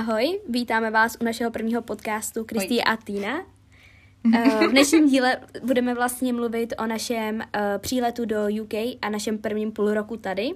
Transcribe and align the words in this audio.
Ahoj, 0.00 0.40
vítáme 0.48 0.90
vás 0.90 1.16
u 1.20 1.24
našeho 1.24 1.50
prvního 1.50 1.82
podcastu 1.82 2.44
Kristý 2.44 2.84
a 2.84 2.96
Týna. 2.96 3.42
Eh, 4.34 4.66
v 4.66 4.70
dnešním 4.70 5.08
díle 5.08 5.36
budeme 5.64 5.94
vlastně 5.94 6.32
mluvit 6.32 6.74
o 6.78 6.86
našem 6.86 7.42
eh, 7.42 7.78
příletu 7.78 8.24
do 8.24 8.36
UK 8.62 8.74
a 9.02 9.10
našem 9.10 9.38
prvním 9.38 9.72
půl 9.72 9.94
roku 9.94 10.16
tady. 10.16 10.50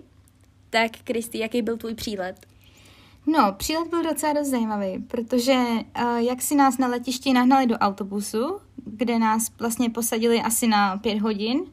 Tak, 0.70 0.90
Kristý, 1.04 1.38
jaký 1.38 1.62
byl 1.62 1.76
tvůj 1.76 1.94
přílet? 1.94 2.46
No, 3.26 3.54
přílet 3.56 3.88
byl 3.88 4.02
docela 4.02 4.32
dost 4.32 4.48
zajímavý, 4.48 4.98
protože 4.98 5.54
uh, 5.54 6.16
jak 6.16 6.42
si 6.42 6.54
nás 6.54 6.78
na 6.78 6.86
letišti 6.86 7.32
nahnali 7.32 7.66
do 7.66 7.74
autobusu, 7.78 8.58
kde 8.84 9.18
nás 9.18 9.50
vlastně 9.58 9.90
posadili 9.90 10.40
asi 10.40 10.66
na 10.66 10.96
pět 10.96 11.18
hodin 11.18 11.64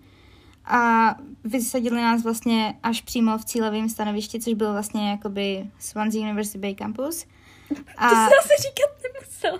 a 0.65 1.15
vysadili 1.43 2.01
nás 2.01 2.23
vlastně 2.23 2.75
až 2.83 3.01
přímo 3.01 3.37
v 3.37 3.45
cílovém 3.45 3.89
stanovišti, 3.89 4.39
což 4.39 4.53
bylo 4.53 4.71
vlastně 4.71 5.09
jakoby 5.09 5.65
Swansea 5.79 6.21
University 6.21 6.57
Bay 6.57 6.75
Campus. 6.75 7.25
A... 7.97 8.09
To 8.09 8.15
se 8.15 8.21
zase 8.21 8.61
říkat 8.61 8.89
nemusel. 9.13 9.59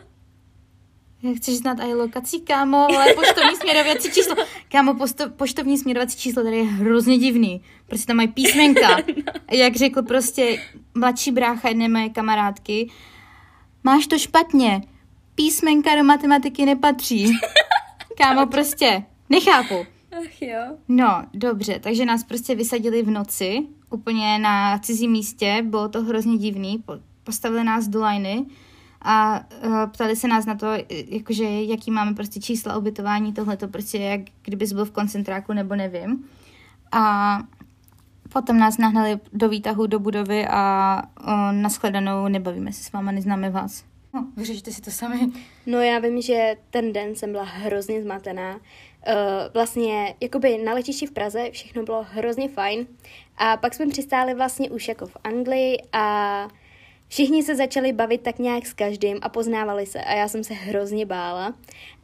Jak 1.23 1.38
chceš 1.38 1.57
znát 1.57 1.77
i 1.79 1.93
lokací, 1.93 2.41
kámo, 2.41 2.77
ale 2.77 3.13
poštovní 3.13 3.55
směrovací 3.55 4.11
číslo. 4.11 4.35
Kámo, 4.71 4.95
posto, 4.95 5.29
poštovní 5.29 5.77
směrovací 5.77 6.17
číslo 6.17 6.43
tady 6.43 6.57
je 6.57 6.63
hrozně 6.63 7.17
divný. 7.17 7.61
Prostě 7.87 8.07
tam 8.07 8.15
mají 8.15 8.27
písmenka. 8.27 8.97
Jak 9.51 9.75
řekl 9.75 10.01
prostě 10.01 10.61
mladší 10.95 11.31
brácha 11.31 11.70
jedné 11.70 11.89
moje 11.89 12.09
kamarádky, 12.09 12.89
máš 13.84 14.07
to 14.07 14.17
špatně. 14.17 14.81
Písmenka 15.35 15.95
do 15.95 16.03
matematiky 16.03 16.65
nepatří. 16.65 17.32
Kámo, 18.17 18.45
prostě, 18.45 19.04
nechápu. 19.29 19.85
Ach 20.12 20.41
jo. 20.41 20.77
No, 20.87 21.23
dobře, 21.34 21.79
takže 21.79 22.05
nás 22.05 22.23
prostě 22.23 22.55
vysadili 22.55 23.01
v 23.04 23.09
noci, 23.09 23.67
úplně 23.89 24.39
na 24.39 24.79
cizím 24.79 25.12
místě, 25.12 25.62
bylo 25.65 25.89
to 25.89 26.01
hrozně 26.01 26.37
divný, 26.37 26.84
postavili 27.23 27.63
nás 27.63 27.87
do 27.87 28.05
liny 28.05 28.45
a 29.01 29.45
uh, 29.65 29.91
ptali 29.91 30.15
se 30.15 30.27
nás 30.27 30.45
na 30.45 30.55
to, 30.55 30.67
jakože 30.89 31.43
jaký 31.43 31.91
máme 31.91 32.13
prostě 32.13 32.39
čísla 32.39 32.77
ubytování, 32.77 33.33
tohle 33.33 33.57
to 33.57 33.67
prostě 33.67 33.97
jak 33.97 34.21
kdybys 34.43 34.73
byl 34.73 34.85
v 34.85 34.91
koncentráku 34.91 35.53
nebo 35.53 35.75
nevím. 35.75 36.29
A 36.91 37.37
potom 38.33 38.59
nás 38.59 38.77
nahnali 38.77 39.19
do 39.33 39.49
výtahu 39.49 39.87
do 39.87 39.99
budovy 39.99 40.47
a 40.47 41.01
uh, 41.19 41.51
nashledanou 41.51 42.27
nebavíme 42.27 42.73
se 42.73 42.83
s 42.83 42.91
váma, 42.91 43.11
neznáme 43.11 43.49
vás. 43.49 43.83
No, 44.13 44.27
vyřešte 44.37 44.71
si 44.71 44.81
to 44.81 44.91
sami. 44.91 45.19
No 45.65 45.79
já 45.79 45.99
vím, 45.99 46.21
že 46.21 46.55
ten 46.69 46.93
den 46.93 47.15
jsem 47.15 47.31
byla 47.31 47.43
hrozně 47.43 48.03
zmatená. 48.03 48.55
Uh, 48.55 48.61
vlastně, 49.53 50.15
jakoby 50.21 50.57
na 50.57 50.73
letišti 50.73 51.05
v 51.05 51.11
Praze 51.11 51.49
všechno 51.51 51.83
bylo 51.83 52.05
hrozně 52.09 52.49
fajn. 52.49 52.87
A 53.37 53.57
pak 53.57 53.73
jsme 53.73 53.87
přistáli 53.87 54.33
vlastně 54.33 54.69
už 54.69 54.87
jako 54.87 55.07
v 55.07 55.17
Anglii 55.23 55.77
a 55.93 56.47
Všichni 57.12 57.43
se 57.43 57.55
začali 57.55 57.93
bavit 57.93 58.21
tak 58.21 58.40
nějak 58.40 58.65
s 58.65 58.73
každým 58.73 59.20
a 59.21 59.29
poznávali 59.29 59.85
se 59.85 60.01
a 60.01 60.13
já 60.13 60.27
jsem 60.27 60.43
se 60.43 60.54
hrozně 60.54 61.05
bála. 61.05 61.54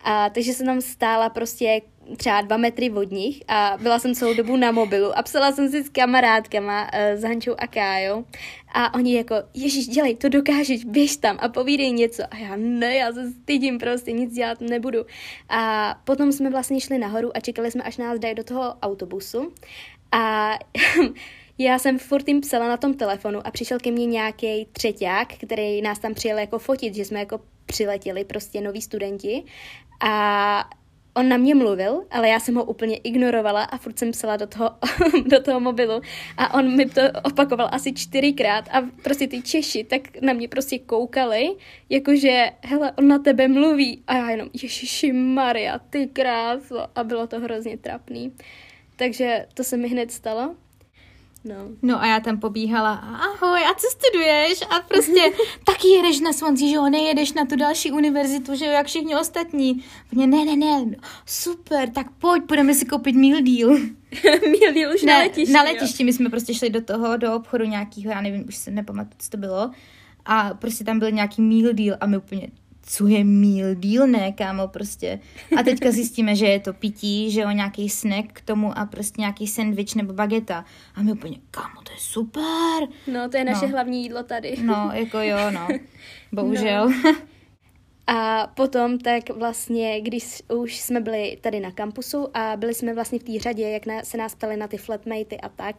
A 0.03 0.29
takže 0.29 0.53
jsem 0.53 0.65
tam 0.65 0.81
stála 0.81 1.29
prostě 1.29 1.81
třeba 2.17 2.41
dva 2.41 2.57
metry 2.57 2.91
od 2.91 3.11
nich 3.11 3.43
a 3.47 3.77
byla 3.81 3.99
jsem 3.99 4.15
celou 4.15 4.33
dobu 4.33 4.57
na 4.57 4.71
mobilu 4.71 5.17
a 5.17 5.23
psala 5.23 5.51
jsem 5.51 5.69
si 5.69 5.83
s 5.83 5.89
kamarádkama, 5.89 6.81
uh, 6.83 7.19
s 7.19 7.23
Hančou 7.23 7.55
a 7.57 7.67
Kájou 7.67 8.25
a 8.73 8.93
oni 8.93 9.15
jako, 9.15 9.35
ježíš, 9.53 9.87
dělej, 9.87 10.15
to 10.15 10.29
dokážeš, 10.29 10.85
běž 10.85 11.17
tam 11.17 11.37
a 11.41 11.49
povídej 11.49 11.91
něco 11.91 12.23
a 12.31 12.37
já 12.37 12.55
ne, 12.55 12.95
já 12.95 13.11
se 13.11 13.31
stydím 13.31 13.77
prostě, 13.79 14.11
nic 14.11 14.33
dělat 14.33 14.61
nebudu. 14.61 15.05
A 15.49 15.95
potom 16.03 16.31
jsme 16.31 16.49
vlastně 16.49 16.81
šli 16.81 16.97
nahoru 16.97 17.37
a 17.37 17.39
čekali 17.39 17.71
jsme, 17.71 17.83
až 17.83 17.97
nás 17.97 18.19
dají 18.19 18.35
do 18.35 18.43
toho 18.43 18.75
autobusu 18.81 19.53
a 20.11 20.51
Já 21.57 21.79
jsem 21.79 21.99
furt 21.99 22.27
jim 22.27 22.41
psala 22.41 22.67
na 22.67 22.77
tom 22.77 22.93
telefonu 22.93 23.47
a 23.47 23.51
přišel 23.51 23.79
ke 23.79 23.91
mně 23.91 24.05
nějaký 24.05 24.67
třeťák, 24.71 25.33
který 25.33 25.81
nás 25.81 25.99
tam 25.99 26.13
přijel 26.13 26.37
jako 26.37 26.59
fotit, 26.59 26.95
že 26.95 27.05
jsme 27.05 27.19
jako 27.19 27.39
přiletěli, 27.65 28.23
prostě 28.23 28.61
noví 28.61 28.81
studenti. 28.81 29.43
A 29.99 30.69
on 31.13 31.29
na 31.29 31.37
mě 31.37 31.55
mluvil, 31.55 32.05
ale 32.11 32.29
já 32.29 32.39
jsem 32.39 32.55
ho 32.55 32.63
úplně 32.63 32.97
ignorovala 32.97 33.63
a 33.63 33.77
furt 33.77 33.99
jsem 33.99 34.11
psala 34.11 34.37
do 34.37 34.47
toho, 34.47 34.69
do 35.25 35.43
toho 35.43 35.59
mobilu 35.59 36.01
a 36.37 36.53
on 36.53 36.75
mi 36.75 36.85
to 36.85 37.01
opakoval 37.23 37.69
asi 37.71 37.93
čtyřikrát 37.93 38.69
a 38.71 38.81
prostě 39.03 39.27
ty 39.27 39.41
Češi 39.41 39.83
tak 39.83 40.21
na 40.21 40.33
mě 40.33 40.47
prostě 40.47 40.79
koukali, 40.79 41.49
jakože, 41.89 42.51
hele, 42.63 42.91
on 42.97 43.07
na 43.07 43.19
tebe 43.19 43.47
mluví 43.47 44.03
a 44.07 44.15
já 44.15 44.29
jenom, 44.29 44.49
ježiši 44.61 45.13
Maria, 45.13 45.79
ty 45.79 46.07
kráso 46.07 46.87
a 46.95 47.03
bylo 47.03 47.27
to 47.27 47.39
hrozně 47.39 47.77
trapný. 47.77 48.33
Takže 48.95 49.45
to 49.53 49.63
se 49.63 49.77
mi 49.77 49.87
hned 49.87 50.11
stalo 50.11 50.55
No. 51.43 51.55
no 51.81 52.01
a 52.01 52.07
já 52.07 52.19
tam 52.19 52.39
pobíhala, 52.39 52.93
ahoj, 52.93 53.59
a 53.59 53.73
co 53.73 53.87
studuješ? 53.91 54.61
A 54.61 54.79
prostě 54.87 55.21
taky 55.63 55.87
jedeš 55.87 56.19
na 56.19 56.33
Swansea, 56.33 56.67
že 56.69 56.75
jo, 56.75 56.89
nejedeš 56.89 57.33
na 57.33 57.45
tu 57.45 57.55
další 57.55 57.91
univerzitu, 57.91 58.55
že 58.55 58.65
jo, 58.65 58.71
jak 58.71 58.87
všichni 58.87 59.15
ostatní. 59.15 59.83
Mě, 60.11 60.27
ne, 60.27 60.45
ne, 60.45 60.55
ne, 60.55 60.95
super, 61.25 61.89
tak 61.89 62.11
pojď, 62.11 62.43
půjdeme 62.43 62.73
si 62.73 62.85
koupit 62.85 63.15
meal 63.15 63.41
deal. 63.41 63.69
meal 64.23 64.73
deal 64.73 64.95
už 64.95 65.03
ne, 65.03 65.13
na 65.13 65.19
letišti, 65.19 65.53
Na 65.53 65.63
letišti, 65.63 66.03
jo. 66.03 66.05
my 66.05 66.13
jsme 66.13 66.29
prostě 66.29 66.53
šli 66.53 66.69
do 66.69 66.81
toho, 66.81 67.17
do 67.17 67.35
obchodu 67.35 67.65
nějakého, 67.65 68.11
já 68.11 68.21
nevím, 68.21 68.45
už 68.47 68.55
se 68.55 68.71
nepamatuju, 68.71 69.15
co 69.17 69.29
to 69.29 69.37
bylo. 69.37 69.71
A 70.25 70.53
prostě 70.53 70.83
tam 70.83 70.99
byl 70.99 71.11
nějaký 71.11 71.41
meal 71.41 71.73
deal 71.73 71.97
a 71.99 72.05
my 72.05 72.17
úplně, 72.17 72.47
co 72.89 73.07
je 73.07 73.23
meal 73.23 73.75
deal, 73.75 74.07
ne, 74.07 74.31
kámo, 74.31 74.67
prostě. 74.67 75.19
A 75.59 75.63
teďka 75.63 75.91
zjistíme, 75.91 76.35
že 76.35 76.45
je 76.45 76.59
to 76.59 76.73
pití, 76.73 77.31
že 77.31 77.41
jo, 77.41 77.51
nějaký 77.51 77.89
snack 77.89 78.33
k 78.33 78.41
tomu 78.41 78.77
a 78.77 78.85
prostě 78.85 79.21
nějaký 79.21 79.47
sandwich 79.47 79.95
nebo 79.95 80.13
bageta. 80.13 80.65
A 80.95 81.01
my 81.01 81.11
úplně, 81.11 81.37
kámo, 81.51 81.81
to 81.83 81.91
je 81.91 81.99
super. 81.99 82.87
No, 83.13 83.29
to 83.29 83.37
je 83.37 83.45
naše 83.45 83.65
no. 83.65 83.71
hlavní 83.71 84.03
jídlo 84.03 84.23
tady. 84.23 84.55
No, 84.63 84.91
jako 84.93 85.19
jo, 85.19 85.51
no. 85.51 85.67
Bohužel. 86.31 86.89
No. 86.89 87.15
A 88.09 88.47
potom 88.47 88.99
tak 88.99 89.29
vlastně, 89.29 90.01
když 90.01 90.43
už 90.53 90.79
jsme 90.79 90.99
byli 90.99 91.37
tady 91.41 91.59
na 91.59 91.71
kampusu 91.71 92.37
a 92.37 92.57
byli 92.57 92.73
jsme 92.73 92.93
vlastně 92.93 93.19
v 93.19 93.23
té 93.23 93.39
řadě, 93.39 93.69
jak 93.69 93.85
na, 93.85 94.03
se 94.03 94.17
nás 94.17 94.35
ptali 94.35 94.57
na 94.57 94.67
ty 94.67 94.77
flatmatey 94.77 95.39
a 95.43 95.49
tak, 95.49 95.75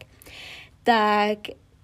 tak 0.83 1.39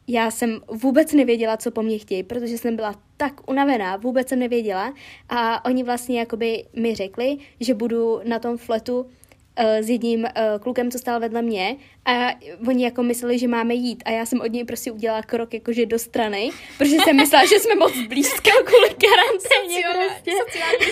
já 0.08 0.30
jsem 0.30 0.60
vůbec 0.68 1.12
nevěděla, 1.12 1.56
co 1.56 1.70
po 1.70 1.82
mně 1.82 1.98
chtějí, 1.98 2.22
protože 2.22 2.58
jsem 2.58 2.76
byla 2.76 2.94
tak 3.16 3.50
unavená, 3.50 3.96
vůbec 3.96 4.28
jsem 4.28 4.38
nevěděla 4.38 4.94
a 5.28 5.64
oni 5.64 5.82
vlastně 5.82 6.18
jakoby 6.18 6.64
mi 6.76 6.94
řekli, 6.94 7.36
že 7.60 7.74
budu 7.74 8.20
na 8.24 8.38
tom 8.38 8.56
fletu 8.56 9.00
uh, 9.00 9.06
s 9.64 9.90
jedním 9.90 10.20
uh, 10.20 10.28
klukem, 10.60 10.90
co 10.90 10.98
stál 10.98 11.20
vedle 11.20 11.42
mě 11.42 11.76
a 12.04 12.28
oni 12.68 12.84
jako 12.84 13.02
mysleli, 13.02 13.38
že 13.38 13.48
máme 13.48 13.74
jít 13.74 14.02
a 14.06 14.10
já 14.10 14.26
jsem 14.26 14.40
od 14.40 14.52
něj 14.52 14.64
prostě 14.64 14.92
udělala 14.92 15.22
krok 15.22 15.54
jakože 15.54 15.86
do 15.86 15.98
strany, 15.98 16.50
protože 16.78 16.96
jsem 17.04 17.16
myslela, 17.16 17.44
že 17.46 17.58
jsme 17.60 17.74
moc 17.74 17.92
blízko 18.08 18.50
kvůli 18.64 18.88
karanténě 18.88 19.82
prostě. 19.92 20.30
Sociální 20.46 20.86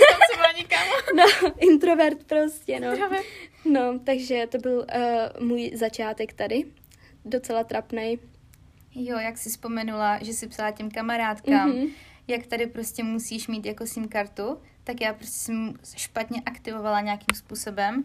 No, 1.16 1.52
introvert 1.58 2.24
prostě, 2.24 2.80
no. 2.80 2.88
No, 3.64 3.98
takže 4.04 4.46
to 4.50 4.58
byl 4.58 4.78
uh, 4.78 5.46
můj 5.46 5.70
začátek 5.74 6.32
tady. 6.32 6.64
Docela 7.24 7.64
trapnej. 7.64 8.18
Jo, 8.94 9.18
jak 9.18 9.38
jsi 9.38 9.50
vzpomenula, 9.50 10.18
že 10.22 10.32
jsi 10.32 10.46
psala 10.46 10.70
těm 10.70 10.90
kamarádkám, 10.90 11.72
mm-hmm. 11.72 11.90
jak 12.28 12.46
tady 12.46 12.66
prostě 12.66 13.04
musíš 13.04 13.48
mít 13.48 13.66
jako 13.66 13.86
SIM 13.86 14.08
kartu, 14.08 14.58
tak 14.84 15.00
já 15.00 15.14
prostě 15.14 15.38
jsem 15.38 15.74
špatně 15.96 16.42
aktivovala 16.46 17.00
nějakým 17.00 17.34
způsobem 17.34 18.04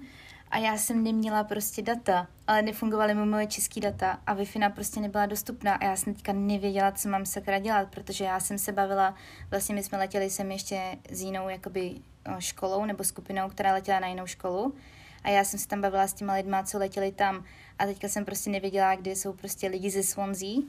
a 0.51 0.57
já 0.57 0.77
jsem 0.77 1.03
neměla 1.03 1.43
prostě 1.43 1.81
data, 1.81 2.27
ale 2.47 2.61
nefungovaly 2.61 3.13
mi 3.13 3.25
moje 3.25 3.47
české 3.47 3.79
data 3.79 4.19
a 4.27 4.33
wi 4.33 4.45
prostě 4.75 4.99
nebyla 4.99 5.25
dostupná 5.25 5.73
a 5.73 5.85
já 5.85 5.95
jsem 5.95 6.13
teďka 6.13 6.33
nevěděla, 6.33 6.91
co 6.91 7.09
mám 7.09 7.25
sakra 7.25 7.59
dělat, 7.59 7.87
protože 7.89 8.23
já 8.23 8.39
jsem 8.39 8.57
se 8.57 8.71
bavila, 8.71 9.15
vlastně 9.49 9.75
my 9.75 9.83
jsme 9.83 9.97
letěli 9.97 10.29
sem 10.29 10.51
ještě 10.51 10.97
s 11.11 11.21
jinou 11.21 11.49
jakoby 11.49 11.95
školou 12.39 12.85
nebo 12.85 13.03
skupinou, 13.03 13.49
která 13.49 13.73
letěla 13.73 13.99
na 13.99 14.07
jinou 14.07 14.25
školu 14.25 14.75
a 15.23 15.29
já 15.29 15.43
jsem 15.43 15.59
se 15.59 15.67
tam 15.67 15.81
bavila 15.81 16.07
s 16.07 16.13
těma 16.13 16.33
lidma, 16.33 16.63
co 16.63 16.77
letěli 16.77 17.11
tam 17.11 17.43
a 17.79 17.85
teďka 17.85 18.07
jsem 18.07 18.25
prostě 18.25 18.49
nevěděla, 18.49 18.95
kde 18.95 19.11
jsou 19.11 19.33
prostě 19.33 19.67
lidi 19.67 19.89
ze 19.89 20.03
Swansea 20.03 20.61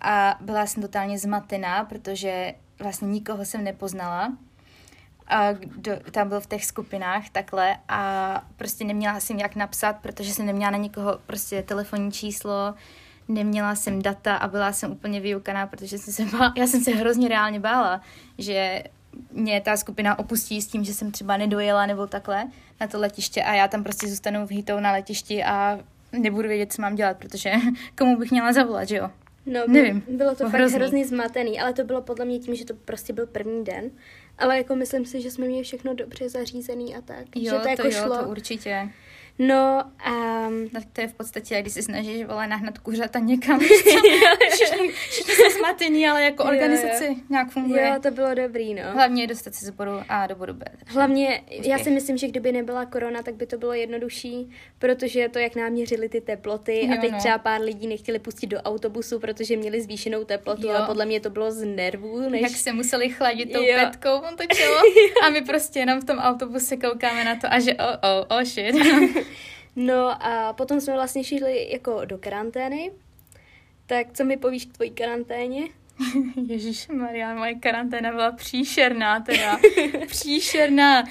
a 0.00 0.36
byla 0.40 0.66
jsem 0.66 0.82
totálně 0.82 1.18
zmatená, 1.18 1.84
protože 1.84 2.54
vlastně 2.78 3.08
nikoho 3.08 3.44
jsem 3.44 3.64
nepoznala. 3.64 4.32
A 5.26 5.52
kdo 5.52 5.92
tam 6.10 6.28
byl 6.28 6.40
v 6.40 6.46
těch 6.46 6.64
skupinách 6.64 7.28
takhle. 7.28 7.76
A 7.88 8.44
prostě 8.56 8.84
neměla 8.84 9.20
jsem 9.20 9.38
jak 9.38 9.56
napsat, 9.56 9.96
protože 10.02 10.32
jsem 10.32 10.46
neměla 10.46 10.70
na 10.70 10.78
nikoho 10.78 11.18
prostě 11.26 11.62
telefonní 11.62 12.12
číslo, 12.12 12.74
neměla 13.28 13.74
jsem 13.74 14.02
data 14.02 14.36
a 14.36 14.48
byla 14.48 14.72
jsem 14.72 14.92
úplně 14.92 15.20
vyukaná, 15.20 15.66
protože 15.66 15.98
jsem 15.98 16.14
se 16.14 16.24
bála, 16.36 16.52
já 16.56 16.66
jsem 16.66 16.84
se 16.84 16.90
hrozně 16.90 17.28
reálně 17.28 17.60
bála, 17.60 18.00
že 18.38 18.82
mě 19.32 19.60
ta 19.60 19.76
skupina 19.76 20.18
opustí 20.18 20.62
s 20.62 20.66
tím, 20.66 20.84
že 20.84 20.94
jsem 20.94 21.12
třeba 21.12 21.36
nedojela 21.36 21.86
nebo 21.86 22.06
takhle 22.06 22.44
na 22.80 22.86
to 22.86 23.00
letiště 23.00 23.42
a 23.42 23.54
já 23.54 23.68
tam 23.68 23.82
prostě 23.82 24.08
zůstanu 24.08 24.46
v 24.46 24.50
hitou 24.50 24.80
na 24.80 24.92
letišti 24.92 25.44
a 25.44 25.78
nebudu 26.12 26.48
vědět, 26.48 26.72
co 26.72 26.82
mám 26.82 26.94
dělat, 26.94 27.16
protože 27.16 27.52
komu 27.98 28.16
bych 28.18 28.30
měla 28.30 28.52
zavolat, 28.52 28.88
že 28.88 28.96
jo? 28.96 29.10
No, 29.46 29.60
Nevím. 29.66 30.02
bylo 30.08 30.34
to 30.34 30.44
fakt 30.44 30.54
hrozný. 30.54 30.78
hrozně 30.78 31.06
zmatený, 31.06 31.60
ale 31.60 31.72
to 31.72 31.84
bylo 31.84 32.02
podle 32.02 32.24
mě 32.24 32.38
tím, 32.38 32.54
že 32.54 32.64
to 32.64 32.74
prostě 32.74 33.12
byl 33.12 33.26
první 33.26 33.64
den. 33.64 33.90
Ale 34.38 34.56
jako 34.58 34.76
myslím 34.76 35.04
si, 35.06 35.20
že 35.20 35.30
jsme 35.30 35.46
měli 35.46 35.62
všechno 35.62 35.94
dobře 35.94 36.28
zařízený 36.28 36.96
a 36.96 37.00
tak. 37.00 37.24
Jo, 37.36 37.42
že 37.44 37.50
to, 37.50 37.60
to 37.62 37.68
jako 37.68 37.86
jo, 37.86 37.92
šlo. 37.92 38.22
to 38.22 38.28
určitě. 38.28 38.88
No 39.38 39.84
a... 40.04 40.48
Tak 40.72 40.82
to 40.92 41.00
je 41.00 41.08
v 41.08 41.14
podstatě, 41.14 41.60
když 41.60 41.72
se 41.72 41.82
snažíš, 41.82 42.24
vole, 42.24 42.46
nahnat 42.46 42.78
kuřata 42.78 43.18
někam. 43.18 43.60
všichni, 44.50 45.34
jsou 45.34 45.58
zmatení, 45.58 46.08
ale 46.08 46.22
jako 46.22 46.44
organizaci 46.44 47.04
jo, 47.04 47.10
jo. 47.10 47.16
nějak 47.30 47.50
funguje. 47.50 47.88
Jo, 47.88 47.94
to 48.02 48.10
bylo 48.10 48.34
dobrý, 48.34 48.74
no. 48.74 48.82
Hlavně 48.92 49.22
je 49.22 49.26
dostat 49.26 49.54
se 49.54 49.66
z 49.66 49.70
bodu 49.70 49.90
A 50.08 50.26
do 50.26 50.34
bodu 50.36 50.54
B. 50.54 50.66
Hlavně, 50.86 51.40
Úspěch. 51.40 51.66
já 51.66 51.78
si 51.78 51.90
myslím, 51.90 52.16
že 52.16 52.28
kdyby 52.28 52.52
nebyla 52.52 52.86
korona, 52.86 53.22
tak 53.22 53.34
by 53.34 53.46
to 53.46 53.58
bylo 53.58 53.72
jednodušší, 53.72 54.50
protože 54.78 55.28
to, 55.28 55.38
jak 55.38 55.56
nám 55.56 55.72
měřili 55.72 56.08
ty 56.08 56.20
teploty 56.20 56.86
Jo, 56.86 56.94
a 56.98 57.00
teď 57.00 57.12
no. 57.12 57.18
třeba 57.18 57.38
pár 57.38 57.60
lidí 57.60 57.86
nechtěli 57.86 58.18
pustit 58.18 58.46
do 58.46 58.60
autobusu, 58.60 59.20
protože 59.20 59.56
měli 59.56 59.82
zvýšenou 59.82 60.24
teplotu 60.24 60.66
Jo. 60.66 60.74
a 60.74 60.86
podle 60.86 61.06
mě 61.06 61.20
to 61.20 61.30
bylo 61.30 61.50
z 61.50 61.64
nervů, 61.64 62.28
než... 62.28 62.40
Jak 62.40 62.50
se 62.50 62.72
museli 62.72 63.08
chladit 63.08 63.52
tou 63.52 63.62
Jo. 63.62 63.74
petkou, 63.74 64.14
on 64.14 64.36
to 64.36 64.44
čelo. 64.54 64.76
A 65.26 65.30
my 65.30 65.42
prostě 65.42 65.78
jenom 65.78 66.00
v 66.00 66.04
tom 66.04 66.18
autobuse 66.18 66.76
koukáme 66.76 67.24
na 67.24 67.36
to 67.36 67.46
a 67.50 67.58
že 67.58 67.74
oh, 67.74 68.20
oh, 68.20 68.38
oh 68.38 68.44
shit. 68.44 68.76
No 69.76 70.26
a 70.26 70.52
potom 70.52 70.80
jsme 70.80 70.92
vlastně 70.92 71.24
šli 71.24 71.72
jako 71.72 72.04
do 72.04 72.18
karantény. 72.18 72.92
Tak 73.86 74.06
co 74.12 74.24
mi 74.24 74.36
povíš 74.36 74.66
k 74.66 74.72
tvojí 74.72 74.90
karanténě? 74.90 75.68
Ježíš 76.46 76.88
Maria, 76.88 77.34
moje 77.34 77.54
karanténa 77.54 78.10
byla 78.10 78.32
příšerná 78.32 79.20
teda. 79.20 79.58
příšerná. 80.06 81.04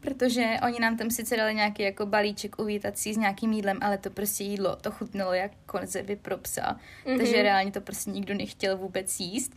Protože 0.00 0.56
oni 0.66 0.80
nám 0.80 0.96
tam 0.96 1.10
sice 1.10 1.36
dali 1.36 1.54
nějaký 1.54 1.82
jako 1.82 2.06
balíček 2.06 2.58
uvítací 2.58 3.14
s 3.14 3.16
nějakým 3.16 3.52
jídlem, 3.52 3.78
ale 3.80 3.98
to 3.98 4.10
prostě 4.10 4.44
jídlo, 4.44 4.76
to 4.76 4.90
chutnalo 4.90 5.32
jak 5.32 5.52
konzervy 5.66 6.16
pro 6.16 6.38
psa. 6.38 6.76
Mm-hmm. 7.06 7.16
Takže 7.16 7.42
reálně 7.42 7.72
to 7.72 7.80
prostě 7.80 8.10
nikdo 8.10 8.34
nechtěl 8.34 8.76
vůbec 8.76 9.20
jíst. 9.20 9.52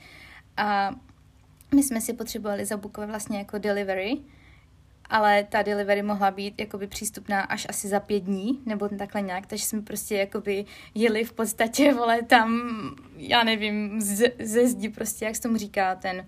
A 0.58 0.96
my 1.76 1.84
jsme 1.84 2.02
si 2.02 2.14
potřebovali 2.14 2.66
zabukovat 2.66 3.10
vlastně 3.10 3.38
jako 3.38 3.58
delivery, 3.58 4.18
ale 5.12 5.44
ta 5.44 5.62
delivery 5.62 6.02
mohla 6.04 6.32
být 6.32 6.54
jakoby 6.60 6.88
přístupná 6.88 7.42
až 7.42 7.66
asi 7.70 7.88
za 7.88 8.00
pět 8.00 8.24
dní, 8.24 8.60
nebo 8.66 8.90
takhle 8.90 9.22
nějak, 9.22 9.46
takže 9.46 9.66
jsme 9.66 9.82
prostě 9.82 10.16
jakoby 10.16 10.66
jeli 10.96 11.24
v 11.24 11.34
podstatě, 11.34 11.94
vole, 11.94 12.22
tam, 12.22 12.62
já 13.18 13.44
nevím, 13.44 14.02
ze, 14.02 14.26
ze 14.40 14.68
zdi 14.68 14.90
prostě, 14.90 15.26
jak 15.26 15.36
se 15.36 15.42
tomu 15.42 15.58
říká, 15.58 15.96
ten, 15.96 16.28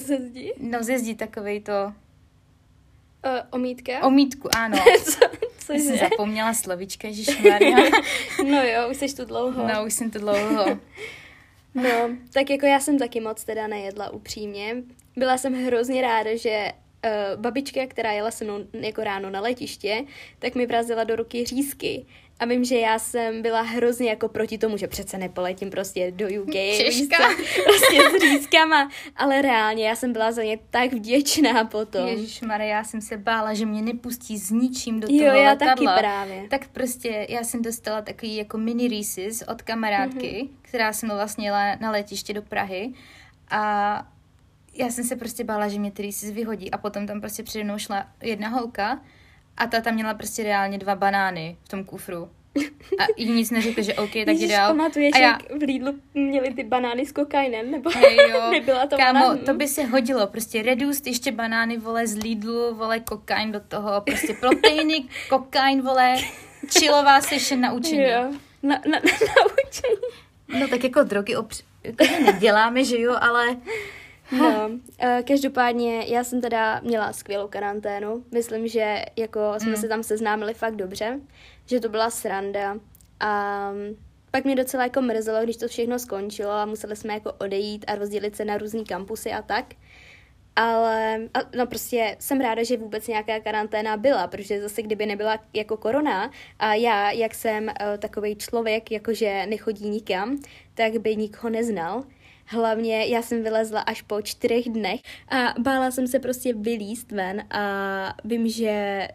Ze 0.00 0.16
zdi? 0.16 0.52
no 0.60 0.82
ze 0.82 0.98
zdi 0.98 1.14
takovej 1.14 1.60
to, 1.60 1.92
Uh, 3.26 3.40
omítka? 3.50 3.92
omítku, 4.06 4.48
ano. 4.56 4.76
co, 5.66 5.72
Já 5.72 5.78
jsem 5.78 5.98
zapomněla 5.98 6.54
slovíčka, 6.54 7.08
Maria. 7.50 7.76
No 8.50 8.62
jo, 8.62 8.90
už 8.90 8.96
jsi 8.96 9.16
tu 9.16 9.24
dlouho. 9.24 9.68
No, 9.68 9.84
už 9.86 9.92
jsem 9.94 10.10
to 10.10 10.18
dlouho. 10.18 10.78
No, 11.74 11.90
tak 12.32 12.50
jako 12.50 12.66
já 12.66 12.80
jsem 12.80 12.98
taky 12.98 13.20
moc 13.20 13.44
teda 13.44 13.66
nejedla 13.66 14.10
upřímně. 14.10 14.74
Byla 15.16 15.38
jsem 15.38 15.66
hrozně 15.66 16.02
ráda, 16.02 16.36
že 16.36 16.72
uh, 17.04 17.40
babička, 17.40 17.86
která 17.86 18.12
jela 18.12 18.30
se 18.30 18.44
mnou 18.44 18.58
jako 18.72 19.04
ráno 19.04 19.30
na 19.30 19.40
letiště, 19.40 20.04
tak 20.38 20.54
mi 20.54 20.66
vrazila 20.66 21.04
do 21.04 21.16
ruky 21.16 21.44
řízky. 21.44 22.06
A 22.40 22.44
vím, 22.44 22.64
že 22.64 22.78
já 22.78 22.98
jsem 22.98 23.42
byla 23.42 23.60
hrozně 23.60 24.10
jako 24.10 24.28
proti 24.28 24.58
tomu, 24.58 24.76
že 24.76 24.88
přece 24.88 25.18
nepoletím 25.18 25.70
prostě 25.70 26.10
do 26.10 26.26
UK. 26.42 26.52
Češka. 26.52 27.16
Prostě 27.64 28.18
s 28.18 28.22
řízkama. 28.22 28.90
Ale 29.16 29.42
reálně 29.42 29.88
já 29.88 29.96
jsem 29.96 30.12
byla 30.12 30.32
za 30.32 30.42
ně 30.42 30.58
tak 30.70 30.92
vděčná 30.92 31.64
potom. 31.64 32.08
Ježíš 32.08 32.40
Maria, 32.40 32.76
já 32.76 32.84
jsem 32.84 33.00
se 33.00 33.16
bála, 33.16 33.54
že 33.54 33.66
mě 33.66 33.82
nepustí 33.82 34.38
s 34.38 34.50
ničím 34.50 35.00
do 35.00 35.08
toho 35.08 35.20
jo, 35.20 35.34
já 35.34 35.50
letadla. 35.50 35.74
taky 35.74 36.00
právě. 36.00 36.46
Tak 36.50 36.68
prostě 36.68 37.26
já 37.28 37.44
jsem 37.44 37.62
dostala 37.62 38.02
takový 38.02 38.36
jako 38.36 38.58
mini 38.58 38.88
Reese's 38.88 39.42
od 39.48 39.62
kamarádky, 39.62 40.42
mm-hmm. 40.42 40.48
která 40.62 40.92
se 40.92 41.06
mnou 41.06 41.14
vlastně 41.14 41.48
jela 41.48 41.76
na 41.80 41.90
letiště 41.90 42.32
do 42.32 42.42
Prahy 42.42 42.92
a 43.50 44.06
já 44.74 44.86
jsem 44.90 45.04
se 45.04 45.16
prostě 45.16 45.44
bála, 45.44 45.68
že 45.68 45.78
mě 45.78 45.90
ty 45.90 46.02
Reese's 46.02 46.30
vyhodí 46.34 46.70
a 46.70 46.78
potom 46.78 47.06
tam 47.06 47.20
prostě 47.20 47.42
přede 47.42 47.64
mnou 47.64 47.78
šla 47.78 48.06
jedna 48.22 48.48
holka 48.48 49.00
a 49.56 49.66
ta 49.66 49.80
tam 49.80 49.94
měla 49.94 50.14
prostě 50.14 50.42
reálně 50.42 50.78
dva 50.78 50.94
banány 50.94 51.56
v 51.64 51.68
tom 51.68 51.84
kufru. 51.84 52.30
A 52.98 53.02
jí 53.16 53.30
nic 53.32 53.50
neřekli, 53.50 53.84
že 53.84 53.94
OK, 53.94 54.10
tak 54.12 54.26
Ježiš, 54.28 54.50
dál. 54.50 54.68
pamatuješ, 54.70 55.10
a 55.14 55.18
já, 55.18 55.28
jak 55.30 55.50
v 55.50 55.62
Lidlu 55.62 55.94
měli 56.14 56.54
ty 56.54 56.64
banány 56.64 57.06
s 57.06 57.12
kokainem? 57.12 57.70
Nebo 57.70 57.90
Hej, 57.90 58.16
jo. 58.30 58.40
nebyla 58.50 58.86
to 58.86 58.96
Kámo, 58.96 59.20
banán? 59.20 59.38
to 59.38 59.54
by 59.54 59.68
se 59.68 59.84
hodilo. 59.84 60.26
Prostě 60.26 60.62
reduced, 60.62 61.06
ještě 61.06 61.32
banány, 61.32 61.78
vole, 61.78 62.06
z 62.06 62.16
Lidlu, 62.16 62.74
vole, 62.74 63.00
kokain 63.00 63.52
do 63.52 63.60
toho. 63.60 64.00
Prostě 64.00 64.34
proteiny, 64.40 65.04
kokain, 65.28 65.82
vole, 65.82 66.16
chillová 66.78 67.20
session 67.20 67.60
na 67.60 67.72
učení. 67.72 68.02
Jo, 68.02 68.22
na, 68.62 68.74
na, 68.74 68.80
na, 68.90 68.98
na 69.26 69.44
učení. 69.68 70.60
No 70.60 70.68
tak 70.68 70.84
jako 70.84 71.02
drogy 71.02 71.36
opř- 71.36 71.64
jako 71.84 72.04
neděláme, 72.24 72.84
že 72.84 73.00
jo, 73.00 73.16
ale 73.20 73.56
No, 74.32 74.70
eh, 74.98 75.22
každopádně 75.26 76.04
já 76.06 76.24
jsem 76.24 76.40
teda 76.40 76.80
měla 76.80 77.12
skvělou 77.12 77.48
karanténu. 77.48 78.24
Myslím, 78.30 78.68
že 78.68 79.04
jako 79.16 79.40
jsme 79.58 79.70
Mm. 79.70 79.76
se 79.76 79.88
tam 79.88 80.02
seznámili 80.02 80.54
fakt 80.54 80.76
dobře, 80.76 81.20
že 81.66 81.80
to 81.80 81.88
byla 81.88 82.10
sranda. 82.10 82.76
A 83.20 83.70
pak 84.30 84.44
mě 84.44 84.56
docela 84.56 84.82
jako 84.82 85.00
mrzelo, 85.02 85.44
když 85.44 85.56
to 85.56 85.68
všechno 85.68 85.98
skončilo 85.98 86.50
a 86.50 86.66
museli 86.66 86.96
jsme 86.96 87.14
jako 87.14 87.32
odejít 87.32 87.84
a 87.88 87.94
rozdělit 87.94 88.36
se 88.36 88.44
na 88.44 88.58
různý 88.58 88.84
kampusy 88.84 89.32
a 89.32 89.42
tak. 89.42 89.64
Ale 90.56 91.16
a, 91.34 91.38
no 91.56 91.66
prostě 91.66 92.16
jsem 92.20 92.40
ráda, 92.40 92.62
že 92.62 92.76
vůbec 92.76 93.08
nějaká 93.08 93.40
karanténa 93.40 93.96
byla, 93.96 94.26
protože 94.26 94.62
zase 94.62 94.82
kdyby 94.82 95.06
nebyla 95.06 95.38
jako 95.52 95.76
korona 95.76 96.30
a 96.58 96.74
já, 96.74 97.10
jak 97.10 97.34
jsem 97.34 97.64
uh, 97.64 97.72
takový 97.98 98.36
člověk, 98.36 98.90
jakože 98.90 99.46
nechodí 99.46 99.88
nikam, 99.88 100.38
tak 100.74 100.98
by 100.98 101.16
nikoho 101.16 101.50
neznal. 101.50 102.04
Hlavně 102.46 103.06
já 103.06 103.22
jsem 103.22 103.42
vylezla 103.42 103.80
až 103.80 104.02
po 104.02 104.22
čtyřech 104.22 104.68
dnech 104.68 105.00
a 105.28 105.54
bála 105.58 105.90
jsem 105.90 106.06
se 106.06 106.18
prostě 106.18 106.54
vylíst 106.54 107.12
ven 107.12 107.44
a 107.50 108.14
vím, 108.24 108.48
že 108.48 109.08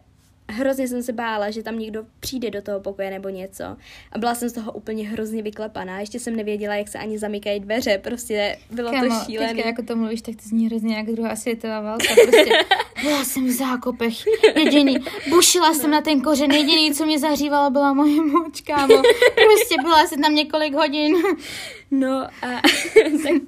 hrozně 0.50 0.88
jsem 0.88 1.02
se 1.02 1.12
bála, 1.12 1.50
že 1.50 1.62
tam 1.62 1.78
někdo 1.78 2.04
přijde 2.20 2.50
do 2.50 2.62
toho 2.62 2.80
pokoje 2.80 3.10
nebo 3.10 3.28
něco. 3.28 3.64
A 4.12 4.18
byla 4.18 4.34
jsem 4.34 4.48
z 4.48 4.52
toho 4.52 4.72
úplně 4.72 5.08
hrozně 5.08 5.42
vyklepaná. 5.42 6.00
Ještě 6.00 6.18
jsem 6.18 6.36
nevěděla, 6.36 6.74
jak 6.74 6.88
se 6.88 6.98
ani 6.98 7.18
zamykají 7.18 7.60
dveře. 7.60 7.98
Prostě 7.98 8.56
bylo 8.70 8.90
Kámo, 8.90 9.18
to 9.18 9.24
šílené. 9.24 9.54
teďka 9.54 9.68
jako 9.68 9.82
to 9.82 9.96
mluvíš, 9.96 10.22
tak 10.22 10.36
to 10.36 10.42
zní 10.48 10.66
hrozně 10.66 10.96
jak 10.96 11.06
druhá 11.06 11.36
světová 11.36 11.80
válka. 11.80 12.14
Prostě 12.22 12.52
byla 13.02 13.24
jsem 13.24 13.46
v 13.46 13.50
zákopech, 13.50 14.14
jediný. 14.56 14.96
Bušila 15.28 15.74
jsem 15.74 15.90
na 15.90 16.00
ten 16.00 16.20
kořen, 16.20 16.50
jediný, 16.50 16.94
co 16.94 17.06
mě 17.06 17.18
zahřívalo, 17.18 17.70
byla 17.70 17.92
moje 17.92 18.22
moč, 18.22 18.60
kámo. 18.60 19.02
Prostě 19.34 19.74
byla 19.82 20.06
jsem 20.06 20.22
tam 20.22 20.34
několik 20.34 20.74
hodin. 20.74 21.16
No 21.90 22.26
a 22.42 22.46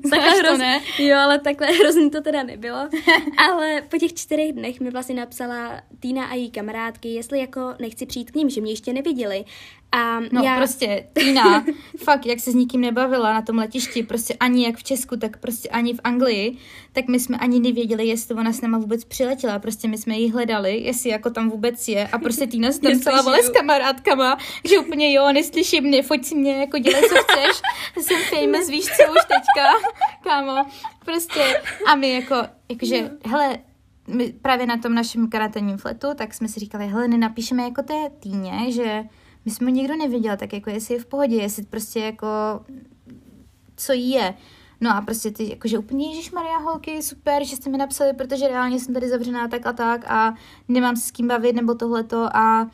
Znáš 0.04 0.38
to, 0.48 0.56
ne? 0.56 0.80
Jo, 0.98 1.16
ale 1.18 1.38
takhle 1.38 1.66
hrozný 1.80 2.10
to 2.10 2.20
teda 2.20 2.42
nebylo. 2.42 2.88
ale 3.48 3.82
po 3.90 3.98
těch 3.98 4.14
čtyřech 4.14 4.52
dnech 4.52 4.80
mi 4.80 4.90
vlastně 4.90 5.14
napsala 5.14 5.80
Týna 6.00 6.24
a 6.24 6.34
její 6.34 6.50
kamarádky, 6.50 7.08
jestli 7.08 7.38
jako 7.38 7.74
nechci 7.80 8.06
přijít 8.06 8.30
k 8.30 8.34
ním, 8.34 8.50
že 8.50 8.60
mě 8.60 8.72
ještě 8.72 8.92
neviděli. 8.92 9.44
A 9.92 10.20
No 10.32 10.42
já... 10.42 10.56
prostě, 10.56 11.06
Tina, 11.12 11.64
fakt, 12.04 12.26
jak 12.26 12.40
se 12.40 12.50
s 12.50 12.54
nikým 12.54 12.80
nebavila 12.80 13.32
na 13.32 13.42
tom 13.42 13.58
letišti, 13.58 14.02
prostě 14.02 14.34
ani 14.34 14.64
jak 14.66 14.76
v 14.76 14.82
Česku, 14.82 15.16
tak 15.16 15.36
prostě 15.36 15.68
ani 15.68 15.94
v 15.94 16.00
Anglii, 16.04 16.56
tak 16.92 17.08
my 17.08 17.20
jsme 17.20 17.38
ani 17.38 17.60
nevěděli, 17.60 18.06
jestli 18.06 18.34
ona 18.34 18.52
s 18.52 18.60
náma 18.60 18.78
vůbec 18.78 19.04
přiletěla, 19.04 19.58
prostě 19.58 19.88
my 19.88 19.98
jsme 19.98 20.18
ji 20.18 20.30
hledali, 20.30 20.78
jestli 20.78 21.10
jako 21.10 21.30
tam 21.30 21.50
vůbec 21.50 21.88
je. 21.88 22.08
A 22.08 22.18
prostě 22.18 22.46
Tina 22.46 22.72
se 22.72 22.80
tam 22.80 23.00
psala 23.00 23.22
vole 23.22 23.42
s 23.42 23.48
kamarádkama, 23.50 24.38
že 24.64 24.78
úplně 24.78 25.12
jo, 25.12 25.32
neslyším 25.32 25.84
mě, 25.84 26.02
foť 26.02 26.24
si 26.24 26.34
mě, 26.34 26.52
jako 26.52 26.78
dělej, 26.78 27.02
co 27.02 27.16
chceš, 27.22 27.62
jsem 28.06 28.20
famous, 28.22 28.68
víš 28.68 28.84
co, 28.84 29.12
už 29.12 29.24
teďka, 29.28 29.88
kámo, 30.22 30.70
prostě 31.04 31.60
a 31.86 31.94
my 31.94 32.12
jako, 32.12 32.36
jakože, 32.68 33.10
hele, 33.26 33.58
my 34.08 34.32
právě 34.42 34.66
na 34.66 34.76
tom 34.76 34.94
našem 34.94 35.30
karanténním 35.30 35.76
fletu, 35.76 36.06
tak 36.14 36.34
jsme 36.34 36.48
si 36.48 36.60
říkali, 36.60 36.86
hele, 36.86 37.08
nenapíšeme 37.08 37.62
jako 37.62 37.82
té 37.82 38.10
týně, 38.20 38.72
že 38.72 39.04
my 39.44 39.50
jsme 39.50 39.66
ho 39.66 39.70
nikdo 39.74 39.96
neviděl, 39.96 40.36
tak 40.36 40.52
jako 40.52 40.70
jestli 40.70 40.94
je 40.94 41.00
v 41.00 41.06
pohodě, 41.06 41.36
jestli 41.36 41.62
prostě 41.62 42.00
jako 42.00 42.26
co 43.76 43.92
jí 43.92 44.10
je. 44.10 44.34
No 44.80 44.96
a 44.96 45.00
prostě 45.00 45.30
ty, 45.30 45.50
jakože 45.50 45.78
úplně 45.78 46.08
Ježíš 46.08 46.30
Maria 46.32 46.58
holky, 46.58 47.02
super, 47.02 47.44
že 47.44 47.56
jste 47.56 47.70
mi 47.70 47.78
napsali, 47.78 48.12
protože 48.12 48.48
reálně 48.48 48.80
jsem 48.80 48.94
tady 48.94 49.08
zavřená 49.08 49.48
tak 49.48 49.66
a 49.66 49.72
tak 49.72 50.10
a 50.10 50.34
nemám 50.68 50.96
se 50.96 51.08
s 51.08 51.10
kým 51.10 51.28
bavit 51.28 51.52
nebo 51.56 51.74
tohleto 51.74 52.36
a 52.36 52.70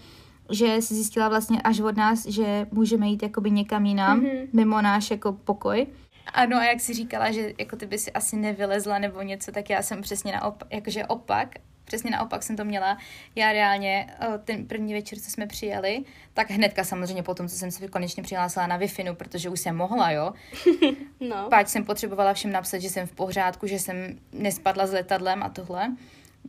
že 0.50 0.82
si 0.82 0.94
zjistila 0.94 1.28
vlastně 1.28 1.62
až 1.62 1.80
od 1.80 1.96
nás, 1.96 2.26
že 2.26 2.66
můžeme 2.72 3.06
jít 3.08 3.22
jakoby 3.22 3.50
někam 3.50 3.86
jinam, 3.86 4.18
Mhm. 4.18 4.26
mm-hmm. 4.26 4.48
mimo 4.52 4.82
náš 4.82 5.10
jako 5.10 5.32
pokoj. 5.32 5.86
Ano 6.34 6.56
a 6.56 6.64
jak 6.64 6.80
si 6.80 6.94
říkala, 6.94 7.30
že 7.30 7.52
jako 7.58 7.76
ty 7.76 7.86
by 7.86 7.98
si 7.98 8.12
asi 8.12 8.36
nevylezla 8.36 8.98
nebo 8.98 9.22
něco, 9.22 9.52
tak 9.52 9.70
já 9.70 9.82
jsem 9.82 10.02
přesně 10.02 10.32
naopak, 10.32 10.68
jakože 10.70 11.06
opak, 11.06 11.48
přesně 11.88 12.10
naopak 12.10 12.42
jsem 12.42 12.56
to 12.56 12.64
měla. 12.64 12.98
Já 13.34 13.52
reálně 13.52 14.06
o, 14.20 14.38
ten 14.38 14.66
první 14.66 14.94
večer, 14.94 15.18
co 15.18 15.30
jsme 15.30 15.46
přijeli, 15.46 16.04
tak 16.34 16.50
hnedka 16.50 16.84
samozřejmě 16.84 17.22
potom, 17.22 17.48
co 17.48 17.56
jsem 17.56 17.70
se 17.70 17.88
konečně 17.88 18.22
přihlásila 18.22 18.66
na 18.66 18.76
wi 18.76 18.88
protože 19.14 19.48
už 19.48 19.60
jsem 19.60 19.76
mohla, 19.76 20.10
jo. 20.10 20.32
No. 21.20 21.46
Páč 21.50 21.68
jsem 21.68 21.84
potřebovala 21.84 22.34
všem 22.34 22.52
napsat, 22.52 22.78
že 22.78 22.90
jsem 22.90 23.06
v 23.06 23.12
pořádku, 23.12 23.66
že 23.66 23.78
jsem 23.78 24.18
nespadla 24.32 24.86
s 24.86 24.92
letadlem 24.92 25.42
a 25.42 25.48
tohle. 25.48 25.96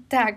Tak 0.08 0.36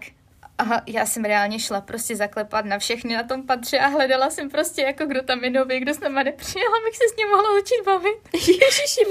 a 0.62 0.83
já 0.87 1.07
jsem 1.07 1.25
reálně 1.25 1.59
šla 1.59 1.81
prostě 1.81 2.16
zaklepat 2.16 2.64
na 2.64 2.78
všechny 2.78 3.14
na 3.14 3.23
tom 3.23 3.47
patře 3.47 3.78
a 3.78 3.87
hledala 3.87 4.31
jsem 4.31 4.49
prostě 4.49 4.83
jako 4.83 5.07
kdo 5.07 5.23
tam 5.23 5.45
je 5.45 5.50
nový, 5.50 5.81
kdo 5.81 5.95
s 5.95 6.00
náma 6.00 6.23
nepřijel, 6.23 6.69
abych 6.83 6.97
se 6.97 7.14
s 7.14 7.16
ním 7.16 7.28
mohla 7.28 7.61
začít 7.61 7.85
bavit. 7.85 8.19
Ježiši, 8.35 9.04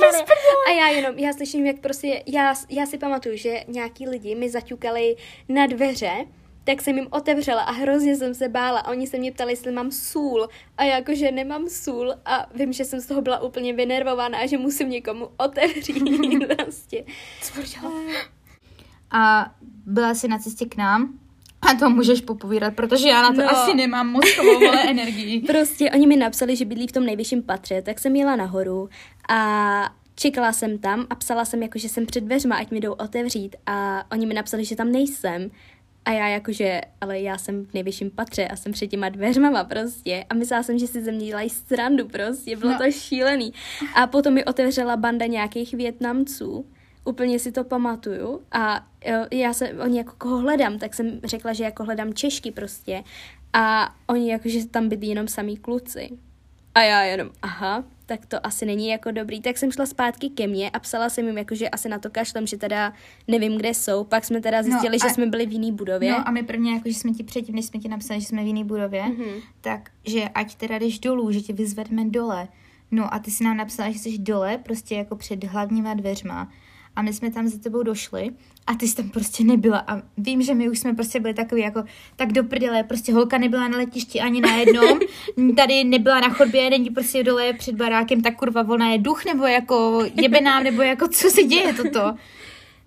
A 0.68 0.72
já 0.72 0.88
jenom, 0.88 1.18
já 1.18 1.34
slyším, 1.34 1.66
jak 1.66 1.80
prostě, 1.80 2.24
já, 2.28 2.54
já 2.70 2.86
si 2.86 2.98
pamatuju, 2.98 3.38
že 3.38 3.64
nějaký 3.68 4.08
lidi 4.08 4.36
mi 4.36 4.50
zaťukali 4.50 5.16
na 5.50 5.68
dveře 5.68 6.26
tak 6.64 6.82
jsem 6.82 6.96
jim 6.96 7.08
otevřela 7.10 7.62
a 7.62 7.72
hrozně 7.72 8.16
jsem 8.16 8.34
se 8.34 8.50
bála. 8.50 8.80
A 8.80 8.92
oni 8.92 9.08
se 9.08 9.18
mě 9.18 9.32
ptali, 9.32 9.52
jestli 9.52 9.72
mám 9.72 9.92
sůl. 9.92 10.48
A 10.78 10.84
já 10.84 10.96
jakože 10.96 11.32
nemám 11.32 11.70
sůl 11.70 12.14
a 12.26 12.48
vím, 12.56 12.74
že 12.74 12.86
jsem 12.86 13.00
z 13.00 13.06
toho 13.06 13.22
byla 13.22 13.40
úplně 13.40 13.74
vynervovaná 13.74 14.38
a 14.40 14.46
že 14.46 14.58
musím 14.58 14.90
někomu 14.90 15.30
otevřít 15.38 16.46
prostě. 16.58 17.06
A 19.12 19.52
byla 19.86 20.14
jsi 20.14 20.28
na 20.28 20.40
cestě 20.40 20.66
k 20.66 20.76
nám 20.76 21.20
a 21.62 21.74
to 21.80 21.90
můžeš 21.90 22.22
popovídat, 22.22 22.76
protože 22.76 23.10
já 23.10 23.22
na 23.22 23.30
to 23.30 23.42
no. 23.42 23.50
asi 23.50 23.74
nemám 23.74 24.08
moc 24.08 24.26
vole 24.38 24.84
energii. 24.90 25.42
Prostě 25.42 25.92
oni 25.92 26.08
mi 26.08 26.16
napsali, 26.16 26.56
že 26.56 26.66
bydlí 26.66 26.88
v 26.88 26.92
tom 26.92 27.06
nejvyšším 27.06 27.44
patře, 27.44 27.82
tak 27.82 28.00
jsem 28.00 28.16
jela 28.16 28.36
nahoru 28.36 28.90
a 29.30 29.94
čekala 30.16 30.52
jsem 30.52 30.78
tam 30.78 31.08
a 31.10 31.16
psala 31.16 31.46
jsem 31.46 31.64
jako, 31.64 31.80
že 31.80 31.90
jsem 31.90 32.06
před 32.06 32.24
dveřma, 32.24 32.56
ať 32.56 32.72
mi 32.72 32.80
jdou 32.80 32.92
otevřít 32.92 33.56
a 33.66 34.04
oni 34.12 34.26
mi 34.26 34.34
napsali, 34.34 34.66
že 34.66 34.76
tam 34.76 34.92
nejsem. 34.92 35.52
A 36.06 36.12
já 36.12 36.28
jakože, 36.28 36.82
ale 37.02 37.20
já 37.20 37.38
jsem 37.38 37.66
v 37.66 37.74
nejvyšším 37.74 38.12
patře 38.12 38.48
a 38.48 38.56
jsem 38.56 38.72
před 38.72 38.88
těma 38.88 39.10
dveřmama 39.10 39.64
prostě. 39.64 40.26
A 40.30 40.34
myslela 40.34 40.64
jsem, 40.64 40.80
že 40.80 40.88
si 40.88 41.02
ze 41.02 41.12
mě 41.12 41.26
dělají 41.26 41.50
strandu 41.50 42.08
prostě, 42.08 42.58
bylo 42.58 42.72
no. 42.72 42.78
to 42.78 42.92
šílený. 42.92 43.54
A 43.96 44.08
potom 44.08 44.34
mi 44.34 44.46
otevřela 44.46 44.98
banda 44.98 45.26
nějakých 45.26 45.74
Větnamců 45.74 46.66
úplně 47.06 47.40
si 47.40 47.52
to 47.52 47.64
pamatuju 47.64 48.42
a 48.52 48.88
já 49.32 49.54
se, 49.54 49.74
oni 49.74 49.98
jako 49.98 50.14
koho 50.18 50.38
hledám, 50.38 50.80
tak 50.80 50.94
jsem 50.94 51.20
řekla, 51.24 51.54
že 51.54 51.64
jako 51.64 51.84
hledám 51.84 52.14
Češky 52.14 52.52
prostě 52.52 53.04
a 53.54 53.96
oni 54.08 54.32
jako, 54.32 54.50
že 54.50 54.68
tam 54.68 54.90
byli 54.90 55.08
jenom 55.08 55.28
samý 55.28 55.58
kluci. 55.58 56.10
A 56.76 56.82
já 56.82 57.04
jenom, 57.04 57.30
aha, 57.42 57.84
tak 58.06 58.26
to 58.26 58.46
asi 58.46 58.66
není 58.66 58.88
jako 58.88 59.12
dobrý. 59.12 59.42
Tak 59.42 59.58
jsem 59.58 59.72
šla 59.72 59.86
zpátky 59.86 60.30
ke 60.30 60.48
mně 60.48 60.70
a 60.70 60.80
psala 60.80 61.10
jsem 61.10 61.28
jim, 61.28 61.38
jako, 61.38 61.56
že 61.56 61.70
asi 61.70 61.90
na 61.90 62.00
to 62.00 62.10
kašlem, 62.10 62.48
že 62.48 62.58
teda 62.58 62.94
nevím, 63.28 63.58
kde 63.58 63.74
jsou. 63.74 64.04
Pak 64.04 64.26
jsme 64.26 64.42
teda 64.42 64.58
no 64.58 64.64
zjistili, 64.64 64.98
no, 64.98 65.06
a, 65.06 65.08
že 65.08 65.14
jsme 65.14 65.26
byli 65.26 65.46
v 65.46 65.52
jiný 65.52 65.72
budově. 65.72 66.12
No 66.12 66.28
a 66.28 66.32
my 66.32 66.44
prvně, 66.44 66.74
jako, 66.74 66.90
že 66.90 66.96
jsme 66.96 67.12
ti 67.12 67.24
předtím, 67.24 67.56
než 67.56 67.66
jsme 67.66 67.80
ti 67.80 67.88
napsali, 67.88 68.22
že 68.22 68.28
jsme 68.28 68.44
v 68.44 68.48
jiný 68.48 68.64
budově, 68.64 69.04
mm-hmm. 69.04 69.42
tak 69.62 69.92
že 70.06 70.30
ať 70.30 70.56
teda 70.56 70.80
jdeš 70.80 71.00
dolů, 71.00 71.32
že 71.32 71.42
tě 71.42 71.54
vyzvedeme 71.54 72.06
dole. 72.06 72.48
No 72.92 73.14
a 73.14 73.20
ty 73.20 73.32
si 73.32 73.44
nám 73.44 73.58
napsala, 73.58 73.92
že 73.92 74.00
jsi 74.00 74.18
dole, 74.18 74.58
prostě 74.58 74.96
jako 74.96 75.16
před 75.16 75.44
hlavníma 75.44 75.94
dveřma 75.94 76.52
a 76.96 77.02
my 77.02 77.14
jsme 77.14 77.32
tam 77.32 77.48
za 77.48 77.60
tebou 77.60 77.84
došli 77.84 78.32
a 78.68 78.74
ty 78.74 78.88
jsi 78.88 78.96
tam 78.96 79.10
prostě 79.10 79.44
nebyla 79.44 79.84
a 79.88 80.02
vím, 80.18 80.42
že 80.42 80.54
my 80.54 80.70
už 80.70 80.80
jsme 80.80 80.94
prostě 80.94 81.20
byli 81.20 81.34
takový 81.34 81.62
jako 81.62 81.84
tak 82.16 82.32
do 82.34 82.44
prdele, 82.44 82.84
prostě 82.84 83.14
holka 83.14 83.38
nebyla 83.38 83.68
na 83.68 83.78
letišti 83.78 84.20
ani 84.20 84.42
na 84.42 84.56
jednom, 84.56 85.00
tady 85.56 85.84
nebyla 85.84 86.20
na 86.20 86.30
chodbě, 86.30 86.70
není 86.70 86.90
prostě 86.90 87.24
dole 87.24 87.54
před 87.54 87.76
barákem, 87.76 88.22
tak 88.22 88.36
kurva 88.36 88.62
volna 88.62 88.90
je 88.90 88.98
duch, 88.98 89.26
nebo 89.26 89.46
jako 89.46 90.06
jebe 90.22 90.42
nám, 90.42 90.64
nebo 90.64 90.82
jako 90.82 91.08
co 91.08 91.30
se 91.30 91.44
děje 91.44 91.74
toto? 91.74 92.14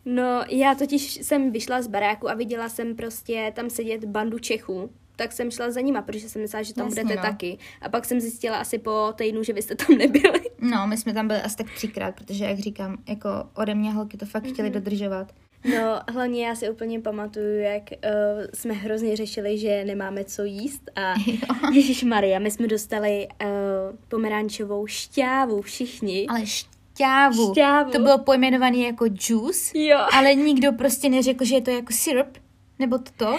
No, 0.05 0.45
já 0.49 0.75
totiž 0.75 1.15
jsem 1.15 1.51
vyšla 1.51 1.83
z 1.83 1.87
baráku 1.87 2.31
a 2.31 2.35
viděla 2.35 2.69
jsem 2.69 2.97
prostě 2.97 3.53
tam 3.57 3.71
sedět 3.71 4.05
bandu 4.05 4.39
Čechů 4.39 4.91
tak 5.17 5.33
jsem 5.33 5.51
šla 5.51 5.71
za 5.71 5.81
nima, 5.81 6.03
protože 6.03 6.29
jsem 6.29 6.43
myslela, 6.43 6.63
že 6.63 6.75
tam 6.75 6.87
Jasně, 6.87 7.03
budete 7.03 7.21
no. 7.21 7.31
taky. 7.31 7.59
A 7.81 7.89
pak 7.89 8.05
jsem 8.05 8.21
zjistila 8.21 8.57
asi 8.57 8.79
po 8.79 9.13
týdnu, 9.17 9.43
že 9.43 9.53
vy 9.53 9.63
jste 9.63 9.75
tam 9.75 9.99
nebyli. 9.99 10.41
No, 10.61 10.87
my 10.87 10.97
jsme 10.97 11.13
tam 11.15 11.29
byli 11.29 11.41
asi 11.41 11.57
tak 11.57 11.71
třikrát, 11.71 12.15
protože, 12.15 12.45
jak 12.45 12.59
říkám, 12.59 12.97
jako 13.09 13.29
ode 13.55 13.75
mě 13.75 13.93
holky 13.93 14.17
to 14.17 14.27
fakt 14.27 14.45
mm-hmm. 14.45 14.53
chtěli 14.53 14.71
dodržovat. 14.71 15.33
No, 15.65 16.01
hlavně 16.13 16.47
já 16.47 16.55
si 16.55 16.71
úplně 16.71 17.01
pamatuju, 17.01 17.59
jak 17.59 17.83
uh, 17.91 18.45
jsme 18.55 18.75
hrozně 18.75 19.17
řešili, 19.17 19.59
že 19.59 19.85
nemáme 19.85 20.25
co 20.25 20.45
jíst 20.45 20.91
a 20.97 21.15
Ježíš 21.73 22.03
Maria, 22.03 22.39
my 22.39 22.51
jsme 22.51 22.67
dostali 22.67 23.29
uh, 23.43 23.49
pomerančovou 24.09 24.87
šťávu 24.87 25.63
všichni. 25.63 26.27
Ale 26.27 26.47
šťávu. 26.47 27.53
šťávu. 27.53 27.91
To 27.91 27.99
bylo 27.99 28.19
pojmenované 28.19 28.77
jako 28.77 29.05
juice, 29.29 29.79
jo. 29.79 29.99
ale 30.13 30.35
nikdo 30.35 30.73
prostě 30.73 31.09
neřekl, 31.09 31.45
že 31.45 31.55
je 31.55 31.63
to 31.63 31.71
jako 31.71 31.93
syrup 31.93 32.44
nebo 32.79 32.99
to. 33.17 33.37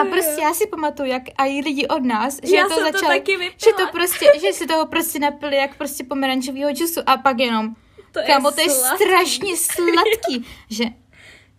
A 0.00 0.04
prostě 0.04 0.42
já 0.42 0.54
si 0.54 0.66
pamatuju, 0.66 1.08
jak 1.08 1.22
a 1.38 1.44
i 1.46 1.60
lidi 1.60 1.88
od 1.88 2.04
nás, 2.04 2.38
že 2.42 2.56
já 2.56 2.68
to 2.68 2.74
začalo, 2.74 3.20
to 3.20 3.32
že 3.56 3.72
to 3.76 3.86
prostě, 3.92 4.26
že 4.40 4.52
si 4.52 4.66
toho 4.66 4.86
prostě 4.86 5.18
napili 5.18 5.56
jak 5.56 5.76
prostě 5.76 6.04
pomerančového 6.04 6.70
džusu. 6.70 7.00
A 7.06 7.16
pak 7.16 7.38
jenom, 7.38 7.74
to 8.12 8.20
kámo, 8.26 8.50
to 8.50 8.60
je 8.60 8.70
strašně 8.70 9.56
sladký, 9.56 10.46
že 10.70 10.84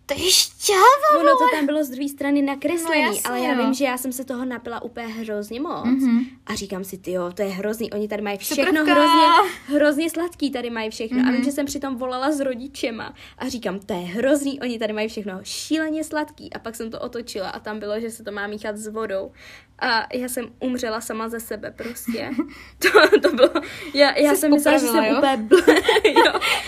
to 0.06 0.14
je 0.14 0.30
šťáva, 0.30 1.20
Ono 1.20 1.32
to 1.32 1.56
tam 1.56 1.66
bylo 1.66 1.84
z 1.84 1.88
druhé 1.88 2.08
strany 2.08 2.42
nakreslený, 2.42 3.02
no, 3.02 3.08
jasně, 3.08 3.22
ale 3.24 3.40
já 3.40 3.54
no. 3.54 3.64
vím, 3.64 3.74
že 3.74 3.84
já 3.84 3.98
jsem 3.98 4.12
se 4.12 4.24
toho 4.24 4.44
napila 4.44 4.82
úplně 4.82 5.06
hrozně 5.06 5.60
moc. 5.60 5.84
Mm-hmm. 5.84 6.26
A 6.46 6.54
říkám 6.54 6.84
si, 6.84 6.98
ty 6.98 7.12
jo, 7.12 7.32
to 7.34 7.42
je 7.42 7.48
hrozný, 7.48 7.92
oni 7.92 8.08
tady 8.08 8.22
mají 8.22 8.38
všechno 8.38 8.84
hrozně, 8.84 9.26
hrozně 9.66 10.10
sladký, 10.10 10.50
tady 10.50 10.70
mají 10.70 10.90
všechno. 10.90 11.18
Mm-hmm. 11.18 11.28
A 11.28 11.30
vím, 11.30 11.40
mhm. 11.40 11.44
že 11.44 11.52
jsem 11.52 11.66
přitom 11.66 11.96
volala 11.96 12.32
s 12.32 12.40
rodičema 12.40 13.14
a 13.38 13.48
říkám, 13.48 13.78
to 13.78 13.92
je 13.92 13.98
hrozný, 13.98 14.60
oni 14.60 14.78
tady 14.78 14.92
mají 14.92 15.08
všechno 15.08 15.40
šíleně 15.42 16.04
sladký. 16.04 16.52
A 16.52 16.58
pak 16.58 16.74
jsem 16.74 16.90
to 16.90 17.00
otočila 17.00 17.50
a 17.50 17.60
tam 17.60 17.78
bylo, 17.78 18.00
že 18.00 18.10
se 18.10 18.24
to 18.24 18.32
má 18.32 18.46
míchat 18.46 18.76
s 18.76 18.86
vodou. 18.86 19.32
A 19.78 20.06
já 20.14 20.28
jsem 20.28 20.48
umřela 20.60 21.00
sama 21.00 21.28
ze 21.28 21.40
sebe 21.40 21.70
prostě. 21.76 22.30
To, 22.78 23.18
to 23.20 23.36
bylo, 23.36 23.50
já, 23.94 24.18
já 24.18 24.34
jsem 24.34 24.50
myslela, 24.50 24.78
že 24.78 24.86
jsem 24.86 25.04
jo? 25.04 25.16
úplně 25.18 25.36
blbá. 25.36 25.72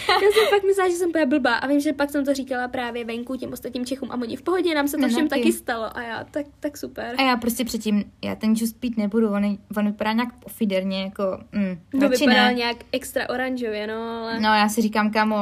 Já 0.08 0.30
jsem 0.32 0.46
fakt 0.50 0.62
myslela, 0.64 0.90
že 0.90 0.96
jsem 0.96 1.08
úplně 1.08 1.26
blbá 1.26 1.54
a 1.54 1.66
vím, 1.66 1.80
že 1.80 1.92
pak 1.92 2.10
jsem 2.10 2.24
to 2.24 2.34
říkala 2.34 2.68
právě 2.68 3.04
venku 3.04 3.27
těm 3.36 3.52
ostatním 3.52 3.86
Čechům 3.86 4.10
a 4.10 4.14
oni 4.14 4.36
v 4.36 4.42
pohodě, 4.42 4.74
nám 4.74 4.88
se 4.88 4.96
to 4.96 5.08
všem 5.08 5.28
taky 5.28 5.52
stalo 5.52 5.96
a 5.96 6.02
já, 6.02 6.24
tak, 6.24 6.46
tak 6.60 6.76
super. 6.76 7.14
A 7.18 7.22
já 7.22 7.36
prostě 7.36 7.64
předtím, 7.64 8.04
já 8.24 8.34
ten 8.34 8.56
džus 8.56 8.72
pít 8.72 8.96
nebudu, 8.96 9.28
on, 9.28 9.58
on 9.76 9.86
vypadá 9.86 10.12
nějak 10.12 10.34
pofiderně, 10.38 11.02
jako, 11.02 11.38
mm, 11.52 11.78
No 11.94 12.08
vypadá 12.08 12.44
ne. 12.44 12.54
nějak 12.54 12.76
extra 12.92 13.28
oranžově, 13.28 13.86
no, 13.86 13.94
ale... 13.94 14.40
No 14.40 14.48
já 14.48 14.68
si 14.68 14.82
říkám, 14.82 15.10
kamo, 15.10 15.36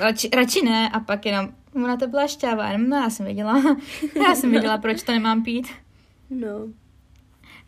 radši, 0.00 0.30
radši 0.36 0.64
ne 0.64 0.88
a 0.88 1.00
pak 1.00 1.26
jenom, 1.26 1.48
ona 1.74 1.96
to 1.96 2.06
byla 2.06 2.26
šťáva, 2.26 2.76
no 2.76 2.96
já 2.96 3.10
jsem 3.10 3.26
věděla, 3.26 3.62
já 4.28 4.34
jsem 4.34 4.50
věděla, 4.50 4.78
proč 4.78 5.02
to 5.02 5.12
nemám 5.12 5.42
pít. 5.42 5.66
No. 6.30 6.68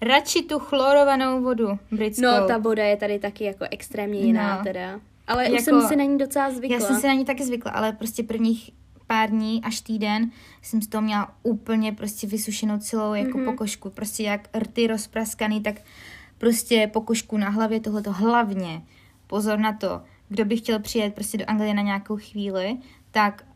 Radši 0.02 0.42
tu 0.42 0.58
chlorovanou 0.58 1.42
vodu 1.42 1.78
britskou. 1.90 2.26
No, 2.26 2.46
ta 2.46 2.58
voda 2.58 2.84
je 2.84 2.96
tady 2.96 3.18
taky 3.18 3.44
jako 3.44 3.64
extrémně 3.70 4.20
jiná 4.20 4.58
no. 4.58 4.64
teda. 4.64 5.00
Ale 5.26 5.44
jako, 5.44 5.56
už 5.56 5.62
jsem 5.62 5.82
si 5.82 5.96
na 5.96 6.04
ní 6.04 6.18
docela 6.18 6.50
zvykla. 6.50 6.78
Já 6.78 6.80
jsem 6.86 6.96
si 6.96 7.06
na 7.06 7.12
ní 7.12 7.24
taky 7.24 7.44
zvykla, 7.44 7.72
ale 7.72 7.92
prostě 7.92 8.22
prvních 8.22 8.70
pár 9.10 9.30
dní 9.30 9.60
až 9.64 9.80
týden 9.80 10.30
jsem 10.62 10.82
z 10.82 10.86
toho 10.86 11.02
měla 11.02 11.34
úplně 11.42 11.92
prostě 11.92 12.26
vysušenou 12.26 12.78
celou 12.78 13.14
jako 13.14 13.38
mm-hmm. 13.38 13.44
pokožku. 13.44 13.90
Prostě 13.90 14.22
jak 14.22 14.56
rty 14.56 14.86
rozpraskaný, 14.86 15.60
tak 15.60 15.80
prostě 16.38 16.90
pokožku 16.92 17.36
na 17.36 17.48
hlavě 17.48 17.80
tohleto 17.80 18.12
hlavně. 18.12 18.82
Pozor 19.26 19.58
na 19.58 19.72
to, 19.72 20.02
kdo 20.28 20.44
by 20.44 20.56
chtěl 20.56 20.78
přijet 20.78 21.14
prostě 21.14 21.38
do 21.38 21.44
Anglie 21.50 21.74
na 21.74 21.82
nějakou 21.82 22.16
chvíli, 22.16 22.78
tak 23.10 23.46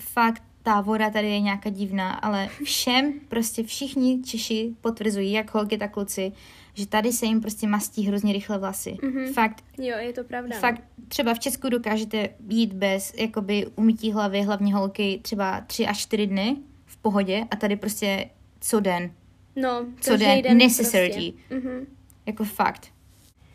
fakt 0.00 0.42
ta 0.62 0.80
voda 0.80 1.10
tady 1.10 1.30
je 1.30 1.40
nějaká 1.40 1.70
divná, 1.70 2.12
ale 2.12 2.48
všem, 2.64 3.12
prostě 3.28 3.62
všichni 3.62 4.22
Češi 4.22 4.74
potvrzují, 4.80 5.32
jak 5.32 5.54
holky, 5.54 5.78
tak 5.78 5.92
kluci, 5.92 6.32
že 6.74 6.86
tady 6.86 7.12
se 7.12 7.26
jim 7.26 7.40
prostě 7.40 7.66
mastí 7.66 8.06
hrozně 8.06 8.32
rychle 8.32 8.58
vlasy. 8.58 8.90
Mm-hmm. 8.90 9.32
Fakt. 9.32 9.64
Jo, 9.78 9.96
je 9.98 10.12
to 10.12 10.24
pravda. 10.24 10.56
Fakt, 10.58 10.82
třeba 11.08 11.34
v 11.34 11.38
Česku 11.38 11.68
dokážete 11.68 12.28
jít 12.48 12.72
bez 12.72 13.14
jakoby 13.14 13.66
umytí 13.76 14.12
hlavy, 14.12 14.42
hlavně 14.42 14.74
holky, 14.74 15.20
třeba 15.22 15.60
tři 15.60 15.86
až 15.86 15.98
čtyři 15.98 16.26
dny 16.26 16.56
v 16.86 16.96
pohodě 16.96 17.44
a 17.50 17.56
tady 17.56 17.76
prostě 17.76 18.30
co 18.60 18.80
den. 18.80 19.10
No, 19.56 19.86
co 20.00 20.16
den, 20.16 20.42
den 20.42 20.58
necessity. 20.58 21.32
Prostě. 21.48 21.68
Mm-hmm. 21.68 21.86
Jako 22.26 22.44
fakt. 22.44 22.88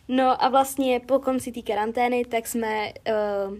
No 0.07 0.43
a 0.43 0.49
vlastně 0.49 0.99
po 0.99 1.19
konci 1.19 1.51
té 1.51 1.61
karantény, 1.61 2.25
tak 2.25 2.47
jsme 2.47 2.93
uh, 3.49 3.57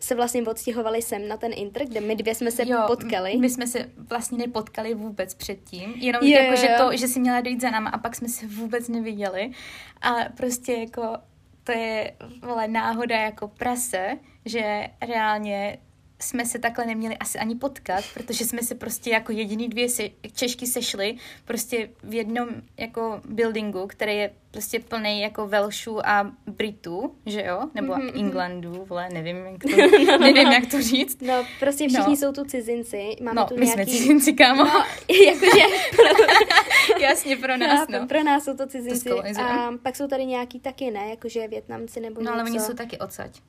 se 0.00 0.14
vlastně 0.14 0.42
odstěhovali 0.42 1.02
sem 1.02 1.28
na 1.28 1.36
ten 1.36 1.52
Inter, 1.54 1.86
kde 1.86 2.00
my 2.00 2.16
dvě 2.16 2.34
jsme 2.34 2.50
se 2.50 2.62
jo, 2.68 2.84
potkali. 2.86 3.36
My 3.36 3.50
jsme 3.50 3.66
se 3.66 3.90
vlastně 4.08 4.38
nepotkali 4.38 4.94
vůbec 4.94 5.34
předtím, 5.34 5.94
jenom 5.96 6.22
jo, 6.22 6.38
jako, 6.38 6.50
jo. 6.50 6.56
že 6.56 6.68
to, 6.78 6.96
že 6.96 7.08
si 7.08 7.20
měla 7.20 7.40
dojít 7.40 7.60
za 7.60 7.70
náma 7.70 7.90
a 7.90 7.98
pak 7.98 8.16
jsme 8.16 8.28
se 8.28 8.46
vůbec 8.46 8.88
neviděli. 8.88 9.50
A 10.02 10.14
prostě 10.36 10.72
jako 10.72 11.16
to 11.64 11.72
je 11.72 12.16
vole, 12.42 12.68
náhoda 12.68 13.16
jako 13.16 13.48
prase, 13.48 14.18
že 14.44 14.88
reálně 15.08 15.78
jsme 16.18 16.46
se 16.46 16.58
takhle 16.58 16.86
neměli 16.86 17.16
asi 17.16 17.38
ani 17.38 17.54
potkat, 17.54 18.04
protože 18.14 18.44
jsme 18.44 18.62
se 18.62 18.74
prostě 18.74 19.10
jako 19.10 19.32
jediný 19.32 19.68
dvě 19.68 19.88
se, 19.88 20.02
Češky 20.34 20.66
sešli 20.66 21.16
prostě 21.44 21.90
v 22.02 22.14
jednom 22.14 22.48
jako 22.76 23.20
buildingu, 23.28 23.86
který 23.86 24.16
je 24.16 24.30
prostě 24.50 24.80
plný 24.80 25.20
jako 25.20 25.48
Velšů 25.48 26.06
a 26.08 26.32
Britů, 26.46 27.14
že 27.26 27.42
jo? 27.42 27.68
Nebo 27.74 27.92
mm-hmm. 27.92 28.18
Englandů, 28.18 28.84
vole, 28.88 29.08
nevím, 29.12 29.36
jak 29.36 29.62
to, 29.62 29.68
no, 30.06 30.18
nevím, 30.18 30.52
jak 30.52 30.70
to 30.70 30.82
říct. 30.82 31.22
No, 31.22 31.44
prostě 31.60 31.88
všichni 31.88 32.10
no. 32.10 32.16
jsou 32.16 32.32
tu 32.32 32.44
cizinci. 32.44 33.16
Máme 33.22 33.40
no, 33.40 33.46
tu 33.46 33.54
my 33.56 33.66
nějaký... 33.66 33.82
jsme 33.82 33.98
cizinci, 33.98 34.32
kámo. 34.32 34.64
No, 34.64 34.84
jakože... 35.26 35.62
Jasně, 37.00 37.36
pro 37.36 37.56
nás, 37.56 37.88
no. 37.88 38.06
Pro 38.06 38.22
nás 38.22 38.44
jsou 38.44 38.56
to 38.56 38.66
cizinci. 38.66 39.08
To 39.08 39.40
a 39.40 39.72
pak 39.82 39.96
jsou 39.96 40.06
tady 40.08 40.26
nějaký 40.26 40.60
taky, 40.60 40.90
ne? 40.90 41.10
Jakože 41.10 41.48
Větnamci 41.48 42.00
nebo 42.00 42.22
No, 42.22 42.32
ale 42.32 42.42
něco. 42.42 42.52
oni 42.52 42.60
jsou 42.60 42.74
taky 42.74 42.98
odsaď. 42.98 43.40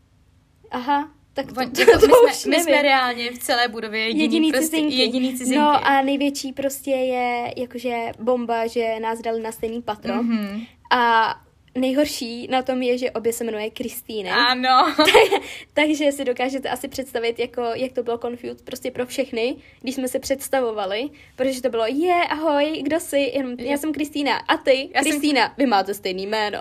Aha, 0.71 1.11
tak 1.37 1.47
to, 1.47 1.85
to, 1.85 1.99
to, 1.99 2.07
to 2.07 2.07
my, 2.27 2.33
jsme, 2.33 2.57
my 2.57 2.63
jsme 2.63 2.81
reálně 2.81 3.31
v 3.31 3.37
celé 3.39 3.67
budově 3.67 4.01
jediný, 4.01 4.21
jediný, 4.23 4.51
prostě, 4.51 4.67
cizinky. 4.69 4.95
jediný 4.95 5.31
cizinky. 5.37 5.59
No 5.59 5.87
a 5.87 6.01
největší 6.01 6.53
prostě 6.53 6.91
je 6.91 7.53
jakože 7.57 8.11
bomba, 8.19 8.67
že 8.67 8.99
nás 8.99 9.21
dali 9.21 9.41
na 9.41 9.51
stejný 9.51 9.81
patro. 9.81 10.13
Mm-hmm. 10.13 10.67
A 10.91 11.35
nejhorší 11.75 12.47
na 12.51 12.61
tom 12.61 12.81
je, 12.81 12.97
že 12.97 13.11
obě 13.11 13.33
se 13.33 13.43
jmenuje 13.43 13.69
Kristýny. 13.69 14.29
Ano. 14.29 14.95
Takže 15.73 16.11
si 16.11 16.25
dokážete 16.25 16.69
asi 16.69 16.87
představit, 16.87 17.39
jako, 17.39 17.61
jak 17.61 17.91
to 17.91 18.03
bylo 18.03 18.17
confused 18.17 18.61
prostě 18.65 18.91
pro 18.91 19.05
všechny, 19.05 19.55
když 19.81 19.95
jsme 19.95 20.07
se 20.07 20.19
představovali, 20.19 21.09
protože 21.35 21.61
to 21.61 21.69
bylo, 21.69 21.85
je, 21.87 22.15
ahoj, 22.29 22.81
kdo 22.83 22.99
jsi? 22.99 23.19
Jenom, 23.19 23.53
já 23.59 23.77
jsem 23.77 23.93
Kristýna. 23.93 24.37
A 24.37 24.57
ty, 24.57 24.89
Já 24.95 25.01
jsem- 25.03 25.11
Kristýna, 25.11 25.53
vy 25.57 25.65
máte 25.65 25.93
stejný 25.93 26.27
jméno. 26.27 26.59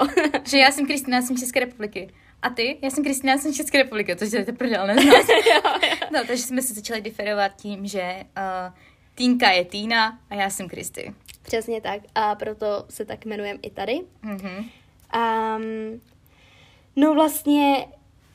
že 0.48 0.58
já 0.58 0.70
jsem 0.70 0.86
Kristina, 0.86 1.22
jsem 1.22 1.36
České 1.36 1.60
republiky. 1.60 2.08
A 2.46 2.50
ty? 2.50 2.78
Já 2.82 2.90
jsem 2.90 3.04
Kristina, 3.04 3.32
já 3.32 3.38
jsem 3.38 3.54
České 3.54 3.78
republiky, 3.78 4.16
to 4.16 4.24
je 4.24 4.44
to 4.44 4.52
prdel, 4.52 4.86
neznám. 4.86 5.22
no, 6.12 6.24
takže 6.26 6.42
jsme 6.42 6.62
se 6.62 6.74
začali 6.74 7.00
diferovat 7.00 7.56
tím, 7.56 7.86
že 7.86 8.22
uh, 8.36 8.74
Týnka 9.14 9.50
je 9.50 9.64
Týna 9.64 10.18
a 10.30 10.34
já 10.34 10.50
jsem 10.50 10.68
Kristy. 10.68 11.14
Přesně 11.42 11.80
tak. 11.80 12.00
A 12.14 12.34
proto 12.34 12.84
se 12.90 13.04
tak 13.04 13.26
jmenujeme 13.26 13.58
i 13.62 13.70
tady. 13.70 14.00
Mhm. 14.22 14.70
Um, 15.16 16.00
no 16.96 17.14
vlastně 17.14 17.86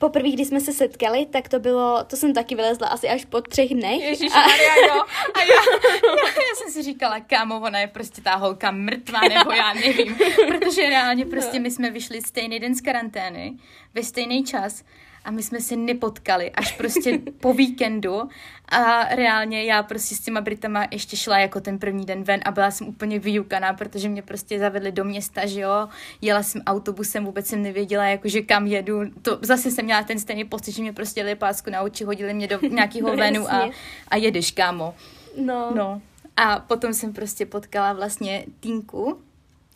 poprvé, 0.01 0.29
když 0.29 0.48
jsme 0.48 0.60
se 0.60 0.74
setkali, 0.74 1.25
tak 1.25 1.50
to 1.50 1.60
bylo, 1.60 2.03
to 2.03 2.15
jsem 2.15 2.34
taky 2.34 2.55
vylezla 2.55 2.88
asi 2.88 3.10
až 3.10 3.25
po 3.25 3.41
třech 3.41 3.70
dnech. 3.70 4.01
Ježíš 4.01 4.31
A, 4.34 4.39
Maria, 4.39 4.75
jo. 4.75 5.03
A 5.34 5.39
já, 5.39 5.46
já, 5.46 6.25
já, 6.50 6.55
jsem 6.55 6.72
si 6.72 6.84
říkala, 6.84 7.20
kámo, 7.20 7.55
ona 7.55 7.79
je 7.79 7.88
prostě 7.88 8.22
ta 8.22 8.36
holka 8.36 8.72
mrtvá, 8.72 9.20
nebo 9.22 9.51
já 9.51 9.74
nevím. 9.74 10.17
Protože 10.48 10.89
reálně 10.89 11.25
prostě 11.25 11.60
my 11.60 11.72
jsme 11.72 11.91
vyšli 11.91 12.22
stejný 12.22 12.60
den 12.60 12.75
z 12.75 12.81
karantény, 12.81 13.53
ve 13.93 14.03
stejný 14.03 14.43
čas 14.43 14.84
a 15.25 15.32
my 15.32 15.44
jsme 15.44 15.62
se 15.62 15.75
nepotkali 15.75 16.51
až 16.51 16.72
prostě 16.78 17.20
po 17.40 17.54
víkendu 17.62 18.22
a 18.70 19.04
reálně 19.16 19.63
já 19.63 19.84
prostě 19.84 20.16
s 20.16 20.20
těma 20.20 20.42
Britama 20.42 20.88
ještě 20.92 21.18
šla 21.18 21.40
jako 21.40 21.62
ten 21.62 21.80
první 21.80 22.06
den 22.06 22.24
ven 22.24 22.40
a 22.46 22.51
byla 22.51 22.72
jsem 22.72 22.88
úplně 22.88 23.20
vyjukaná, 23.20 23.74
protože 23.74 24.10
mě 24.10 24.22
prostě 24.22 24.60
zavedli 24.60 24.92
do 24.92 25.04
města, 25.04 25.46
že 25.46 25.60
jo, 25.60 25.88
jela 26.22 26.44
jsem 26.44 26.62
autobusem, 26.66 27.25
vůbec 27.25 27.48
jsem 27.48 27.62
nevěděla, 27.62 28.06
jakože 28.06 28.42
kam 28.42 28.68
jedu, 28.68 29.01
to 29.22 29.40
zase 29.42 29.72
jsem 29.72 29.86
měla 29.86 30.04
ten 30.04 30.20
stejný 30.20 30.44
pocit, 30.46 30.72
že 30.72 30.82
mě 30.82 30.94
prostě 30.94 31.24
dali 31.24 31.36
pásku 31.36 31.70
na 31.70 31.82
oči, 31.82 32.04
hodili 32.04 32.34
mě 32.34 32.48
do 32.48 32.60
nějakého 32.70 33.10
No, 33.10 33.16
venu 33.18 33.51
a, 33.54 33.70
a 34.08 34.16
jedeš, 34.18 34.51
kámo. 34.51 34.96
no, 35.38 35.72
No. 35.75 36.01
A 36.38 36.60
potom 36.60 36.94
jsem 36.94 37.13
prostě 37.13 37.46
potkala 37.46 37.94
vlastně 37.94 38.46
Týnku 38.60 39.18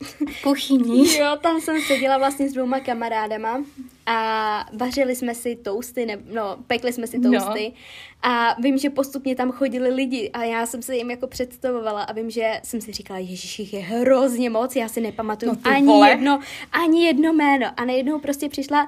v 0.02 0.42
kuchyni. 0.44 1.18
Jo, 1.18 1.38
tam 1.42 1.62
jsem 1.62 1.82
seděla 1.82 2.18
vlastně 2.18 2.50
s 2.50 2.54
dvouma 2.54 2.80
kamarádama 2.80 3.64
a 4.06 4.66
vařili 4.74 5.16
jsme 5.16 5.36
si 5.36 5.56
toasty, 5.56 6.06
ne, 6.06 6.18
no, 6.34 6.58
pekli 6.68 6.94
jsme 6.94 7.08
si 7.08 7.18
No. 7.20 7.32
toasty 7.32 7.74
a 8.24 8.56
vím, 8.62 8.78
že 8.78 8.90
postupně 8.90 9.36
tam 9.36 9.52
chodili 9.52 9.90
lidi 9.90 10.30
a 10.34 10.44
já 10.44 10.66
jsem 10.66 10.82
se 10.82 10.96
jim 10.96 11.12
jako 11.12 11.28
představovala 11.28 12.04
a 12.04 12.14
vím, 12.14 12.30
že 12.30 12.52
jsem 12.64 12.82
si 12.82 12.92
říkala, 12.92 13.20
ježiš, 13.20 13.60
jich 13.60 13.74
je 13.74 13.80
hrozně 13.80 14.50
moc, 14.50 14.76
já 14.76 14.88
si 14.88 15.02
nepamatuju 15.02 15.52
No 15.52 15.72
ani 15.72 15.88
vole. 15.88 16.10
jedno, 16.10 16.40
ani 16.72 17.06
jedno 17.06 17.34
jméno 17.34 17.68
a 17.78 17.86
najednou 17.86 18.20
prostě 18.20 18.50
přišla, 18.50 18.88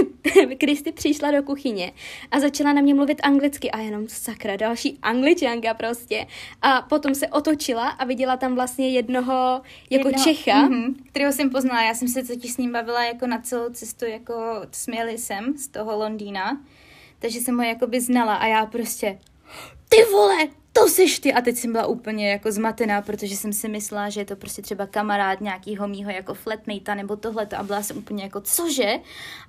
Kristy 0.58 0.92
přišla 0.92 1.30
do 1.30 1.42
kuchyně 1.42 1.92
a 2.30 2.40
začala 2.40 2.72
na 2.72 2.80
mě 2.82 2.94
mluvit 2.94 3.20
anglicky 3.22 3.70
a 3.70 3.78
jenom 3.80 4.04
sakra, 4.08 4.56
další 4.56 4.98
angličanka 5.02 5.74
prostě 5.74 6.26
a 6.62 6.82
potom 6.82 7.14
se 7.14 7.28
otočila 7.28 7.88
a 7.88 8.04
viděla 8.04 8.36
tam 8.36 8.54
vlastně 8.54 8.88
jednoho 8.90 9.60
jako 9.90 10.08
Jednoho- 10.08 10.24
Čecha, 10.24 10.62
Mhm, 10.62 10.94
kterého 11.08 11.32
jsem 11.32 11.50
poznala. 11.50 11.82
Já 11.82 11.94
jsem 11.94 12.08
se 12.08 12.22
totiž 12.22 12.52
s 12.52 12.56
ním 12.56 12.72
bavila 12.72 13.04
jako 13.04 13.26
na 13.26 13.38
celou 13.38 13.70
cestu, 13.70 14.04
jako 14.04 14.34
směli 14.70 15.18
jsem 15.18 15.58
z 15.58 15.68
toho 15.68 15.96
Londýna. 15.96 16.60
Takže 17.18 17.40
jsem 17.40 17.56
ho 17.56 17.62
jakoby 17.62 18.00
znala 18.00 18.34
a 18.34 18.46
já 18.46 18.66
prostě, 18.66 19.18
ty 19.88 20.04
vole, 20.12 20.48
to 20.78 20.88
seš 20.88 21.18
ty. 21.18 21.32
A 21.32 21.40
teď 21.40 21.56
jsem 21.56 21.72
byla 21.72 21.86
úplně 21.86 22.30
jako 22.30 22.52
zmatená, 22.52 23.02
protože 23.02 23.36
jsem 23.36 23.52
si 23.52 23.68
myslela, 23.68 24.08
že 24.08 24.20
je 24.20 24.24
to 24.24 24.36
prostě 24.36 24.62
třeba 24.62 24.86
kamarád 24.86 25.40
nějakýho 25.40 25.88
mýho 25.88 26.10
jako 26.10 26.34
flatmatea 26.34 26.94
nebo 26.94 27.16
tohleto 27.16 27.56
a 27.58 27.62
byla 27.62 27.82
jsem 27.82 27.98
úplně 27.98 28.22
jako, 28.22 28.40
cože? 28.40 28.94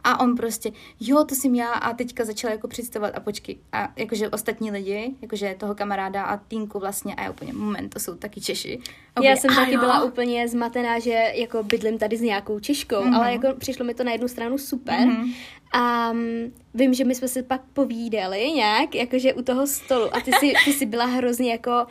A 0.03 0.19
on 0.19 0.35
prostě, 0.35 0.71
jo, 0.99 1.23
to 1.23 1.35
jsem 1.35 1.55
já 1.55 1.69
a 1.71 1.93
teďka 1.93 2.25
začal 2.25 2.51
jako 2.51 2.67
představovat 2.67 3.15
a 3.15 3.19
počkej. 3.19 3.57
A 3.71 3.93
jakože 3.95 4.29
ostatní 4.29 4.71
lidi, 4.71 5.11
jakože 5.21 5.55
toho 5.59 5.75
kamaráda 5.75 6.23
a 6.23 6.37
týnku 6.37 6.79
vlastně 6.79 7.15
a 7.15 7.23
já 7.23 7.29
úplně, 7.29 7.53
moment, 7.53 7.89
to 7.89 7.99
jsou 7.99 8.15
taky 8.15 8.41
Češi. 8.41 8.79
A 9.15 9.23
Já 9.23 9.35
jsem 9.35 9.51
"A 9.51 9.55
taky 9.55 9.73
jo?" 9.73 9.79
byla 9.79 10.03
úplně 10.03 10.47
zmatená, 10.47 10.99
že 10.99 11.31
jako 11.35 11.63
bydlím 11.63 11.97
tady 11.97 12.17
s 12.17 12.21
nějakou 12.21 12.59
Češkou, 12.59 12.95
Mhm. 13.03 13.13
mm-hmm. 13.13 13.17
ale 13.17 13.31
jako 13.33 13.47
přišlo 13.57 13.85
mi 13.85 13.93
to 13.93 14.03
na 14.03 14.11
jednu 14.11 14.27
stranu 14.27 14.57
super. 14.57 14.99
Mhm. 14.99 15.09
Mm-hmm. 15.23 15.33
A 15.71 16.11
um, 16.11 16.53
vím, 16.73 16.93
že 16.93 17.05
my 17.05 17.15
jsme 17.15 17.27
se 17.27 17.43
pak 17.43 17.61
povídali 17.73 18.51
nějak, 18.51 18.95
jakože 18.95 19.33
u 19.33 19.41
toho 19.41 19.67
stolu 19.67 20.15
a 20.15 20.19
ty 20.21 20.31
jsi, 20.31 20.53
ty 20.65 20.73
jsi 20.73 20.85
byla 20.85 21.05
hrozně 21.05 21.51
jako 21.51 21.85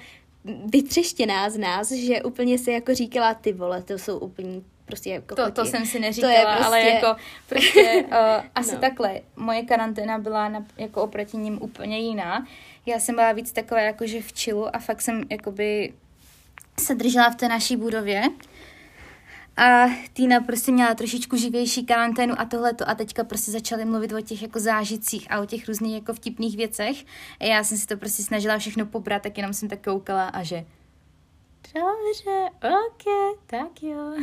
vytřeštěná 0.67 1.51
z 1.51 1.59
nás, 1.59 1.93
že 1.93 2.23
úplně 2.23 2.59
si 2.59 2.71
jako 2.73 2.95
říkala, 2.95 3.35
ty 3.35 3.53
vole, 3.53 3.83
to 3.83 3.99
jsou 3.99 4.19
úplně 4.19 4.61
prostě 4.85 5.11
jako 5.11 5.35
To, 5.35 5.51
to 5.51 5.65
jsem 5.65 5.87
si 5.87 5.93
To 5.93 5.97
je 5.99 6.01
neříkala, 6.01 6.45
prostě- 6.57 6.65
ale 6.67 6.81
jako 6.81 7.17
prostě 7.49 8.05
uh, 8.07 8.15
asi 8.55 8.75
No. 8.75 8.81
takhle. 8.81 9.21
Moje 9.37 9.63
karanténa 9.63 10.19
byla 10.19 10.49
na, 10.49 10.67
jako 10.77 11.03
oproti 11.03 11.37
ním 11.37 11.59
úplně 11.63 11.99
jiná. 11.99 12.47
Já 12.87 13.01
jsem 13.01 13.15
byla 13.15 13.33
víc 13.33 13.53
taková 13.53 13.81
jakože 13.81 14.23
v 14.23 14.33
chillu 14.39 14.77
a 14.77 14.79
fakt 14.79 15.01
jsem 15.03 15.23
jakoby 15.31 15.93
se 16.81 16.95
držela 16.95 17.31
v 17.31 17.37
té 17.37 17.49
naší 17.49 17.77
budově. 17.77 18.23
A 19.59 19.87
Týna 20.13 20.41
prostě 20.41 20.73
měla 20.73 20.95
trošičku 20.95 21.37
živější 21.37 21.87
karanténu 21.87 22.35
a 22.39 22.45
tohleto 22.45 22.89
a 22.89 22.95
teďka 22.95 23.25
prostě 23.25 23.51
začali 23.51 23.85
mluvit 23.85 24.13
o 24.13 24.21
těch 24.21 24.43
jako 24.43 24.61
zážitcích 24.61 25.27
a 25.31 25.41
o 25.41 25.47
těch 25.47 25.69
různých 25.69 25.95
jako 25.95 26.13
vtipných 26.13 26.57
věcech. 26.57 27.05
A 27.41 27.45
já 27.45 27.65
jsem 27.65 27.79
si 27.79 27.87
to 27.87 27.97
prostě 27.97 28.23
snažila 28.23 28.59
všechno 28.59 28.87
pobrat, 28.87 29.23
tak 29.23 29.37
jenom 29.37 29.53
jsem 29.53 29.69
tak 29.69 29.85
koukala 29.85 30.29
a 30.29 30.43
že 30.43 30.65
Dobře, 31.75 32.51
ok, 32.63 33.37
tak 33.47 33.83
jo. 33.83 34.13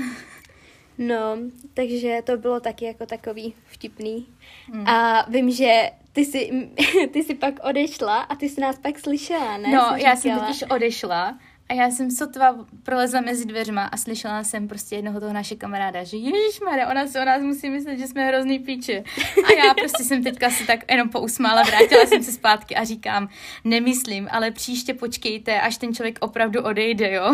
No, 0.97 1.37
takže 1.73 2.21
to 2.23 2.37
bylo 2.37 2.59
taky 2.59 2.85
jako 2.85 3.05
takový 3.05 3.53
vtipný. 3.65 4.27
Mm. 4.73 4.87
A 4.87 5.25
vím, 5.29 5.51
že 5.51 5.91
ty 6.13 6.25
jsi, 6.25 6.69
ty 7.13 7.23
jsi 7.23 7.35
pak 7.35 7.53
odešla 7.63 8.21
a 8.21 8.35
ty 8.35 8.49
jsi 8.49 8.61
nás 8.61 8.79
pak 8.79 8.99
slyšela, 8.99 9.57
ne? 9.57 9.71
No, 9.71 9.95
Jsi 9.95 10.03
já 10.03 10.15
jsem 10.15 10.39
totiž 10.39 10.63
odešla 10.63 11.39
a 11.69 11.73
já 11.73 11.91
jsem 11.91 12.11
sotva 12.11 12.65
prolezla 12.83 13.21
mezi 13.21 13.45
dveřma 13.45 13.85
a 13.85 13.97
slyšela 13.97 14.43
jsem 14.43 14.67
prostě 14.67 14.95
jednoho 14.95 15.19
toho 15.19 15.33
naše 15.33 15.55
kamaráda, 15.55 16.03
že 16.03 16.17
Ježíš 16.17 16.59
ona 16.91 17.07
se 17.07 17.21
o 17.21 17.25
nás 17.25 17.41
musí 17.41 17.69
myslet, 17.69 17.97
že 17.97 18.07
jsme 18.07 18.25
hrozný 18.25 18.59
píče. 18.59 19.03
A 19.45 19.65
já 19.65 19.73
prostě 19.73 20.03
jsem 20.03 20.23
teďka 20.23 20.49
si 20.49 20.67
tak 20.67 20.91
jenom 20.91 21.09
pousmála, 21.09 21.63
vrátila 21.63 22.05
jsem 22.05 22.23
se 22.23 22.31
zpátky 22.31 22.75
a 22.75 22.83
říkám, 22.83 23.29
nemyslím, 23.63 24.27
ale 24.31 24.51
příště 24.51 24.93
počkejte, 24.93 25.61
až 25.61 25.77
ten 25.77 25.93
člověk 25.93 26.17
opravdu 26.21 26.61
odejde, 26.61 27.11
jo? 27.11 27.33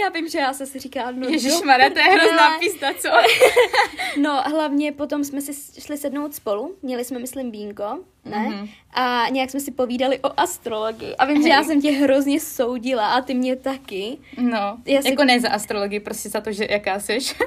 Já 0.00 0.08
vím, 0.14 0.28
že 0.28 0.38
já 0.38 0.52
jsem 0.52 0.66
si 0.66 0.78
říkala, 0.78 1.10
no 1.10 1.28
Ježíš 1.28 1.52
to 1.92 1.98
je 1.98 2.04
hrozná 2.04 2.58
písta, 2.58 2.86
co? 2.98 3.08
No, 4.20 4.42
hlavně 4.42 4.92
potom 4.92 5.24
jsme 5.24 5.40
si 5.40 5.80
šli 5.80 5.98
sednout 5.98 6.34
spolu, 6.34 6.76
měli 6.82 7.04
jsme, 7.04 7.18
myslím, 7.18 7.50
vínko, 7.50 8.04
ne? 8.24 8.38
Mhm. 8.38 8.52
Mm-hmm. 8.64 8.68
A 8.92 9.26
nějak 9.30 9.50
jsme 9.50 9.60
si 9.60 9.70
povídali 9.70 10.18
o 10.20 10.40
astrologii. 10.40 11.16
A 11.16 11.24
vím, 11.24 11.36
že 11.36 11.42
Hej. 11.42 11.52
já 11.52 11.64
jsem 11.64 11.82
tě 11.82 11.90
hrozně 11.90 12.40
soudila 12.40 13.08
a 13.14 13.20
ty 13.20 13.34
mě 13.34 13.56
taky. 13.56 14.18
No, 14.38 14.78
Já 14.86 15.02
si- 15.02 15.08
jako 15.10 15.24
ne 15.24 15.40
za 15.40 15.48
astrologii, 15.50 16.00
prostě 16.00 16.28
za 16.28 16.40
to, 16.40 16.52
že 16.52 16.66
jaká 16.70 17.00
seš. 17.00 17.34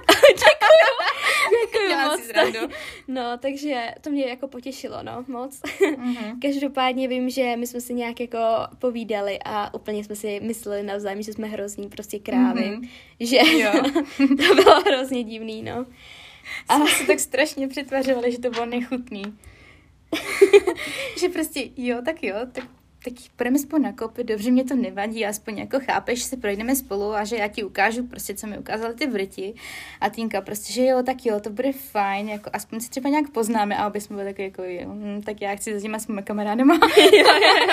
Děkuju 1.66 1.88
Dělám 1.88 2.12
moc. 2.12 2.22
srandu. 2.24 2.60
No, 3.08 3.38
takže 3.40 3.92
to 4.02 4.10
mě 4.10 4.26
jako 4.26 4.48
potěšilo, 4.48 4.98
no, 5.04 5.26
moc. 5.28 5.62
Mhm. 5.98 6.40
Každopádně 6.42 7.08
vím, 7.08 7.30
že 7.30 7.56
my 7.58 7.68
jsme 7.68 7.82
si 7.82 7.94
nějak 7.94 8.20
jako 8.20 8.38
povídali 8.80 9.40
a 9.46 9.74
úplně 9.74 10.04
jsme 10.04 10.16
si 10.16 10.40
mysleli 10.44 10.84
navzájem, 10.84 11.22
že 11.22 11.34
jsme 11.34 11.48
hrozný 11.48 11.90
prostě 11.90 12.20
krávy. 12.20 12.70
Mhm. 12.70 12.82
Že 13.20 13.38
Jo. 13.60 13.72
to 14.18 14.56
bylo 14.56 14.82
hrozně 14.82 15.24
divný, 15.24 15.64
no. 15.64 15.86
A 16.70 16.76
jsme 16.76 16.88
se 16.90 17.06
tak 17.08 17.20
strašně 17.20 17.68
přetvařovali, 17.68 18.32
že 18.32 18.40
to 18.40 18.50
bylo 18.50 18.66
nechutný. 18.66 19.24
že 21.19 21.30
prostě, 21.30 21.69
jo, 21.78 22.02
tak 22.06 22.24
jo, 22.24 22.36
tak, 22.52 22.63
tak 23.04 23.13
půjdeme 23.36 23.60
spolu 23.60 23.84
nakoupit, 23.84 24.24
dobře, 24.24 24.52
mě 24.52 24.63
to 24.63 24.76
nevadí, 24.76 25.26
aspoň 25.26 25.58
jako 25.58 25.80
chápeš, 25.80 26.19
že 26.19 26.26
si 26.26 26.38
projdeme 26.38 26.76
spolu 26.76 27.13
a 27.13 27.24
že 27.24 27.36
já 27.36 27.47
ti 27.47 27.63
ukážu 27.63 28.08
prostě, 28.08 28.36
co 28.36 28.47
mi 28.47 28.58
ukázaly 28.58 28.93
ty 28.93 29.08
vrti. 29.08 29.54
A 30.02 30.10
Týnka 30.10 30.41
prostě, 30.41 30.74
že 30.74 30.86
jo, 30.86 31.04
tak 31.04 31.26
jo, 31.26 31.39
to 31.39 31.50
bude 31.50 31.71
fajn, 31.74 32.30
jako 32.30 32.50
aspoň 32.54 32.80
se 32.80 32.89
třeba 32.89 33.10
nějak 33.10 33.30
poznáme 33.30 33.78
a 33.78 33.88
obě 33.88 34.02
jsme 34.02 34.15
byli 34.15 34.28
takový 34.30 34.47
jako, 34.47 34.63
jo, 34.63 34.93
hm, 34.93 35.21
tak 35.26 35.41
já 35.41 35.56
chci 35.56 35.74
za 35.74 35.82
těma 35.82 36.00
svýma 36.00 36.21
kamarádama. 36.21 36.80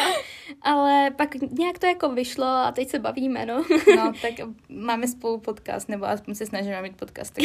Ale 0.63 1.11
pak 1.11 1.35
nějak 1.35 1.79
to 1.79 1.87
jako 1.87 2.09
vyšlo 2.09 2.47
a 2.47 2.73
teď 2.73 2.89
se 2.89 2.99
bavíme, 2.99 3.47
no. 3.47 3.65
no, 3.97 4.13
tak 4.23 4.33
máme 4.69 5.09
spolu 5.09 5.39
podcast, 5.39 5.89
nebo 5.89 6.05
aspoň 6.05 6.35
se 6.35 6.47
snažíme 6.47 6.83
mít 6.83 6.97
podcast. 6.97 7.35
Tak 7.35 7.45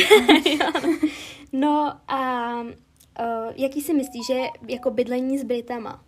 No 1.51 1.93
a 2.07 2.53
uh, 3.19 3.51
jaký 3.55 3.81
si 3.81 3.93
myslíš, 3.93 4.27
že 4.27 4.39
jako 4.67 4.91
bydlení 4.91 5.37
s 5.37 5.43
Britama? 5.43 6.03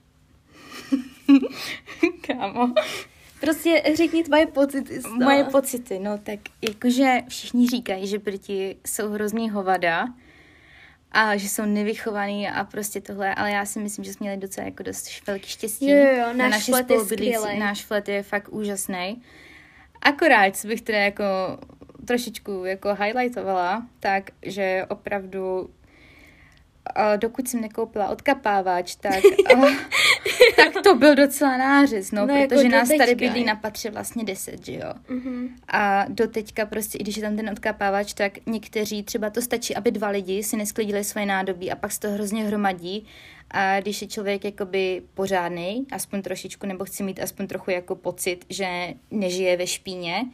Kámo. 2.21 2.73
Prostě 3.39 3.83
řekni 3.95 4.23
tvoje 4.23 4.45
pocity 4.45 5.01
z. 5.01 5.05
Moje 5.05 5.43
pocity, 5.43 5.99
no 5.99 6.17
tak 6.17 6.39
jakože 6.61 7.21
všichni 7.27 7.67
říkají, 7.67 8.07
že 8.07 8.19
Briti 8.19 8.75
jsou 8.87 9.09
hrozný 9.09 9.49
hovada 9.49 10.07
a 11.11 11.37
že 11.37 11.49
jsou 11.49 11.65
nevychovaný 11.65 12.49
a 12.49 12.63
prostě 12.63 13.01
tohle, 13.01 13.35
ale 13.35 13.51
já 13.51 13.65
si 13.65 13.79
myslím, 13.79 14.05
že 14.05 14.13
jsme 14.13 14.23
měli 14.23 14.41
docela 14.41 14.65
jako 14.65 14.83
dost 14.83 15.27
velký 15.27 15.49
štěstí. 15.49 15.89
Jo, 15.89 15.97
jo, 15.97 16.25
na 16.25 16.33
náš 16.33 16.51
naše 16.51 16.71
flat 16.71 16.89
je 16.89 16.99
skvělej. 16.99 17.59
Náš 17.59 17.85
flet 17.85 18.09
je 18.09 18.23
fakt 18.23 18.49
úžasný. 18.49 19.21
Akorát, 20.01 20.55
co 20.55 20.67
bych 20.67 20.81
teda 20.81 20.97
jako 20.97 21.23
trošičku 22.05 22.65
jako 22.65 22.95
highlightovala, 22.95 23.87
tak 23.99 24.31
že 24.41 24.85
opravdu 24.89 25.69
dokud 27.17 27.47
jsem 27.47 27.61
nekoupila 27.61 28.09
odkapávač, 28.09 28.95
tak, 28.95 29.23
tak 30.55 30.83
to 30.83 30.95
byl 30.95 31.15
docela 31.15 31.57
nářez, 31.57 32.11
no, 32.11 32.25
no 32.25 32.27
protože 32.27 32.63
jako 32.63 32.77
nás 32.77 32.89
tady 32.97 33.15
bydlí 33.15 33.43
na 33.43 33.55
patře 33.55 33.89
vlastně 33.89 34.23
10, 34.23 34.65
že 34.65 34.73
jo. 34.73 34.93
Mm-hmm. 35.09 35.49
A 35.67 36.05
do 36.09 36.27
teďka 36.27 36.65
prostě, 36.65 36.97
i 36.97 37.03
když 37.03 37.17
je 37.17 37.21
tam 37.21 37.35
ten 37.35 37.49
odkapávač, 37.49 38.13
tak 38.13 38.45
někteří 38.45 39.03
třeba 39.03 39.29
to 39.29 39.41
stačí, 39.41 39.75
aby 39.75 39.91
dva 39.91 40.09
lidi 40.09 40.43
si 40.43 40.57
nesklidili 40.57 41.03
svoje 41.03 41.25
nádobí 41.25 41.71
a 41.71 41.75
pak 41.75 41.91
se 41.91 41.99
to 41.99 42.11
hrozně 42.11 42.43
hromadí 42.43 43.05
a 43.51 43.79
když 43.79 44.01
je 44.01 44.07
člověk 44.07 44.45
jakoby 44.45 45.01
pořádný, 45.13 45.85
aspoň 45.91 46.21
trošičku, 46.21 46.67
nebo 46.67 46.85
chce 46.85 47.03
mít 47.03 47.19
aspoň 47.19 47.47
trochu 47.47 47.71
jako 47.71 47.95
pocit, 47.95 48.45
že 48.49 48.93
nežije 49.11 49.57
ve 49.57 49.67
špíně, 49.67 50.25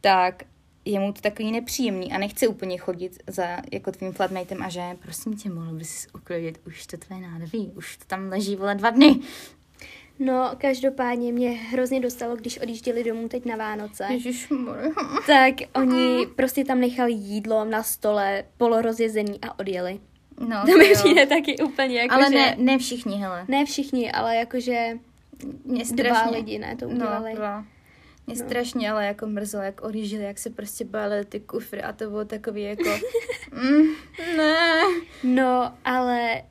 tak 0.00 0.42
je 0.84 1.00
mu 1.00 1.12
to 1.12 1.20
takový 1.20 1.52
nepříjemný 1.52 2.12
a 2.12 2.18
nechce 2.18 2.48
úplně 2.48 2.78
chodit 2.78 3.22
za 3.26 3.46
jako 3.72 3.92
tvým 3.92 4.12
flatmatem 4.12 4.62
a 4.62 4.68
že 4.68 4.82
prosím 5.02 5.36
tě, 5.36 5.50
mohl 5.50 5.72
bys 5.74 6.06
uklidit, 6.14 6.60
už 6.66 6.86
to 6.86 6.96
tvé 6.96 7.16
nádobí, 7.20 7.72
už 7.76 7.96
to 7.96 8.04
tam 8.04 8.28
leží 8.28 8.56
vole 8.56 8.74
dva 8.74 8.90
dny. 8.90 9.20
No, 10.18 10.50
každopádně 10.58 11.32
mě 11.32 11.50
hrozně 11.50 12.00
dostalo, 12.00 12.36
když 12.36 12.58
odjížděli 12.58 13.04
domů 13.04 13.28
teď 13.28 13.44
na 13.44 13.56
Vánoce. 13.56 14.06
Ježišmar. 14.10 14.78
Tak 15.26 15.54
oni 15.74 16.26
prostě 16.36 16.64
tam 16.64 16.80
nechali 16.80 17.12
jídlo 17.12 17.64
na 17.64 17.82
stole, 17.82 18.44
polorozjezený 18.56 19.38
a 19.42 19.58
odjeli. 19.58 20.00
No, 20.48 20.62
to 20.66 20.78
mi 20.78 20.92
přijde 20.94 21.26
taky 21.26 21.56
úplně 21.56 21.98
jako, 22.00 22.14
Ale 22.14 22.24
že... 22.24 22.34
ne, 22.34 22.56
ne 22.58 22.78
všichni, 22.78 23.16
hele. 23.16 23.44
Ne 23.48 23.64
všichni, 23.64 24.12
ale 24.12 24.36
jakože 24.36 24.98
Mě 25.64 25.84
dva 25.84 26.14
strašně. 26.14 26.36
lidi, 26.36 26.58
ne, 26.58 26.76
to 26.76 26.84
No, 26.86 26.92
udělali. 26.94 27.34
dva. 27.34 27.64
Mě 28.32 28.42
No. 28.42 28.48
strašně 28.48 28.90
ale 28.90 29.06
jako 29.06 29.26
mrzelo, 29.26 29.62
jak 29.62 29.80
odjížděli, 29.80 30.24
jak 30.24 30.38
se 30.38 30.50
prostě 30.50 30.84
balili 30.84 31.24
ty 31.24 31.40
kufry 31.40 31.82
a 31.82 31.92
to 31.92 32.10
bylo 32.10 32.24
takový 32.24 32.62
jako, 32.62 32.90
mm, 33.52 33.82
ne. 34.36 34.80
No, 35.24 35.72
ale 35.84 36.42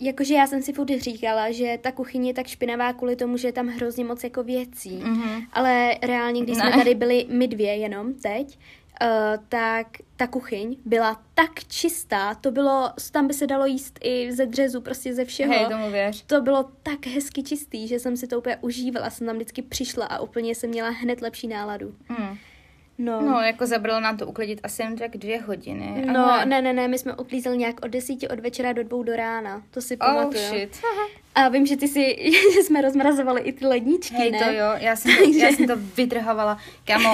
jakože 0.00 0.34
já 0.34 0.46
jsem 0.46 0.62
si 0.62 0.72
furt 0.72 0.88
říkala, 0.88 1.50
že 1.50 1.78
ta 1.80 1.92
kuchyně 1.92 2.30
je 2.30 2.34
tak 2.34 2.46
špinavá 2.46 2.92
kvůli 2.92 3.16
tomu, 3.16 3.36
že 3.36 3.48
je 3.48 3.52
tam 3.52 3.68
hrozně 3.68 4.04
moc 4.04 4.24
jako 4.24 4.42
věcí. 4.42 5.00
Mhm. 5.04 5.42
Ale 5.52 5.94
reálně, 6.02 6.42
když 6.42 6.56
jsme 6.56 6.70
Ne. 6.70 6.76
tady 6.76 6.94
byli 6.94 7.26
my 7.28 7.48
dvě 7.48 7.76
jenom 7.76 8.14
teď, 8.14 8.58
uh, 9.02 9.08
tak 9.48 9.86
ta 10.16 10.26
kuchyň 10.26 10.76
byla 10.84 11.22
tak 11.34 11.64
čistá, 11.68 12.34
to 12.34 12.50
bylo, 12.50 12.92
tam 13.12 13.26
by 13.28 13.34
se 13.34 13.46
dalo 13.46 13.66
jíst 13.66 13.98
i 14.02 14.32
ze 14.32 14.46
dřezu, 14.46 14.80
prostě 14.80 15.14
ze 15.14 15.24
všeho. 15.24 15.52
Hej, 15.52 15.66
tomu 15.66 15.90
věř. 15.90 16.22
To 16.22 16.40
bylo 16.40 16.70
tak 16.82 17.06
hezky 17.06 17.42
čistý, 17.42 17.88
že 17.88 17.98
jsem 17.98 18.16
si 18.16 18.26
to 18.26 18.38
úplně 18.38 18.56
užívala, 18.60 19.10
jsem 19.10 19.26
tam 19.26 19.36
vždycky 19.36 19.62
přišla 19.62 20.06
a 20.06 20.18
úplně 20.20 20.54
jsem 20.54 20.70
měla 20.70 20.88
hned 20.90 21.22
lepší 21.22 21.48
náladu. 21.48 21.94
Mm. 22.08 22.38
No, 22.98 23.20
No, 23.22 23.40
jako 23.40 23.66
zabralo 23.66 24.00
nám 24.00 24.16
to 24.16 24.26
uklidit 24.26 24.60
asi 24.62 24.82
jen 24.82 24.96
tak 24.96 25.16
dvě 25.16 25.40
hodiny. 25.42 26.04
no 26.12 26.32
ale... 26.32 26.46
ne, 26.46 26.62
ne, 26.62 26.72
ne, 26.72 26.88
my 26.88 26.98
jsme 26.98 27.14
uklízeli 27.16 27.58
nějak 27.58 27.84
od 27.84 27.88
desíti 27.90 28.28
od 28.28 28.40
večera 28.40 28.72
do 28.72 28.84
dvou 28.84 29.02
do 29.02 29.16
rána, 29.16 29.62
to 29.70 29.80
si 29.80 29.96
Oh 29.96 30.06
pamatuju. 30.06 30.42
shit. 30.48 30.80
A 31.34 31.48
vím, 31.48 31.66
že 31.66 31.76
ty 31.76 31.88
si, 31.88 32.16
že 32.54 32.62
jsme 32.62 32.80
rozmrazovali 32.82 33.40
i 33.40 33.52
ty 33.52 33.66
ledničky, 33.66 34.14
Hej, 34.16 34.30
ne? 34.30 34.38
to 34.38 34.44
jo, 34.44 34.66
já 34.78 34.96
jsem 34.96 35.16
to, 35.16 35.30
já 35.38 35.48
jsem 35.48 35.66
to 35.66 35.72
vydrhovala. 35.96 36.58
Kámo, 36.84 37.12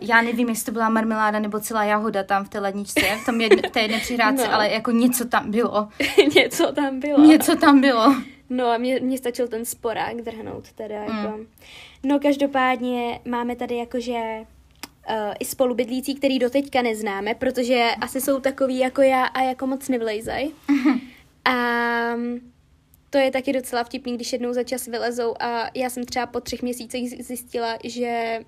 já 0.00 0.22
nevím, 0.22 0.48
jestli 0.48 0.64
to 0.64 0.72
byla 0.72 0.88
marmeláda 0.88 1.38
nebo 1.38 1.60
celá 1.60 1.84
jahoda 1.84 2.22
tam 2.24 2.44
v 2.44 2.48
té 2.48 2.58
ledničce, 2.60 3.00
v, 3.22 3.26
tom 3.26 3.40
jedne, 3.40 3.68
v 3.68 3.72
té 3.72 3.80
jedné 3.80 3.98
přihrádce, 3.98 4.46
No. 4.48 4.54
ale 4.54 4.70
jako 4.70 4.90
něco 4.90 5.24
tam 5.24 5.50
bylo. 5.50 5.88
Něco 6.36 6.72
tam 6.72 7.00
bylo. 7.00 7.20
Něco 7.26 7.56
tam 7.56 7.80
bylo. 7.80 8.14
No 8.50 8.66
a 8.66 8.78
mě, 8.78 9.00
mě 9.00 9.18
stačil 9.18 9.48
ten 9.48 9.64
sporák 9.64 10.16
drhnout 10.16 10.72
teda 10.72 10.94
jako. 10.96 11.38
No 12.02 12.18
každopádně 12.20 13.20
máme 13.24 13.56
tady 13.56 13.76
jakože 13.76 14.18
uh, 14.40 15.34
i 15.40 15.44
spolubydlící, 15.44 16.14
který 16.14 16.38
doteďka 16.38 16.82
neznáme, 16.82 17.34
protože 17.34 17.88
asi 18.00 18.20
jsou 18.20 18.40
takový 18.40 18.78
jako 18.78 19.02
já 19.02 19.24
a 19.24 19.42
jako 19.42 19.66
moc 19.66 19.88
nevlejzaj. 19.88 20.48
A 21.44 21.52
mm, 22.16 22.38
to 23.10 23.18
je 23.18 23.30
taky 23.30 23.52
docela 23.52 23.84
vtipný, 23.84 24.14
když 24.14 24.32
jednou 24.32 24.52
za 24.52 24.62
čas 24.62 24.86
vylezou 24.86 25.34
a 25.42 25.70
já 25.74 25.90
jsem 25.90 26.04
třeba 26.04 26.26
po 26.26 26.40
třech 26.40 26.62
měsících 26.62 27.24
zjistila, 27.24 27.78
že 27.84 28.40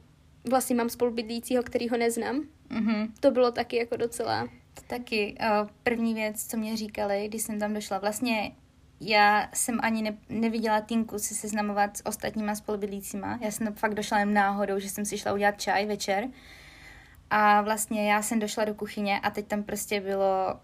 vlastně 0.50 0.76
mám 0.76 0.88
spolubydlícího, 0.88 1.62
který 1.62 1.88
ho 1.88 1.96
neznám. 1.96 2.44
Mhm. 2.68 3.14
To 3.20 3.30
bylo 3.30 3.52
taky 3.52 3.76
jako 3.76 3.96
docela... 3.96 4.48
Taky 4.86 5.36
uh, 5.40 5.68
první 5.82 6.14
věc, 6.14 6.46
co 6.46 6.56
mě 6.56 6.76
říkali, 6.76 7.28
když 7.28 7.42
jsem 7.42 7.58
tam 7.58 7.74
došla, 7.74 7.98
vlastně 7.98 8.52
já 9.00 9.48
jsem 9.54 9.78
ani 9.82 10.02
ne, 10.02 10.18
neviděla 10.28 10.80
Tinku 10.80 11.18
si 11.18 11.34
seznamovat 11.34 11.96
s 11.96 12.06
ostatníma 12.06 12.54
spolubydlícíma. 12.54 13.38
Já 13.42 13.50
jsem 13.50 13.74
fakt 13.74 13.94
došla 13.94 14.18
jen 14.18 14.34
náhodou, 14.34 14.78
že 14.78 14.90
jsem 14.90 15.04
si 15.04 15.18
šla 15.18 15.32
udělat 15.32 15.60
čaj 15.60 15.86
večer. 15.86 16.28
A 17.30 17.62
vlastně 17.62 18.12
já 18.12 18.22
jsem 18.22 18.38
došla 18.38 18.64
do 18.64 18.74
kuchyně 18.74 19.20
a 19.20 19.30
teď 19.30 19.46
tam 19.46 19.62
prostě 19.62 20.00
bylo 20.00 20.60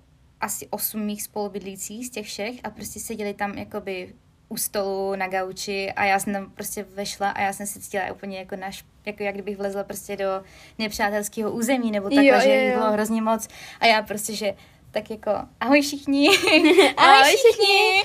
asi 0.47 0.69
osm 0.71 1.01
mých 1.01 1.23
spolubydlících 1.23 2.07
z 2.07 2.11
těch 2.11 2.27
všech 2.27 2.55
a 2.65 2.71
prostě 2.71 3.01
seděli 3.01 3.35
tam 3.35 3.59
jakoby 3.59 4.15
u 4.49 4.57
stolu, 4.57 5.17
na 5.17 5.29
gauči 5.29 5.93
a 5.93 6.05
já 6.05 6.19
jsem 6.19 6.33
tam 6.33 6.51
prostě 6.51 6.83
vešla 6.95 7.31
a 7.31 7.41
já 7.41 7.53
jsem 7.53 7.67
se 7.67 7.81
cítila 7.81 8.13
úplně 8.13 8.39
jako, 8.39 8.57
naš, 8.57 8.85
jako 9.07 9.23
jak 9.23 9.35
kdybych 9.35 9.57
vlezla 9.57 9.85
prostě 9.85 10.17
do 10.17 10.43
nepřátelského 10.79 11.51
území 11.51 11.91
nebo 11.91 12.09
takhle, 12.11 12.27
Jo, 12.27 12.41
že 12.41 12.65
jo, 12.67 12.79
bylo 12.79 12.93
hrozně 12.93 13.23
moc. 13.23 13.49
A 13.81 13.87
já 13.87 14.03
prostě, 14.03 14.35
že 14.35 14.55
tak 14.91 15.11
jako 15.11 15.31
ahoj 15.61 15.83
všichni, 15.83 16.29
Ahoj 16.97 17.37
všichni. 17.37 18.03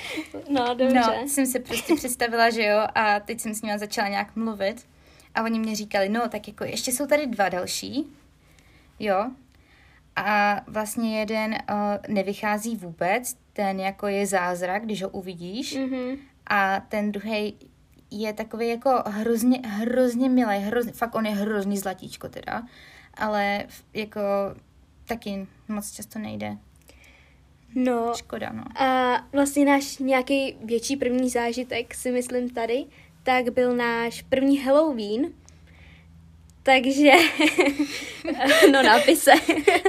No, 0.49 0.75
dobře. 0.75 0.99
No, 0.99 1.27
jsem 1.27 1.45
se 1.45 1.60
prostě 1.60 1.95
představila, 1.95 2.49
že 2.49 2.65
jo, 2.65 2.80
a 2.95 3.19
teď 3.19 3.39
jsem 3.39 3.54
s 3.54 3.62
nimi 3.62 3.80
začala 3.80 4.08
nějak 4.08 4.36
mluvit. 4.36 4.86
A 5.36 5.43
oni 5.43 5.60
mě 5.60 5.75
říkali, 5.75 6.10
no, 6.10 6.30
tak 6.30 6.47
jako 6.47 6.63
ještě 6.63 6.91
jsou 6.91 7.08
tady 7.08 7.27
dva 7.27 7.49
další, 7.49 8.08
jo, 8.99 9.32
a 10.15 10.62
vlastně 10.67 11.19
jeden 11.19 11.52
uh, 11.52 11.78
nevychází 12.08 12.76
vůbec, 12.76 13.38
ten 13.54 13.80
jako 13.80 14.08
je 14.08 14.28
zázrak, 14.28 14.84
když 14.84 15.04
ho 15.04 15.10
uvidíš, 15.10 15.76
Mhm. 15.76 16.15
a 16.47 16.80
ten 16.80 17.12
druhý 17.12 17.56
je 18.12 18.34
takový 18.34 18.67
jako 18.69 19.04
hrozně, 19.06 19.60
hrozně 19.65 20.30
milý, 20.30 20.58
hrozně, 20.58 20.91
fakt 20.91 21.15
on 21.15 21.26
je 21.26 21.32
hrozný 21.36 21.78
zlatíčko 21.78 22.30
teda, 22.30 22.63
ale 23.13 23.65
jako 23.93 24.19
taky 25.06 25.47
moc 25.67 25.91
často 25.91 26.19
nejde. 26.19 26.58
No, 27.76 28.13
Škoda, 28.15 28.50
no. 28.54 28.63
A 28.82 29.17
vlastně 29.34 29.65
náš 29.65 29.97
nějaký 29.97 30.56
větší 30.65 30.95
první 30.95 31.30
zážitek, 31.30 31.93
si 31.95 32.12
myslím 32.12 32.50
tady, 32.50 32.86
tak 33.24 33.50
byl 33.50 33.76
náš 33.76 34.21
první 34.21 34.58
Halloween. 34.60 35.34
Takže, 36.63 37.12
no 38.71 38.84
napise. 38.84 39.32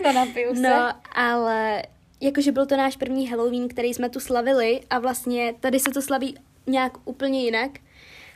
To 0.03 0.13
napiju 0.13 0.55
se. 0.55 0.61
No, 0.61 0.93
ale 1.13 1.83
jakože 2.21 2.53
byl 2.53 2.67
to 2.67 2.77
náš 2.77 2.97
první 2.97 3.29
Halloween, 3.29 3.69
který 3.69 3.95
jsme 3.95 4.09
tu 4.09 4.21
slavili 4.21 4.81
a 4.91 4.99
vlastně 4.99 5.55
tady 5.61 5.81
se 5.81 5.91
to 5.91 6.03
slaví 6.03 6.39
nějak 6.67 6.93
úplně 7.05 7.45
jinak, 7.45 7.71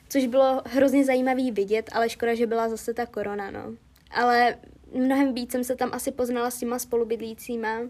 což 0.08 0.26
bylo 0.26 0.62
hrozně 0.66 1.04
zajímavý 1.04 1.50
vidět, 1.50 1.90
ale 1.92 2.08
škoda, 2.08 2.34
že 2.34 2.46
byla 2.46 2.68
zase 2.68 2.94
ta 2.94 3.06
korona, 3.06 3.50
no. 3.50 3.74
Ale 4.10 4.56
mnohem 4.92 5.34
víc 5.34 5.52
jsem 5.52 5.64
se 5.64 5.76
tam 5.76 5.90
asi 5.92 6.12
poznala 6.12 6.50
s 6.50 6.58
těma 6.58 6.78
spolubydlícíma. 6.78 7.80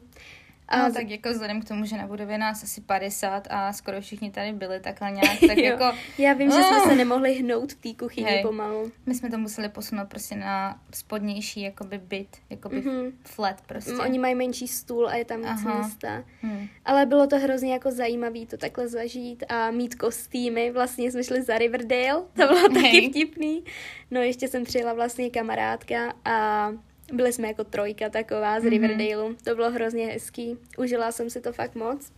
A 0.69 0.79
No 0.83 0.91
z- 0.91 0.95
tak 0.95 1.11
jako 1.11 1.29
vzhledem 1.31 1.61
k 1.63 1.69
tomu, 1.69 1.85
že 1.85 1.97
na 1.97 2.07
budově 2.07 2.39
nás 2.39 2.63
asi 2.63 2.81
50 2.81 3.47
a 3.51 3.73
skoro 3.73 4.01
všichni 4.01 4.31
tady 4.31 4.53
byli 4.53 4.81
takhle 4.81 5.11
nějak, 5.11 5.39
tak 5.49 5.59
jako 5.59 5.85
Já 6.19 6.33
vím, 6.33 6.51
že 6.51 6.57
jsme 6.63 6.77
Ah. 6.77 6.89
se 6.89 6.95
nemohli 6.97 7.35
hnout 7.35 7.73
v 7.73 7.77
té 7.77 8.05
kuchyni 8.05 8.27
Hej. 8.31 8.43
pomalu. 8.43 8.93
my 9.07 9.15
jsme 9.15 9.31
to 9.31 9.39
museli 9.39 9.69
posunout 9.69 10.09
prostě 10.09 10.35
na 10.37 10.81
spodnější 10.95 11.61
jakoby 11.63 11.99
byt, 11.99 12.37
jakoby 12.51 12.81
Mhm. 12.81 13.13
flat 13.25 13.61
prostě. 13.67 13.93
Mm, 13.93 14.01
Oni 14.01 14.19
mají 14.19 14.35
menší 14.35 14.69
stůl 14.69 15.09
a 15.09 15.15
je 15.17 15.25
tam 15.25 15.41
víc 15.43 15.65
místa. 15.79 16.25
Hmm. 16.43 16.69
Ale 16.85 17.07
bylo 17.07 17.27
to 17.27 17.39
hrozně 17.39 17.73
jako 17.73 17.91
zajímavý 17.91 18.47
to 18.47 18.57
takhle 18.57 18.89
zažít 18.89 19.45
a 19.49 19.71
mít 19.71 19.95
kostýmy. 19.95 20.71
Vlastně 20.71 21.13
jsme 21.13 21.25
šli 21.25 21.43
za 21.43 21.59
Riverdale, 21.59 22.23
to 22.37 22.47
bylo 22.47 22.69
taky 22.75 22.81
Hej. 22.81 23.11
vtipný. 23.11 23.65
No 24.11 24.21
ještě 24.21 24.49
jsem 24.49 24.65
přijela 24.65 24.93
vlastně 24.93 25.31
kamarádka 25.31 26.15
a 26.25 26.71
byli 27.13 27.33
jsme 27.33 27.49
jako 27.49 27.65
trojka 27.65 28.09
taková 28.09 28.61
z 28.61 28.63
Mhm. 28.63 28.71
Riverdaleu. 28.71 29.35
To 29.45 29.55
bylo 29.55 29.71
hrozně 29.71 30.07
hezký. 30.07 30.59
Užila 30.79 31.13
jsem 31.13 31.31
si 31.31 31.41
to 31.41 31.53
fakt 31.53 31.75
moc. 31.75 32.13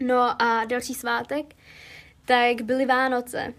No 0.00 0.42
a 0.42 0.64
další 0.64 0.94
svátek, 0.94 1.54
tak 2.24 2.62
byly 2.62 2.86
Vánoce. 2.86 3.54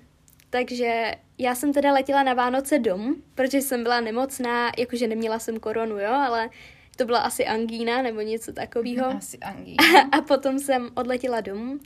Takže 0.49 1.12
já 1.38 1.56
jsem 1.56 1.73
teda 1.73 1.93
letěla 1.93 2.23
na 2.23 2.34
Vánoce 2.34 2.80
dom, 2.80 3.15
protože 3.36 3.62
jsem 3.62 3.84
byla 3.84 3.99
nemocná, 4.01 4.71
jakože 4.77 5.08
neměla 5.08 5.39
jsem 5.39 5.60
koronu, 5.60 5.99
jo, 5.99 6.12
ale 6.12 6.49
to 6.95 7.06
byla 7.06 7.19
asi 7.19 7.45
angína 7.45 8.01
nebo 8.01 8.21
něco 8.21 8.54
takového. 8.54 9.06
Asi 9.17 9.38
Angí. 9.38 9.77
A 10.12 10.21
potom 10.21 10.60
jsem 10.60 10.89
odletěla 10.95 11.41
domů. 11.41 11.80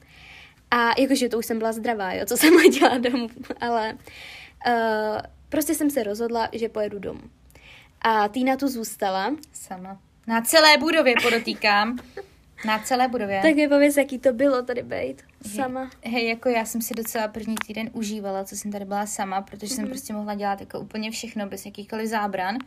A 0.72 1.00
jakože 1.02 1.30
to 1.30 1.38
už 1.38 1.46
jsem 1.46 1.58
byla 1.58 1.72
zdravá, 1.72 2.14
jo, 2.14 2.26
co 2.26 2.38
jsem 2.38 2.54
letěla 2.66 2.98
domů, 2.98 3.28
ale 3.62 3.98
uh, 4.68 4.74
prostě 5.50 5.74
jsem 5.76 5.90
se 5.90 6.04
rozhodla, 6.04 6.50
že 6.54 6.70
pojedu 6.70 7.00
domů. 7.00 7.22
A 8.08 8.28
Týna 8.28 8.56
tu 8.58 8.68
zůstala. 8.68 9.36
Sama. 9.54 9.98
Na 10.28 10.42
celé 10.42 10.78
budově 10.78 11.16
podotýkám. 11.24 12.00
Na 12.66 12.80
celé 12.80 13.08
budově. 13.08 13.42
Tak 13.42 13.56
mi 13.56 13.68
pověz, 13.68 13.98
jaký 13.98 14.20
to 14.20 14.34
bylo 14.34 14.62
tady 14.62 14.84
být 14.84 15.22
sama. 15.56 15.90
Hej, 16.06 16.28
jako 16.30 16.50
já 16.50 16.66
jsem 16.66 16.82
si 16.82 16.94
docela 16.94 17.28
první 17.28 17.56
týden 17.68 17.90
užívala, 17.94 18.44
co 18.44 18.56
jsem 18.56 18.72
tady 18.72 18.86
byla 18.86 19.06
sama, 19.06 19.42
protože 19.42 19.66
Mhm. 19.74 19.76
jsem 19.76 19.88
prostě 19.88 20.14
mohla 20.14 20.36
dělat 20.36 20.60
jako 20.60 20.80
úplně 20.80 21.12
všechno 21.12 21.48
bez 21.48 21.66
jakýchkoliv 21.66 22.08
zábran. 22.08 22.58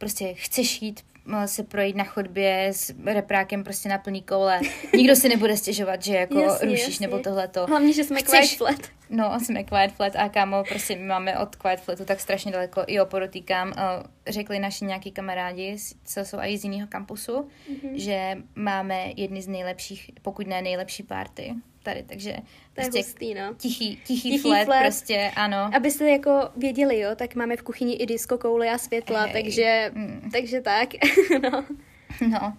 Prostě 0.00 0.34
chceš 0.34 0.82
jít 0.82 1.00
eh, 1.42 1.48
se 1.48 1.62
projít 1.62 1.96
na 1.96 2.04
chodbě 2.04 2.68
s 2.72 2.94
reprákem 3.06 3.64
prostě 3.64 3.88
na 3.88 3.98
plný 3.98 4.22
koule. 4.22 4.60
Nikdo 4.96 5.16
si 5.16 5.28
nebude 5.28 5.56
stěžovat, 5.56 6.02
že 6.02 6.16
jako 6.16 6.38
Jasně, 6.38 6.68
rušíš 6.68 6.88
jasně. 6.88 7.06
nebo 7.06 7.18
tohleto. 7.22 7.66
Hlavně, 7.66 7.92
že 7.92 8.04
jsme 8.04 8.20
Chceš- 8.20 8.56
Quiet 8.56 8.58
Flat. 8.58 8.90
No, 9.10 9.40
jsme 9.40 9.64
Quiet 9.64 9.92
Flat 9.92 10.16
a 10.16 10.28
kámo, 10.28 10.64
prostě 10.68 10.96
my 10.96 11.04
máme 11.04 11.38
od 11.38 11.56
Quiet 11.56 11.80
Flatu 11.80 12.04
tak 12.04 12.20
strašně 12.20 12.52
daleko. 12.52 12.84
Jo, 12.88 13.06
podotýkám, 13.06 13.72
eh, 13.76 13.82
řekli 14.32 14.58
naši 14.58 14.84
nějaký 14.84 15.10
kamarádi, 15.12 15.76
co 16.04 16.24
jsou 16.24 16.38
i 16.40 16.58
z 16.58 16.64
jiného 16.64 16.86
kampusu, 16.88 17.48
Mhm. 17.68 17.98
že 17.98 18.36
máme 18.54 19.06
jedny 19.16 19.42
z 19.42 19.48
nejlepších, 19.48 20.10
pokud 20.22 20.46
ne 20.46 20.62
nejlepší 20.62 21.02
party 21.02 21.54
tady, 21.82 22.02
takže 22.02 22.32
To 22.32 22.36
je 22.38 22.42
prostě 22.74 22.98
hustý, 22.98 23.34
no. 23.34 23.54
tichý, 23.56 23.96
tichý, 24.06 24.30
Tichý 24.30 24.38
flat, 24.38 24.64
flat. 24.64 24.80
prostě, 24.80 25.32
ano. 25.36 25.70
Abyste 25.76 26.10
jako 26.10 26.48
věděli, 26.56 26.98
jo, 27.00 27.10
tak 27.16 27.34
máme 27.34 27.56
v 27.56 27.62
kuchyni 27.62 27.94
i 27.94 28.06
disco 28.06 28.38
koule 28.38 28.70
a 28.70 28.78
světla, 28.78 29.20
Hej. 29.22 29.32
takže, 29.42 29.90
Mm. 29.94 30.30
takže 30.32 30.60
tak, 30.60 30.88
no. 31.42 31.64
No. 32.28 32.56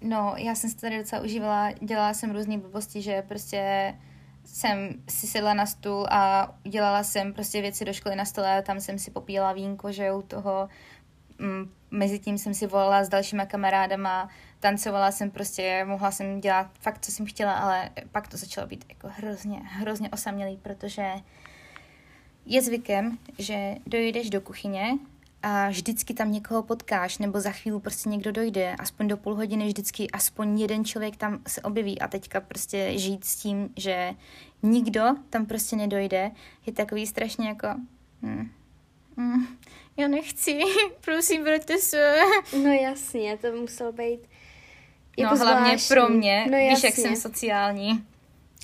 No, 0.00 0.34
já 0.36 0.54
jsem 0.54 0.70
si 0.70 0.76
tady 0.76 0.98
docela 0.98 1.22
užívala, 1.22 1.72
dělala 1.80 2.14
jsem 2.14 2.30
různé 2.30 2.58
blbosti, 2.58 3.02
že 3.02 3.22
prostě 3.22 3.94
jsem 4.44 4.88
si 5.08 5.26
sedla 5.26 5.54
na 5.54 5.66
stůl 5.66 6.06
a 6.10 6.54
dělala 6.62 7.02
jsem 7.04 7.32
prostě 7.32 7.60
věci 7.60 7.84
do 7.84 7.92
školy 7.92 8.16
na 8.16 8.24
stole, 8.24 8.62
tam 8.62 8.80
jsem 8.80 8.98
si 8.98 9.10
popíjela 9.10 9.52
vínko, 9.52 9.92
že 9.92 10.12
u 10.12 10.22
toho, 10.22 10.68
mm, 11.38 11.70
mezi 11.90 12.18
tím 12.18 12.38
jsem 12.38 12.54
si 12.54 12.66
volala 12.66 13.04
s 13.04 13.08
dalšíma 13.08 13.46
kamarádama, 13.46 14.28
tancovala 14.64 15.12
jsem 15.12 15.30
prostě, 15.30 15.84
mohla 15.84 16.10
jsem 16.10 16.40
dělat 16.40 16.70
fakt, 16.80 17.04
co 17.04 17.12
jsem 17.12 17.26
chtěla, 17.26 17.52
ale 17.52 17.90
pak 18.12 18.28
to 18.28 18.36
začalo 18.36 18.66
být 18.66 18.84
jako 18.88 19.08
hrozně, 19.16 19.60
hrozně 19.64 20.10
osamělý, 20.10 20.56
protože 20.62 21.10
je 22.46 22.62
zvykem, 22.62 23.18
že 23.38 23.74
dojdeš 23.86 24.30
do 24.30 24.40
kuchyně 24.40 24.98
a 25.42 25.68
vždycky 25.68 26.14
tam 26.14 26.32
někoho 26.32 26.62
potkáš, 26.62 27.18
nebo 27.18 27.40
za 27.40 27.50
chvíli 27.50 27.80
prostě 27.80 28.08
někdo 28.08 28.32
dojde, 28.32 28.76
aspoň 28.78 29.08
do 29.08 29.16
půl 29.16 29.34
hodiny 29.34 29.66
vždycky 29.66 30.10
aspoň 30.10 30.60
jeden 30.60 30.84
člověk 30.84 31.16
tam 31.16 31.42
se 31.46 31.62
objeví 31.62 32.00
a 32.00 32.08
teďka 32.08 32.40
prostě 32.40 32.98
žít 32.98 33.24
s 33.24 33.36
tím, 33.36 33.68
že 33.76 34.14
nikdo 34.62 35.04
tam 35.30 35.46
prostě 35.46 35.76
nedojde, 35.76 36.30
je 36.66 36.72
takový 36.72 37.06
strašně 37.06 37.48
jako... 37.48 37.68
Hm, 38.22 38.50
hm, 39.16 39.46
já 39.96 40.08
nechci, 40.08 40.60
prosím, 41.00 41.44
vraťte 41.44 41.78
se. 41.78 42.14
No 42.62 42.72
jasně, 42.72 43.36
to 43.36 43.52
muselo 43.52 43.92
být 43.92 44.33
jako 45.16 45.34
no 45.34 45.40
hlavně 45.40 45.78
zvláštní. 45.78 45.94
pro 45.94 46.08
mě, 46.08 46.46
no, 46.50 46.58
víš, 46.58 46.82
jak 46.82 46.94
jsem 46.94 47.16
sociální. 47.16 48.04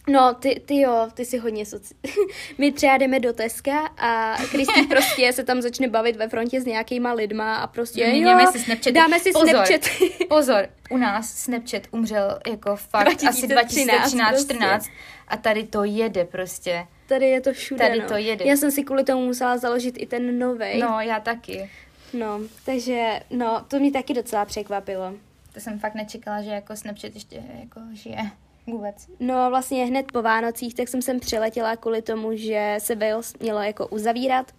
No, 0.09 0.35
ty, 0.35 0.63
ty 0.67 0.81
jo, 0.81 1.09
ty 1.15 1.25
jsi 1.25 1.39
hodně 1.39 1.67
soci... 1.67 1.95
My 2.59 2.73
třeba 2.73 2.97
jdeme 2.99 3.21
do 3.21 3.33
Teska 3.33 3.87
a 3.99 4.37
Kristý 4.51 4.83
prostě 4.89 5.33
se 5.33 5.45
tam 5.45 5.63
začne 5.63 5.89
bavit 5.89 6.17
ve 6.17 6.29
frontě 6.29 6.61
s 6.61 6.65
nějakýma 6.65 7.13
lidma 7.13 7.57
a 7.57 7.67
prostě 7.67 8.05
Vyměňujeme 8.05 8.43
jo, 8.43 8.53
si 8.53 8.59
Snapchaty. 8.59 8.93
dáme 8.93 9.21
si 9.21 9.33
Pozor. 9.33 9.49
Snapchat. 9.49 9.81
Pozor, 10.29 10.69
u 10.91 10.97
nás 10.97 11.35
Snapchat 11.35 11.83
umřel 11.91 12.39
jako 12.51 12.77
fakt 12.77 13.05
2013 13.05 13.29
asi 13.37 13.47
2013 13.47 14.31
prostě. 14.31 14.55
14 14.55 14.91
a 15.29 15.37
tady 15.37 15.65
to 15.65 15.85
jede 15.85 16.25
prostě. 16.25 16.87
Tady 17.07 17.27
je 17.27 17.41
to 17.41 17.53
všude, 17.53 17.89
Tady 17.89 18.01
no. 18.01 18.09
to 18.09 18.17
jede. 18.17 18.45
Já 18.45 18.57
jsem 18.57 18.71
si 18.71 18.83
kvůli 18.83 19.05
tomu 19.05 19.27
musela 19.27 19.59
založit 19.59 19.95
i 19.99 20.07
ten 20.07 20.39
novej. 20.39 20.79
No, 20.79 21.01
já 21.01 21.21
taky. 21.21 21.71
no, 22.13 22.41
takže, 22.65 23.21
no, 23.31 23.65
to 23.69 23.79
mě 23.79 23.93
taky 23.93 24.15
docela 24.15 24.45
překvapilo. 24.45 25.15
To 25.55 25.61
jsem 25.61 25.79
fakt 25.79 25.95
nečekala, 25.95 26.43
že 26.43 26.51
jako 26.51 26.77
Snapchat 26.77 27.15
ještě 27.15 27.43
jako 27.61 27.81
žije. 27.93 28.31
Vůbec. 28.67 29.07
No 29.21 29.51
vlastně 29.51 29.85
hned 29.87 30.13
po 30.13 30.23
Vánocích, 30.23 30.75
tak 30.75 30.89
jsem 30.89 31.03
sem 31.03 31.21
přiletěla 31.21 31.77
kvůli 31.77 32.03
tomu, 32.03 32.37
že 32.37 32.75
se 32.79 32.95
Wales 32.95 33.35
mělo 33.41 33.61
jako 33.63 33.87
uzavírat 33.87 34.53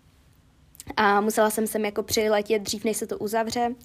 a 0.97 1.21
musela 1.21 1.49
jsem 1.49 1.67
sem 1.67 1.86
jako 1.86 2.04
přiletět 2.04 2.62
dřív, 2.62 2.84
než 2.84 2.97
se 2.97 3.08
to 3.08 3.17
uzavře. 3.17 3.75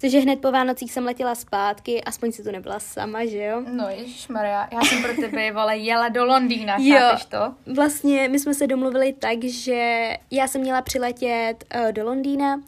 Takže 0.00 0.18
hned 0.18 0.40
po 0.40 0.52
Vánocích 0.52 0.92
jsem 0.92 1.04
letěla 1.04 1.34
zpátky, 1.34 2.04
aspoň 2.04 2.32
si 2.32 2.42
tu 2.42 2.50
nebyla 2.50 2.80
sama, 2.80 3.24
že 3.24 3.44
jo? 3.44 3.62
No, 3.72 3.88
Maria, 4.30 4.68
já 4.72 4.80
jsem 4.80 5.02
pro 5.02 5.14
tebe, 5.14 5.52
vole, 5.52 5.76
jela 5.76 6.08
do 6.08 6.24
Londýna, 6.24 6.76
Jo. 6.80 6.98
chápeš 6.98 7.24
to? 7.24 7.54
Vlastně 7.74 8.28
my 8.28 8.38
jsme 8.38 8.54
se 8.54 8.66
domluvili 8.66 9.12
tak, 9.12 9.44
že 9.44 10.10
já 10.30 10.48
jsem 10.48 10.60
měla 10.60 10.82
přiletět 10.82 11.64
uh, 11.74 11.92
do 11.92 12.04
Londýna 12.04 12.60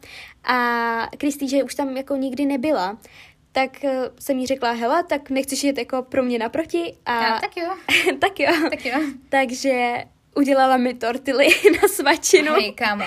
a 0.44 1.06
Kristý, 1.18 1.48
že 1.48 1.64
už 1.64 1.74
tam 1.74 1.96
jako 1.96 2.16
nikdy 2.16 2.46
nebyla, 2.46 2.98
tak 3.58 3.70
uh, 3.84 3.90
jsem 4.20 4.38
jí 4.38 4.46
řekla, 4.46 4.70
hele, 4.70 5.04
tak 5.04 5.30
nechceš 5.30 5.64
jet 5.64 5.78
jako 5.78 6.02
pro 6.02 6.22
mě 6.22 6.38
naproti? 6.38 6.96
A 7.06 7.22
Já, 7.22 7.40
tak 7.40 7.56
jo, 7.56 7.68
tak 8.18 8.40
jo. 8.40 8.52
tak 8.70 8.86
jo. 8.86 9.00
Takže 9.28 10.04
udělala 10.36 10.76
mi 10.76 10.94
tortily 10.94 11.48
na 11.82 11.88
svačinu. 11.88 12.52
Hej, 12.52 12.72
kámo. 12.72 13.04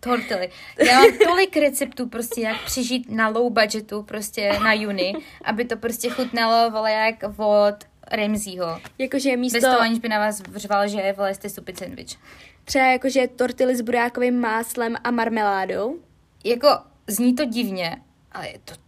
Tortily. 0.00 0.50
Já 0.86 1.00
mám 1.00 1.18
tolik 1.24 1.56
receptů 1.56 2.08
prostě, 2.08 2.40
jak 2.40 2.64
přežít 2.64 3.10
na 3.10 3.28
low 3.28 3.52
budgetu 3.52 4.02
prostě 4.02 4.52
na 4.62 4.72
juni, 4.72 5.14
aby 5.44 5.64
to 5.64 5.76
prostě 5.76 6.10
chutnalo, 6.10 6.70
vole, 6.70 6.92
jak 6.92 7.38
od 7.38 7.74
Remzího. 8.10 8.80
Jakože 8.98 9.30
Bez 9.30 9.38
místo, 9.40 9.60
toho, 9.60 9.80
aniž 9.80 9.98
by 9.98 10.08
na 10.08 10.18
vás 10.18 10.40
vřval, 10.40 10.88
že 10.88 11.14
vole, 11.16 11.34
jste 11.34 11.48
stupid 11.48 11.78
sandwich. 11.78 12.16
třeba 12.64 12.84
jakože 12.84 13.28
tortily 13.28 13.76
s 13.76 13.80
burákovým 13.80 14.40
máslem 14.40 14.96
a 15.04 15.10
marmeládou. 15.10 15.98
Jako, 16.44 16.68
zní 17.06 17.34
to 17.34 17.44
divně, 17.44 17.96
ale 18.32 18.48
je 18.48 18.58
to. 18.64 18.87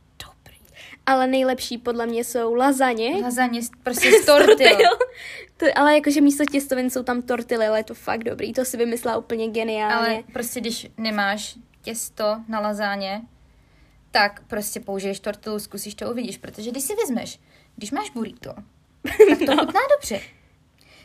Ale 1.11 1.27
nejlepší 1.27 1.79
podle 1.79 2.07
mě 2.07 2.25
jsou 2.25 2.55
lazaně. 2.55 3.23
Lazaně 3.23 3.61
prostě 3.83 4.13
z 4.23 4.27
tortil. 4.27 4.77
To, 5.57 5.67
ale 5.77 5.95
jakože 5.95 6.21
místo 6.21 6.45
těstovin 6.45 6.91
jsou 6.91 7.03
tam 7.03 7.23
tortily, 7.23 7.67
ale 7.67 7.79
je 7.79 7.85
to 7.85 7.95
fakt 7.95 8.25
dobrý. 8.25 8.53
To 8.53 8.65
si 8.65 8.77
vymyslela 8.77 9.17
úplně 9.19 9.49
geniálně. 9.49 9.95
Ale 10.15 10.23
prostě, 10.33 10.61
když 10.61 10.87
nemáš 10.97 11.57
těsto 11.83 12.41
na 12.49 12.61
lazáně, 12.61 13.23
tak 14.11 14.43
prostě 14.47 14.81
použiješ 14.81 15.21
tortilu, 15.21 15.59
zkusíš 15.59 15.95
to, 15.95 16.11
uvidíš. 16.11 16.39
Protože 16.39 16.71
když 16.71 16.83
si 16.83 16.95
vezmeš, 16.95 17.41
když 17.77 17.91
máš 17.91 18.11
burrito, 18.11 18.55
tak 19.29 19.39
to 19.39 19.55
No. 19.55 19.57
chutná 19.67 19.81
dobře. 19.97 20.21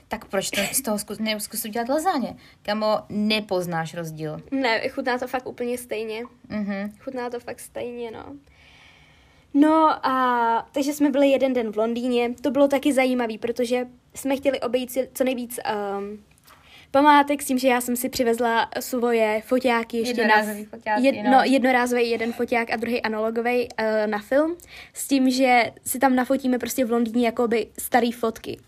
Tak 0.07 0.25
proč 0.25 0.49
to 0.49 0.61
z 0.71 0.81
toho 0.81 0.99
zkus, 0.99 1.19
nezkus 1.19 1.65
udělat 1.65 1.89
lazáně? 1.89 2.35
Kamo, 2.61 2.99
nepoznáš 3.09 3.93
rozdíl. 3.93 4.41
Ne, 4.51 4.89
chutná 4.89 5.17
to 5.17 5.27
fakt 5.27 5.47
úplně 5.47 5.77
stejně. 5.77 6.23
Mhm. 6.49 6.93
Chutná 6.99 7.29
to 7.29 7.39
fakt 7.39 7.59
stejně, 7.59 8.11
no. 8.11 8.25
No 9.57 10.05
a 10.07 10.67
takže 10.71 10.93
jsme 10.93 11.09
byli 11.09 11.29
jeden 11.29 11.53
den 11.53 11.71
v 11.71 11.77
Londýně. 11.77 12.33
To 12.41 12.51
bylo 12.51 12.67
taky 12.67 12.93
zajímavý, 12.93 13.37
protože 13.37 13.87
jsme 14.15 14.37
chtěli 14.37 14.59
obejít 14.59 14.91
si 14.91 15.09
co 15.13 15.23
nejvíc 15.23 15.59
um, 15.99 16.19
památek 16.91 17.41
s 17.41 17.45
tím, 17.45 17.57
že 17.57 17.67
já 17.67 17.81
jsem 17.81 17.95
si 17.95 18.09
přivezla 18.09 18.69
svoje 18.79 19.41
foťáky 19.45 19.97
ještě 19.97 20.21
Jednorázový 20.21 20.63
na... 20.63 20.69
foťáky, 20.69 21.05
jed, 21.05 21.23
no. 21.23 21.31
no. 21.31 21.41
jednorázový 21.43 22.09
jeden 22.09 22.33
foťák 22.33 22.71
a 22.71 22.75
druhý 22.75 23.01
analogový 23.01 23.67
uh, 23.67 23.85
na 24.05 24.19
film. 24.19 24.55
S 24.93 25.07
tím, 25.07 25.29
že 25.29 25.71
si 25.85 25.99
tam 25.99 26.15
nafotíme 26.15 26.59
prostě 26.59 26.85
v 26.85 26.91
Londýně 26.91 27.25
jakoby 27.25 27.67
starý 27.79 28.11
fotky. 28.11 28.59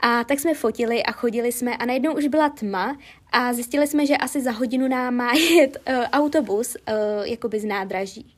A 0.00 0.24
tak 0.24 0.40
jsme 0.40 0.54
fotili 0.54 1.02
a 1.02 1.12
chodili 1.12 1.52
jsme 1.52 1.76
a 1.76 1.86
najednou 1.86 2.14
už 2.14 2.26
byla 2.26 2.48
tma 2.48 2.98
a 3.32 3.52
zjistili 3.52 3.86
jsme, 3.86 4.06
že 4.06 4.16
asi 4.16 4.40
za 4.40 4.50
hodinu 4.50 4.88
nám 4.88 5.14
má 5.14 5.32
jet 5.56 5.76
uh, 5.88 6.04
autobus 6.12 6.76
uh, 6.76 6.94
jakoby 7.26 7.60
z 7.60 7.64
nádraží. 7.64 8.34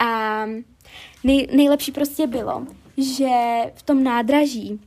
A 0.00 0.46
nej, 1.24 1.48
nejlepší 1.52 1.92
prostě 1.92 2.26
bylo, 2.26 2.66
že 2.96 3.28
v 3.74 3.82
tom 3.82 4.04
nádraží, 4.04 4.80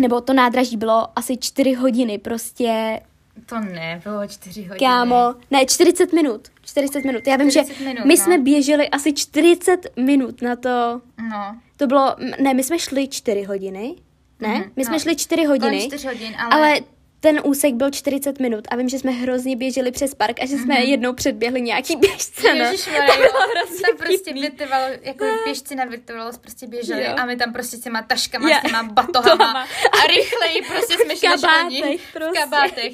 nebo 0.00 0.20
to 0.20 0.32
nádraží 0.32 0.76
bylo 0.76 1.18
asi 1.18 1.36
čtyři 1.36 1.72
hodiny, 1.74 2.18
prostě 2.18 3.00
To 3.46 3.60
ne, 3.60 4.00
bylo 4.04 4.26
čtyři 4.26 4.60
hodiny. 4.62 4.78
Kámo, 4.78 5.34
ne, 5.50 5.66
40 5.66 6.12
minut. 6.12 6.48
40 6.64 7.04
minut. 7.04 7.26
Já 7.26 7.36
vím, 7.36 7.50
40 7.50 7.74
že 7.78 7.84
minut, 7.84 8.04
my 8.04 8.14
no. 8.14 8.24
jsme 8.24 8.38
běželi 8.38 8.88
asi 8.88 9.12
40 9.12 9.86
minut 9.96 10.42
na 10.42 10.56
to. 10.56 11.00
No. 11.30 11.56
To 11.76 11.86
bylo, 11.86 12.16
ne, 12.40 12.54
my 12.54 12.62
jsme 12.64 12.78
šli 12.78 13.08
4 13.08 13.42
hodiny. 13.42 13.94
Ne, 14.40 14.48
Mhm, 14.54 14.70
my 14.76 14.84
jsme 14.84 14.92
no. 14.92 14.98
šli 14.98 15.16
4 15.16 15.44
hodiny. 15.44 15.70
Kolem 15.76 15.80
čtyř 15.88 16.04
hodin, 16.04 16.34
ale... 16.38 16.50
ale 16.52 16.80
ten 17.22 17.40
úsek 17.44 17.74
byl 17.74 17.90
40 17.90 18.40
minut 18.40 18.64
a 18.70 18.76
vím, 18.76 18.88
že 18.88 18.98
jsme 18.98 19.10
hrozně 19.10 19.56
běželi 19.56 19.90
přes 19.92 20.14
park 20.14 20.40
a 20.42 20.46
že 20.46 20.56
jsme 20.56 20.80
jednou 20.84 21.12
předběhli 21.12 21.60
nějaký 21.60 21.96
běžce. 21.96 22.54
No. 22.54 22.64
Ježišmarja, 22.64 23.06
to 23.06 23.16
bylo 23.16 23.42
hrozně 23.56 23.80
tam 23.86 23.96
prostě 23.96 24.32
vytrvalo, 24.32 24.84
jako 25.02 25.24
běžci 25.44 25.74
na 25.74 25.84
vytrvalost 25.84 26.42
prostě 26.42 26.66
běželi 26.66 27.04
Jo. 27.04 27.14
a 27.18 27.26
my 27.26 27.36
tam 27.36 27.52
prostě 27.52 27.76
s 27.76 27.80
těma 27.80 28.02
taškama, 28.02 28.50
Jo. 28.50 28.56
s 28.58 28.66
těma 28.66 28.82
batohama 28.82 29.36
Tohama. 29.38 29.62
a 30.02 30.06
rychleji 30.06 30.62
prostě 30.68 30.94
jsme 31.04 31.16
šli 31.16 31.28
kabátech 31.28 32.00
prostě. 32.12 32.30
V 32.40 32.42
kabátech. 32.44 32.92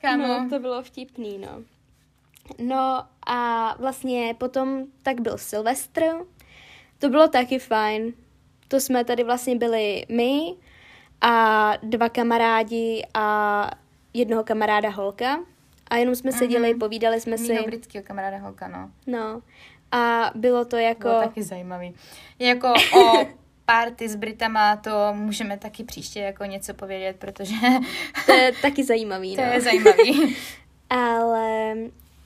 Kámo. 0.00 0.26
No, 0.26 0.46
to 0.50 0.58
bylo 0.58 0.82
vtipný, 0.82 1.38
no. 1.38 1.62
No 2.58 3.04
a 3.26 3.74
vlastně 3.78 4.34
potom 4.38 4.84
tak 5.02 5.20
byl 5.20 5.38
Silvestr. 5.38 6.02
To 6.98 7.08
bylo 7.08 7.28
taky 7.28 7.58
fajn. 7.58 8.12
To 8.68 8.80
jsme 8.80 9.04
tady 9.04 9.22
vlastně 9.24 9.56
byli 9.56 10.04
my 10.08 10.40
a 11.20 11.72
dva 11.82 12.08
kamarádi 12.08 13.02
a 13.14 13.70
jednoho 14.14 14.44
kamaráda 14.44 14.88
holka. 14.90 15.38
A 15.90 15.96
jenom 15.96 16.14
jsme 16.14 16.32
seděli, 16.32 16.74
povídali 16.74 17.20
jsme 17.20 17.38
si. 17.38 17.52
Mýho 17.52 17.64
britského 17.64 18.04
kamaráda 18.04 18.36
holka, 18.38 18.68
no. 18.68 18.90
No. 19.06 19.42
A 19.92 20.30
bylo 20.34 20.64
to 20.64 20.76
jako... 20.76 21.08
Bylo 21.08 21.20
taky 21.20 21.42
zajímavý. 21.42 21.94
Jako 22.38 22.68
o 22.72 23.26
party 23.66 24.08
s 24.08 24.16
Britama 24.16 24.76
to 24.76 24.90
můžeme 25.12 25.58
taky 25.58 25.84
příště 25.84 26.20
jako 26.20 26.44
něco 26.44 26.74
povědět, 26.74 27.16
protože 27.18 27.54
To 28.26 28.32
je 28.32 28.52
taky 28.62 28.84
zajímavý, 28.84 29.36
to 29.36 29.42
no. 29.42 29.48
je 29.52 29.60
zajímavý. 29.60 30.36
Ale 30.90 31.74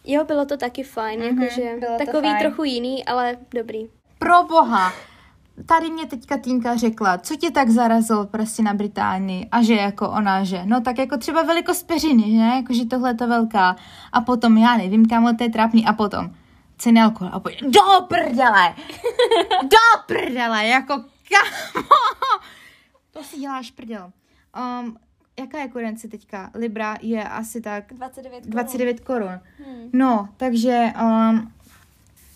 Jo, 0.05 0.24
bylo 0.24 0.46
to 0.46 0.57
taky 0.57 0.83
fajn, 0.83 1.20
Mhm, 1.20 1.42
jakože 1.42 1.77
bylo 1.81 1.98
to 1.98 2.05
takový 2.07 2.29
fajn. 2.29 2.38
trochu 2.38 2.64
jiný, 2.64 3.05
ale 3.05 3.37
dobrý. 3.55 3.88
Pro 4.18 4.42
boha, 4.42 4.92
tady 5.66 5.90
mě 5.90 6.07
teďka 6.07 6.37
Týnka 6.37 6.77
řekla, 6.77 7.18
co 7.18 7.37
tě 7.37 7.51
tak 7.51 7.71
zarazilo 7.71 8.27
prostě 8.27 8.62
na 8.62 8.75
Británii 8.75 9.49
a 9.53 9.62
že 9.62 9.75
jako 9.75 10.11
ona, 10.11 10.44
že 10.44 10.62
no 10.64 10.81
tak 10.81 10.99
jako 10.99 11.16
třeba 11.16 11.42
velikost 11.42 11.87
peřiny, 11.87 12.23
že, 12.31 12.38
jakože 12.38 12.85
tohle 12.85 13.11
je 13.11 13.14
to 13.14 13.29
velká 13.29 13.77
a 14.12 14.21
potom 14.21 14.59
já 14.59 14.77
nevím, 14.77 15.07
kam 15.07 15.37
to 15.37 15.44
je 15.44 15.51
trápný 15.51 15.87
a 15.87 15.92
potom 15.92 16.31
ceny 16.79 17.01
alkohol 17.01 17.31
a 17.33 17.40
potom 17.40 17.71
do 17.71 18.07
prdele, 18.09 18.75
do 19.62 20.03
prdele, 20.07 20.66
jako 20.66 20.94
kamo, 21.29 21.83
to 23.11 23.23
si 23.25 23.40
děláš 23.40 23.71
prdel. 23.71 24.12
Um, 24.81 24.97
jaká 25.38 25.59
je 25.59 25.68
kurence 25.68 26.09
teďka? 26.09 26.51
Libra 26.55 26.97
je 27.03 27.29
asi 27.29 27.61
tak 27.61 27.92
29 27.92 28.47
29 28.47 29.01
korun. 29.01 29.40
Hmm. 29.66 29.90
No, 29.92 30.29
takže 30.37 30.92
um, 31.03 31.53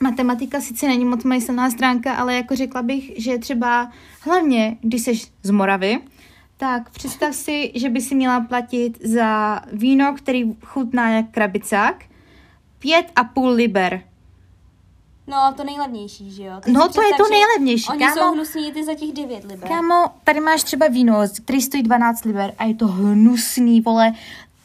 matematika 0.03 0.61
sice 0.61 0.87
není 0.87 1.05
moc 1.05 1.25
moje 1.25 1.41
silná 1.41 1.71
stránka, 1.71 2.15
ale 2.15 2.35
jako 2.35 2.57
řekla 2.57 2.83
bych, 2.83 3.13
že 3.17 3.39
třeba 3.39 3.93
hlavně, 4.21 4.77
když 4.81 5.03
jsi 5.03 5.13
z 5.43 5.51
Moravy, 5.51 6.01
tak 6.57 6.91
představ 6.91 7.35
si, 7.35 7.73
že 7.75 7.89
by 7.89 8.01
si 8.01 8.15
měla 8.15 8.41
platit 8.41 9.07
za 9.07 9.61
víno, 9.73 10.15
který 10.15 10.57
chutná 10.65 11.11
jak 11.11 11.31
krabicák, 11.31 12.05
pět 12.79 13.07
a 13.17 13.25
půl 13.25 13.49
liber. 13.49 14.03
No, 15.27 15.55
to 15.57 15.65
nejlevnější, 15.65 16.31
že 16.31 16.43
jo? 16.43 16.53
No, 16.67 16.87
si 16.87 16.93
to 16.95 17.03
je 17.03 17.15
to 17.17 17.29
nejlevnější, 17.31 17.89
Oni 17.91 17.99
kámo. 17.99 18.15
jsou 18.17 18.33
hnusní 18.33 18.73
ty 18.73 18.85
za 18.85 18.95
těch 18.95 19.13
9 19.13 19.45
liber. 19.45 19.69
Kámo, 19.69 20.05
tady 20.25 20.41
máš 20.41 20.63
třeba 20.63 20.89
víno, 20.89 21.21
který 21.45 21.61
stojí 21.61 21.83
12 21.83 22.25
liber 22.25 22.55
a 22.59 22.65
je 22.65 22.75
to 22.75 22.87
hnusný, 22.87 23.81
vole. 23.81 24.13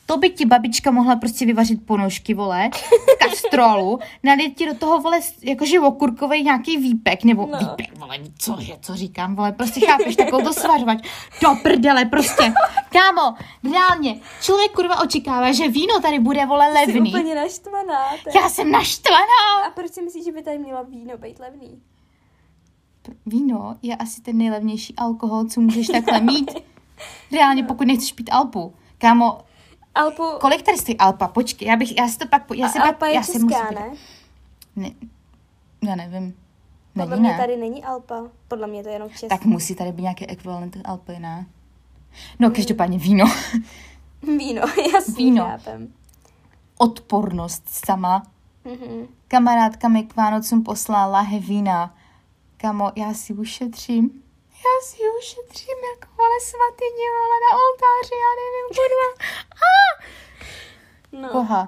To 0.10 0.18
by 0.18 0.30
ti 0.30 0.46
babička 0.46 0.92
mohla 0.92 1.16
prostě 1.16 1.46
vyvařit 1.46 1.86
ponožky, 1.86 2.34
vole, 2.34 2.70
v 2.74 3.18
kastrolu, 3.30 4.00
nalít 4.24 4.58
ti 4.58 4.66
do 4.66 4.74
toho, 4.76 5.02
vole, 5.02 5.20
jakože 5.42 5.80
okurkový 5.80 6.44
nějaký 6.44 6.78
výpek, 6.78 7.24
nebo 7.24 7.48
No. 7.52 7.58
výpek, 7.60 7.98
vole, 7.98 8.18
co, 8.40 8.58
je, 8.60 8.78
co 8.82 8.96
říkám, 8.96 9.36
vole, 9.36 9.52
prostě 9.52 9.86
chápeš, 9.86 10.16
takovou 10.16 10.44
to 10.44 10.54
svařovač, 10.54 10.98
do 11.42 11.50
prdele, 11.64 12.06
prostě, 12.06 12.54
kámo, 12.92 13.36
reálně, 13.74 14.20
člověk 14.42 14.72
kurva 14.72 15.02
očekává, 15.02 15.52
že 15.52 15.68
víno 15.68 16.00
tady 16.02 16.20
bude, 16.20 16.46
vole, 16.46 16.68
Jsi 16.68 16.74
levný. 16.74 17.10
úplně 17.10 17.36
naštvaná. 17.36 18.14
Je- 18.14 18.42
Já 18.42 18.50
jsem 18.50 18.72
naštvaná. 18.72 19.66
A 19.68 19.70
proč 19.76 19.92
si 19.92 20.02
myslíš, 20.02 20.26
že 20.26 20.32
by 20.32 20.44
tady 20.44 20.58
mělo 20.58 20.84
víno 20.84 21.18
být 21.18 21.40
levný? 21.40 21.82
Víno 23.26 23.76
je 23.82 23.96
asi 23.96 24.22
ten 24.22 24.38
nejlevnější 24.38 24.96
alkohol, 24.96 25.46
co 25.46 25.62
můžeš 25.62 25.88
takhle 25.88 26.20
mít. 26.22 26.52
Reálně, 27.32 27.64
pokud 27.64 27.88
nechceš 27.88 28.14
pít 28.14 28.30
Alpu. 28.34 28.74
Kámo, 28.98 29.38
Alpu... 29.98 30.24
kolik 30.40 30.62
tady 30.62 30.78
stojí 30.78 30.98
Alpa? 30.98 31.28
Počkej, 31.28 31.68
já 31.68 31.76
bych, 31.76 31.98
já 31.98 32.08
si 32.08 32.18
to 32.18 32.28
pak, 32.28 32.44
já 32.56 32.70
si 32.70 32.78
a 32.80 32.82
pak, 32.82 32.90
Alpa 32.90 33.08
je 33.08 33.16
já 33.16 33.24
si 33.24 33.32
česká, 33.32 33.46
musím, 33.46 33.78
ne? 33.80 33.92
ne? 34.76 34.92
Já 35.84 35.96
nevím. 35.96 36.34
Podle 36.94 37.10
Není, 37.10 37.22
mě 37.22 37.32
ne? 37.32 37.38
tady 37.38 37.58
není 37.58 37.84
Alpa. 37.84 38.24
Podle 38.48 38.68
mě 38.68 38.84
to 38.84 38.90
je 38.90 38.96
jenom 38.96 39.10
česká. 39.10 39.28
Tak 39.28 39.46
musí 39.46 39.76
tady 39.76 39.92
být 39.92 40.02
nějaký 40.02 40.28
ekvivalent 40.28 40.78
Alpy, 40.86 41.20
ne? 41.20 41.46
No, 42.40 42.52
každopádně 42.52 42.98
víno. 42.98 43.26
Víno, 44.38 44.62
jasně, 44.94 45.16
Víno. 45.16 45.46
chápem. 45.46 45.94
Odpornost 46.78 47.64
sama. 47.86 48.24
Mhm. 48.66 49.08
Kamarádka 49.28 49.88
mi 49.88 50.04
k 50.04 50.16
Vánocům 50.16 50.64
poslala 50.64 51.06
lahe 51.06 51.40
vína. 51.40 51.96
Kamo, 52.58 52.92
já 52.96 53.14
si 53.14 53.34
ušetřím. 53.34 54.24
Já 54.68 54.76
si 54.88 54.98
ušetřím 55.20 55.78
jako 55.94 56.08
vole 56.18 56.38
svatyně, 56.52 57.06
vole 57.18 57.38
na 57.46 57.52
oltáři, 57.66 58.16
já 58.26 58.32
nevím, 58.42 58.68
kurva. 58.78 59.08
Ah! 59.68 60.04
No. 61.22 61.30
Koha. 61.30 61.68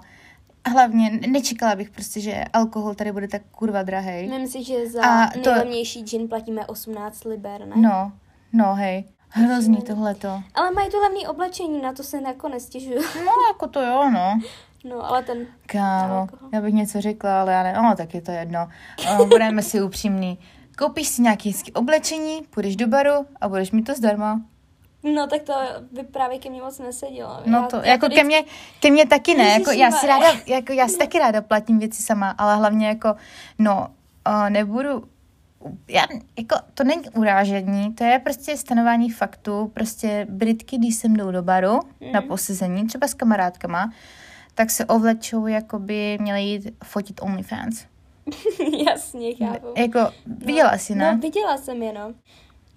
Hlavně 0.72 1.12
nečekala 1.28 1.76
bych 1.76 1.90
prostě, 1.90 2.20
že 2.22 2.44
alkohol 2.54 2.96
tady 2.96 3.12
bude 3.12 3.28
tak 3.28 3.42
kurva 3.52 3.84
drahej. 3.84 4.28
Myslím 4.28 4.48
si, 4.48 4.64
že 4.64 4.90
za 4.90 5.04
A 5.04 5.28
to- 5.32 5.40
nejlevnější 5.40 6.04
gin 6.04 6.28
platíme 6.28 6.66
18 6.66 7.24
liber, 7.24 7.66
ne? 7.68 7.76
No, 7.76 8.12
no 8.54 8.76
hej. 8.76 9.04
Hrozný 9.30 9.82
tohleto. 9.82 10.42
Ale 10.54 10.72
mají 10.72 10.90
to 10.90 11.00
levný 11.00 11.28
oblečení, 11.28 11.82
na 11.82 11.94
to 11.94 12.04
se 12.04 12.22
nakonec 12.22 12.64
stěžuju. 12.64 13.02
No, 13.26 13.32
jako 13.54 13.68
to 13.68 13.82
jo, 13.82 14.10
no. 14.14 14.40
No, 14.84 15.06
ale 15.10 15.24
ten... 15.24 15.48
Kámo, 15.66 16.28
já 16.54 16.62
bych 16.62 16.74
něco 16.74 17.02
řekla, 17.02 17.42
ale 17.42 17.54
já 17.54 17.64
ne, 17.64 17.74
no, 17.74 17.94
tak 17.98 18.14
je 18.14 18.22
to 18.22 18.32
jedno. 18.32 18.68
O, 19.20 19.26
budeme 19.26 19.62
si 19.64 19.82
upřímní. 19.82 20.40
Koupíš 20.80 21.08
si 21.08 21.22
nějaké 21.22 21.50
hezké 21.50 21.72
oblečení, 21.72 22.42
půjdeš 22.50 22.76
do 22.76 22.88
baru 22.88 23.26
a 23.42 23.50
budeš 23.50 23.72
mít 23.72 23.84
to 23.84 23.94
zdarma. 23.96 24.42
No, 25.04 25.28
tak 25.28 25.42
to 25.42 25.54
by 25.92 26.04
právě 26.04 26.40
ke 26.40 26.50
mně 26.50 26.62
moc 26.62 26.80
nesedělo. 26.80 27.40
No 27.46 27.58
Já- 27.60 27.68
to, 27.68 27.76
já 27.76 27.86
jako 27.86 28.10
ke 28.10 28.24
mně, 28.24 28.44
ke 28.80 28.92
mně 28.92 29.06
taky 29.08 29.36
ne, 29.36 29.48
jako 29.50 29.72
já 29.72 29.92
si 29.92 30.08
ráda, 30.08 30.26
jako 30.48 30.74
já 30.74 30.88
si 30.88 30.98
taky 30.98 31.20
ráda 31.20 31.42
platím 31.42 31.80
věci 31.80 32.02
sama, 32.04 32.30
ale 32.38 32.56
hlavně 32.56 32.88
jako, 32.88 33.16
no, 33.60 33.88
uh, 34.28 34.50
nebudu, 34.50 35.04
já, 35.88 36.06
jako, 36.38 36.56
to 36.74 36.84
není 36.84 37.10
urážení, 37.10 37.94
to 37.94 38.04
je 38.04 38.20
prostě 38.20 38.58
stanování 38.58 39.10
faktů, 39.10 39.72
prostě 39.74 40.28
Britky, 40.30 40.78
když 40.78 40.96
se 40.96 41.08
jdou 41.08 41.32
do 41.32 41.42
baru 41.44 41.80
Mhm. 42.02 42.12
na 42.12 42.22
posezení, 42.22 42.88
třeba 42.88 43.08
s 43.08 43.14
kamarádkama, 43.14 43.92
tak 44.56 44.70
se 44.72 44.86
ovlečou, 44.86 45.48
jako 45.48 45.80
by 45.80 46.18
měly 46.22 46.42
jít 46.42 46.68
fotit 46.84 47.22
OnlyFans. 47.24 47.86
Jasně, 48.88 49.36
chápu. 49.36 49.68
Jako, 49.78 50.00
viděla 50.26 50.78
jsi, 50.78 50.96
ne? 50.96 51.12
No, 51.14 51.20
viděla 51.22 51.58
jsem 51.58 51.84
je, 51.84 51.94
no. 51.94 52.14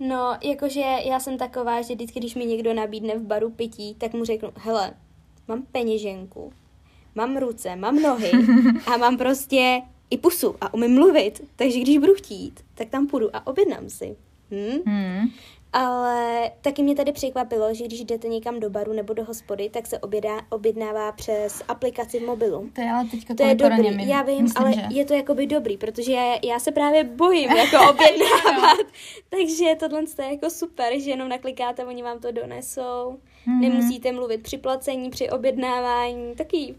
No, 0.01 0.37
jakože 0.43 0.81
já 1.05 1.21
jsem 1.21 1.39
taková, 1.39 1.83
že 1.83 1.95
vždycky, 1.95 2.21
když 2.21 2.35
mi 2.35 2.47
někdo 2.47 2.75
nabídne 2.75 3.19
v 3.19 3.23
baru 3.23 3.51
pití, 3.51 3.95
tak 3.95 4.13
mu 4.13 4.25
řeknu, 4.25 4.53
hele, 4.57 4.95
mám 5.49 5.63
peněženku, 5.73 6.53
mám 7.15 7.37
ruce, 7.37 7.77
mám 7.77 8.03
nohy 8.03 8.31
a 8.87 8.97
mám 8.97 9.17
prostě 9.19 9.83
i 10.11 10.19
pusu 10.19 10.55
a 10.61 10.75
umím 10.75 10.95
mluvit, 10.95 11.45
takže 11.57 11.81
když 11.81 11.99
budu 11.99 12.15
chtít, 12.15 12.61
tak 12.75 12.89
tam 12.89 13.07
půjdu 13.07 13.37
a 13.37 13.47
objednám 13.47 13.91
si. 13.91 14.17
Hm? 14.51 14.79
Hmm. 14.87 15.29
Ale 15.73 16.51
taky 16.61 16.83
mě 16.83 16.95
tady 16.95 17.13
překvapilo, 17.13 17.75
že 17.75 17.85
když 17.85 18.05
jdete 18.05 18.29
někam 18.29 18.61
do 18.61 18.71
baru 18.71 18.93
nebo 18.93 19.13
do 19.15 19.25
hospody, 19.25 19.71
tak 19.71 19.87
se 19.87 19.99
objedá, 19.99 20.41
objednává 20.51 21.13
přes 21.13 21.63
aplikaci 21.69 22.21
v 22.21 22.27
mobilu. 22.27 22.71
To 22.73 22.81
je 22.81 22.91
ale 22.91 23.05
teďka 23.11 23.35
To 23.35 23.43
je 23.43 23.55
dobrý, 23.55 23.91
my- 23.97 24.09
já 24.09 24.23
vím, 24.23 24.43
myslím, 24.43 24.63
ale 24.65 24.73
že. 24.75 24.83
je 24.91 25.05
to 25.05 25.15
jakoby 25.15 25.47
dobrý, 25.47 25.77
protože 25.77 26.13
já, 26.13 26.39
já 26.45 26.59
se 26.59 26.73
právě 26.73 27.05
bojím 27.05 27.51
jako 27.57 27.77
objednávat, 27.91 28.87
takže 29.29 29.65
tohle 29.81 30.03
je 30.19 30.31
jako 30.31 30.51
super, 30.51 30.93
že 31.01 31.11
jenom 31.11 31.29
naklikáte, 31.29 31.85
oni 31.85 32.03
vám 32.03 32.19
to 32.19 32.33
donesou, 32.33 33.19
Mhm. 33.47 33.61
nemusíte 33.61 34.13
mluvit 34.13 34.43
při 34.43 34.59
placení, 34.59 35.11
při 35.11 35.31
objednávání, 35.31 36.35
taky 36.35 36.75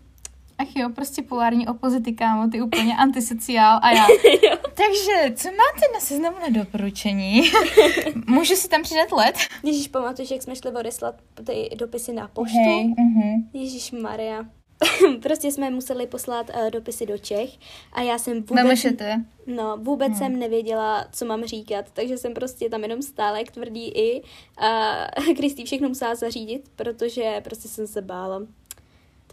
Ach 0.58 0.76
jo, 0.76 0.90
prostě 0.90 1.22
polární 1.22 1.68
opozity, 1.68 2.14
kámo, 2.14 2.50
ty 2.50 2.62
úplně 2.62 2.96
antisociál 2.96 3.80
a 3.82 3.92
já. 3.92 4.06
Takže, 4.76 5.36
co 5.36 5.48
máte 5.48 5.94
na 5.94 6.00
seznamu 6.00 6.38
na 6.40 6.64
doporučení? 6.64 7.42
Můžu 8.28 8.56
si 8.56 8.70
tam 8.70 8.82
přidat 8.84 9.12
let? 9.12 9.36
Ježíš, 9.64 9.88
pamatuješ, 9.88 10.32
jak 10.32 10.42
jsme 10.42 10.56
šli 10.56 10.72
odeslat 10.72 11.16
ty 11.46 11.70
dopisy 11.76 12.14
na 12.14 12.28
poštu? 12.28 12.58
Hej, 12.58 12.86
uh-huh. 12.86 13.44
Ježíš 13.54 13.92
Maria. 13.92 14.46
prostě 15.22 15.52
jsme 15.52 15.70
museli 15.70 16.08
poslat 16.08 16.50
uh, 16.50 16.70
dopisy 16.70 17.06
do 17.06 17.18
Čech 17.18 17.50
a 17.94 18.02
já 18.02 18.18
jsem 18.18 18.34
vůbec... 18.34 18.56
Nemůžete. 18.56 19.24
No, 19.48 19.78
vůbec 19.78 20.08
hmm. 20.08 20.18
jsem 20.18 20.40
nevěděla, 20.40 21.08
co 21.12 21.26
mám 21.26 21.44
říkat, 21.44 21.86
takže 21.94 22.18
jsem 22.18 22.34
prostě 22.34 22.70
tam 22.70 22.82
jenom 22.82 23.02
stála 23.02 23.38
jak 23.38 23.52
tvrdý 23.52 23.88
i 23.88 24.22
a 24.58 24.96
Kristý 25.38 25.66
všechno 25.66 25.90
musela 25.90 26.16
zařídit, 26.16 26.70
protože 26.76 27.42
prostě 27.44 27.68
jsem 27.68 27.88
se 27.88 28.02
bála. 28.02 28.42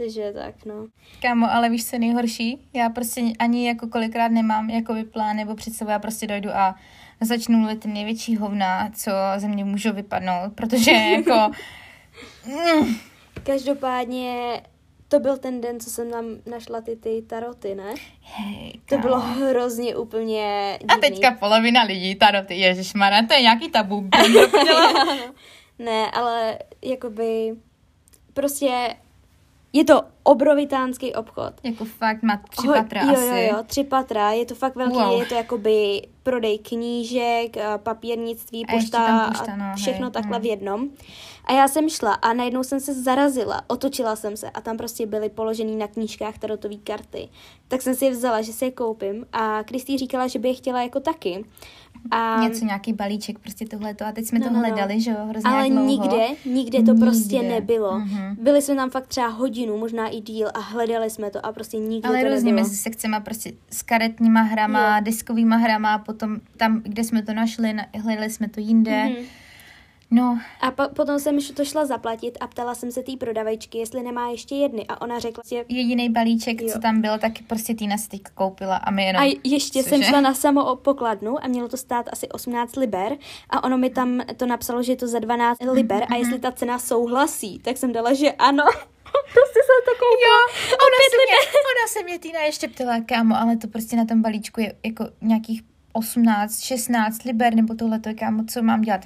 Takže 0.00 0.32
tak, 0.32 0.64
no. 0.64 0.86
Kámo, 1.22 1.52
ale 1.52 1.70
víš, 1.70 1.86
co 1.86 1.96
je 1.96 2.00
nejhorší? 2.00 2.58
Já 2.72 2.88
prostě 2.88 3.20
ani 3.38 3.66
jako 3.68 3.88
kolikrát 3.88 4.28
nemám 4.28 4.70
jakoby 4.70 5.04
plán 5.04 5.36
nebo 5.36 5.54
představu, 5.54 5.90
já 5.90 5.98
prostě 5.98 6.26
dojdu 6.26 6.50
a 6.50 6.74
začnu 7.20 7.58
mluvit 7.58 7.84
největší 7.84 8.36
hovna, 8.36 8.90
co 8.94 9.10
ze 9.36 9.48
mě 9.48 9.64
můžou 9.64 9.92
vypadnout, 9.92 10.52
protože 10.54 10.90
jako... 11.16 11.50
Mm, 12.46 12.94
Každopádně 13.42 14.62
to 15.08 15.20
byl 15.20 15.38
ten 15.38 15.60
den, 15.60 15.80
co 15.80 15.90
jsem 15.90 16.10
tam 16.10 16.24
našla 16.50 16.80
ty, 16.80 16.96
ty 16.96 17.22
taroty, 17.22 17.74
ne? 17.74 17.94
hej, 18.22 18.72
To 18.88 18.98
bylo 18.98 19.20
hrozně 19.20 19.96
úplně 19.96 20.78
divný. 20.80 20.94
A 20.96 20.98
teďka 21.00 21.30
polovina 21.30 21.82
lidí, 21.82 22.14
taroty, 22.14 22.54
ježišmarja, 22.54 23.26
to 23.26 23.34
je 23.34 23.42
nějaký 23.42 23.70
tabu. 23.70 24.08
ne, 25.78 26.10
ale 26.10 26.58
jakoby 26.82 27.54
prostě 28.34 28.96
je 29.72 29.84
to 29.84 30.02
obrovitánský 30.22 31.14
obchod. 31.14 31.52
jako 31.62 31.84
fakt 31.84 32.22
má 32.22 32.40
tři 32.50 32.66
Ho- 32.66 32.74
patra 32.74 33.02
jo, 33.02 33.12
asi. 33.12 33.26
Jo, 33.26 33.36
jo, 33.36 33.62
tři 33.66 33.84
patra, 33.84 34.30
je 34.32 34.46
to 34.46 34.54
fakt 34.54 34.76
velký, 34.76 34.96
Wow. 34.96 35.20
je 35.20 35.26
to 35.26 35.34
jakoby 35.34 36.02
prodej 36.22 36.58
knížek, 36.58 37.56
a 37.56 37.78
papírnictví, 37.78 38.66
A 38.66 38.72
pošta 38.76 39.18
a 39.18 39.28
pošta, 39.28 39.56
no, 39.56 39.64
všechno 39.76 40.06
hej, 40.06 40.12
takhle 40.12 40.38
hm. 40.38 40.42
v 40.42 40.44
jednom. 40.46 40.88
A 41.44 41.52
já 41.52 41.68
jsem 41.68 41.88
šla 41.88 42.12
a 42.14 42.32
najednou 42.32 42.62
jsem 42.62 42.80
se 42.80 42.94
zarazila, 42.94 43.60
otočila 43.66 44.16
jsem 44.16 44.36
se 44.36 44.50
a 44.50 44.60
tam 44.60 44.76
prostě 44.76 45.06
byly 45.06 45.28
položený 45.28 45.76
na 45.76 45.86
knížkách 45.88 46.38
tarotové 46.38 46.76
karty. 46.76 47.28
Tak 47.68 47.82
jsem 47.82 47.94
si 47.94 48.04
je 48.04 48.10
vzala, 48.10 48.42
že 48.42 48.52
si 48.52 48.64
je 48.64 48.70
koupím 48.70 49.26
a 49.32 49.62
Kristý 49.62 49.98
říkala, 49.98 50.26
že 50.26 50.38
by 50.38 50.48
je 50.48 50.54
chtěla 50.54 50.82
jako 50.82 51.00
taky. 51.00 51.44
A... 52.10 52.40
Něco, 52.42 52.64
nějaký 52.64 52.92
balíček, 52.92 53.38
prostě 53.38 53.66
tohleto. 53.66 54.04
A 54.06 54.12
teď 54.12 54.26
jsme 54.26 54.38
No, 54.38 54.44
to 54.46 54.52
no, 54.52 54.60
no. 54.60 54.66
hledali, 54.66 55.00
že 55.00 55.10
jo, 55.10 55.16
hrozně 55.28 55.50
Ale 55.50 55.68
dlouho. 55.68 55.86
nikde, 55.86 56.26
nikde 56.46 56.82
to 56.82 56.94
prostě 56.94 57.34
Nikde. 57.36 57.48
nebylo. 57.48 57.98
Mhm. 57.98 58.36
Byli 58.42 58.62
jsme 58.62 58.74
tam 58.74 58.90
fakt 58.90 59.06
třeba 59.06 59.26
hodinu, 59.28 59.76
možná 59.78 60.08
i 60.08 60.20
díl 60.20 60.48
a 60.54 60.60
hledali 60.60 61.10
jsme 61.10 61.30
to 61.30 61.46
a 61.46 61.52
prostě 61.52 61.76
nikde 61.76 62.08
Ale 62.08 62.22
to 62.22 62.28
různě 62.28 62.44
nebylo. 62.52 62.62
mezi 62.68 62.76
sekcema, 62.76 63.20
prostě 63.20 63.52
s 63.70 63.82
karetníma 63.82 64.40
hrama, 64.42 64.96
Jo. 64.98 65.04
diskovýma 65.04 65.56
hrama, 65.56 65.98
potom 65.98 66.40
tam, 66.56 66.80
kde 66.84 67.04
jsme 67.04 67.22
to 67.22 67.34
našli, 67.34 67.72
na- 67.72 67.86
hledali 68.02 68.30
jsme 68.30 68.48
to 68.48 68.60
jinde. 68.60 69.04
Mhm. 69.04 69.14
No, 70.12 70.38
A 70.60 70.70
po, 70.70 70.82
potom 70.94 71.18
jsem 71.18 71.38
to 71.54 71.64
šla 71.64 71.86
zaplatit 71.86 72.38
a 72.40 72.46
ptala 72.46 72.74
jsem 72.74 72.92
se 72.92 73.02
té 73.02 73.12
prodavačky, 73.16 73.78
jestli 73.78 74.02
nemá 74.02 74.28
ještě 74.28 74.54
jedny 74.54 74.86
a 74.88 75.00
ona 75.00 75.18
řekla, 75.18 75.42
že 75.48 75.64
jediný 75.68 76.08
balíček, 76.08 76.62
Jo. 76.62 76.68
co 76.72 76.78
tam 76.78 77.00
byl, 77.00 77.18
tak 77.18 77.32
prostě 77.46 77.74
Týna 77.74 77.96
si 77.98 78.08
teď 78.08 78.20
koupila 78.34 78.76
a 78.76 78.90
my 78.90 79.04
jenom... 79.04 79.22
A 79.22 79.36
ještě 79.44 79.82
jsem 79.82 79.98
Cože? 79.98 80.08
šla 80.10 80.20
na 80.20 80.34
samou 80.34 80.76
pokladnu 80.76 81.44
a 81.44 81.48
mělo 81.48 81.68
to 81.68 81.76
stát 81.76 82.06
asi 82.12 82.28
18 82.28 82.76
liber 82.76 83.16
a 83.50 83.64
ono 83.64 83.78
mi 83.78 83.90
tam 83.90 84.20
to 84.36 84.46
napsalo, 84.46 84.82
že 84.82 84.92
je 84.92 84.96
to 84.96 85.08
za 85.08 85.18
12 85.18 85.58
liber 85.72 86.04
a 86.10 86.16
jestli 86.16 86.38
ta 86.38 86.52
cena 86.52 86.78
souhlasí, 86.78 87.58
tak 87.58 87.76
jsem 87.76 87.92
dala, 87.92 88.12
že 88.14 88.32
ano. 88.32 88.64
prostě 89.32 89.60
jsem 89.66 89.80
to 89.84 89.90
koupila. 89.90 90.40
Jo, 90.70 90.76
ona 90.76 90.98
se, 91.10 91.16
mě, 91.16 91.50
ona 91.60 91.88
se 91.88 92.02
mě 92.04 92.18
Týna 92.18 92.40
ještě 92.40 92.68
ptala, 92.68 93.00
kámo, 93.06 93.36
ale 93.36 93.56
to 93.56 93.68
prostě 93.68 93.96
na 93.96 94.04
tom 94.04 94.22
balíčku 94.22 94.60
je 94.60 94.74
jako 94.86 95.04
nějakých 95.20 95.62
18, 95.92 96.62
16 96.62 97.24
liber, 97.24 97.54
nebo 97.54 97.74
tohle 97.74 97.98
to 97.98 98.10
kámo, 98.14 98.44
co 98.44 98.62
mám 98.62 98.82
dělat? 98.82 99.00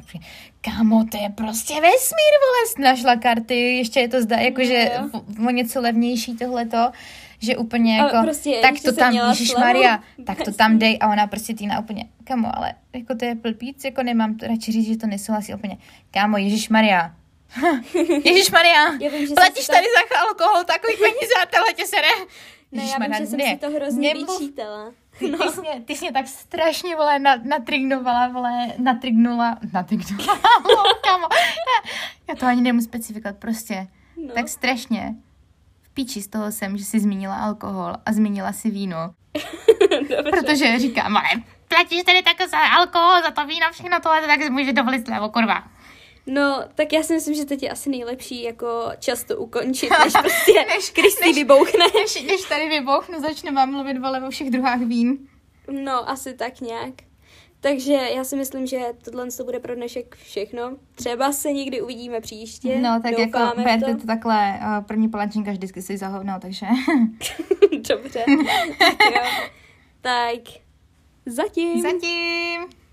Kámo, 0.61 1.05
to 1.05 1.17
je 1.17 1.29
prostě 1.31 1.75
vesmír, 1.75 2.35
vole, 2.45 2.91
našla 2.91 3.17
karty, 3.17 3.77
ještě 3.77 4.01
je 4.01 4.09
to 4.09 4.23
zdá, 4.23 4.37
jakože 4.37 4.91
o 5.49 5.51
něco 5.51 5.81
levnější 5.81 6.37
tohleto, 6.37 6.91
že 7.39 7.57
úplně 7.57 8.01
Ale 8.01 8.13
jako, 8.13 8.23
prostě 8.27 8.59
tak 8.63 8.75
to 8.85 8.93
tam, 8.93 9.15
Ježíš. 9.15 9.55
Maria, 9.55 10.03
tak 10.27 10.43
to 10.45 10.53
tam 10.53 10.79
dej 10.79 10.99
a 11.01 11.13
ona 11.13 11.27
prostě 11.27 11.55
Týna 11.55 11.79
úplně, 11.81 12.05
kámo, 12.25 12.57
ale 12.57 12.75
jako 12.93 13.15
to 13.15 13.25
je 13.25 13.35
plpíc, 13.35 13.85
jako 13.85 14.03
nemám 14.03 14.35
to 14.35 14.47
radši 14.47 14.73
říct, 14.73 14.87
že 14.87 14.97
to 14.97 15.07
nesouhlasí 15.07 15.55
úplně, 15.55 15.79
kámo, 16.11 16.39
Ježíš 16.39 16.69
Maria, 16.69 17.15
Ježíš 18.25 18.51
Maria, 18.51 18.85
platíš 19.35 19.67
tady 19.67 19.87
za 19.87 20.21
alkohol 20.21 20.65
takový 20.65 20.93
peníze 20.97 21.35
a 21.43 21.47
tohle 21.47 21.73
tě 21.73 21.87
se 21.87 21.97
ne. 21.97 22.27
Ne, 22.73 22.83
já 22.83 23.07
vím, 23.07 23.15
že 23.19 23.27
jsem 23.27 23.39
ne, 23.39 23.45
si 23.45 23.57
to 23.57 23.71
hrozně 23.71 24.15
nemluv. 24.15 24.41
vyčítala. 24.41 24.93
Ty, 25.19 25.31
ty, 25.31 25.49
jsi 25.49 25.61
mě, 25.61 25.81
ty 25.87 25.97
jsi 25.97 26.05
mě 26.05 26.13
tak 26.13 26.29
strašně, 26.29 26.97
vole, 26.97 27.19
na, 27.19 27.37
natrignovala, 27.37 28.29
vole, 28.29 28.73
natrignula, 28.79 29.59
natrignula, 29.73 30.39
kamo. 31.05 31.27
Já 32.29 32.35
to 32.35 32.47
ani 32.47 32.63
nemůžu 32.63 32.85
specifikovat, 32.85 33.37
prostě. 33.37 33.87
No. 34.27 34.35
Tak 34.35 34.49
strašně. 34.49 35.15
V 35.83 35.91
píči 35.95 36.23
z 36.23 36.29
toho 36.29 36.53
jsem, 36.53 36.79
že 36.79 36.85
jsi 36.85 37.01
zmínila 37.01 37.37
alkohol 37.37 37.95
a 38.07 38.13
zmínila 38.13 38.53
si 38.53 38.71
víno. 38.71 38.97
Protože 40.31 40.79
říkám, 40.79 41.17
ale 41.17 41.29
platíš 41.69 42.03
tady 42.03 42.23
tak 42.23 42.49
za 42.49 42.59
alkohol, 42.59 43.23
za 43.23 43.31
to 43.31 43.47
víno, 43.47 43.67
všechno 43.73 44.01
tohle, 44.01 44.27
tak 44.27 44.43
si 44.43 44.51
můžeš 44.51 44.73
dovolit 44.73 45.07
slevo, 45.07 45.29
kurva. 45.29 45.65
No, 46.27 46.65
tak 46.75 46.93
já 46.93 47.03
si 47.03 47.15
myslím, 47.15 47.35
že 47.35 47.45
teď 47.45 47.63
je 47.63 47.71
asi 47.71 47.91
nejlepší 47.91 48.43
jako 48.43 48.91
často 48.99 49.37
ukončit, 49.37 49.91
než 50.05 50.13
prostě 50.21 50.53
Než- 50.69 50.91
Kristý 50.91 51.27
než- 51.27 51.37
vybouchne. 51.37 51.85
Než, 51.95 52.23
než 52.23 52.41
tady 52.49 52.69
vybouchnu, 52.69 53.21
začnu 53.21 53.55
vám 53.55 53.71
mluvit, 53.73 53.99
vole, 53.99 54.23
o 54.27 54.31
všech 54.31 54.51
druhách 54.51 54.81
vín. 54.81 55.19
No, 55.71 56.11
asi 56.11 56.35
tak 56.35 56.61
nějak. 56.61 56.95
Takže 57.61 57.93
já 57.93 58.25
si 58.25 58.37
myslím, 58.37 58.67
že 58.67 58.81
tohle 59.05 59.31
to 59.31 59.45
bude 59.45 59.61
pro 59.61 59.75
dnešek 59.75 60.17
všechno. 60.17 60.77
Třeba 60.95 61.33
se 61.33 61.53
někdy 61.53 61.81
uvidíme 61.81 62.21
příště. 62.21 62.79
No, 62.79 63.01
tak 63.03 63.19
jako 63.19 63.39
Doufáme 63.39 63.65
berte 63.65 63.95
to 63.95 64.07
takhle, 64.07 64.61
uh, 64.61 64.85
první 64.85 65.09
palačinka 65.09 65.51
vždycky 65.51 65.83
si 65.83 65.97
za 65.97 66.09
hovno, 66.09 66.35
takže... 66.41 66.67
Dobře. 67.89 68.25
tak 68.79 68.97
jo. 69.15 69.23
Tak 70.01 70.41
zatím. 71.27 71.83
Zatím! 71.83 72.84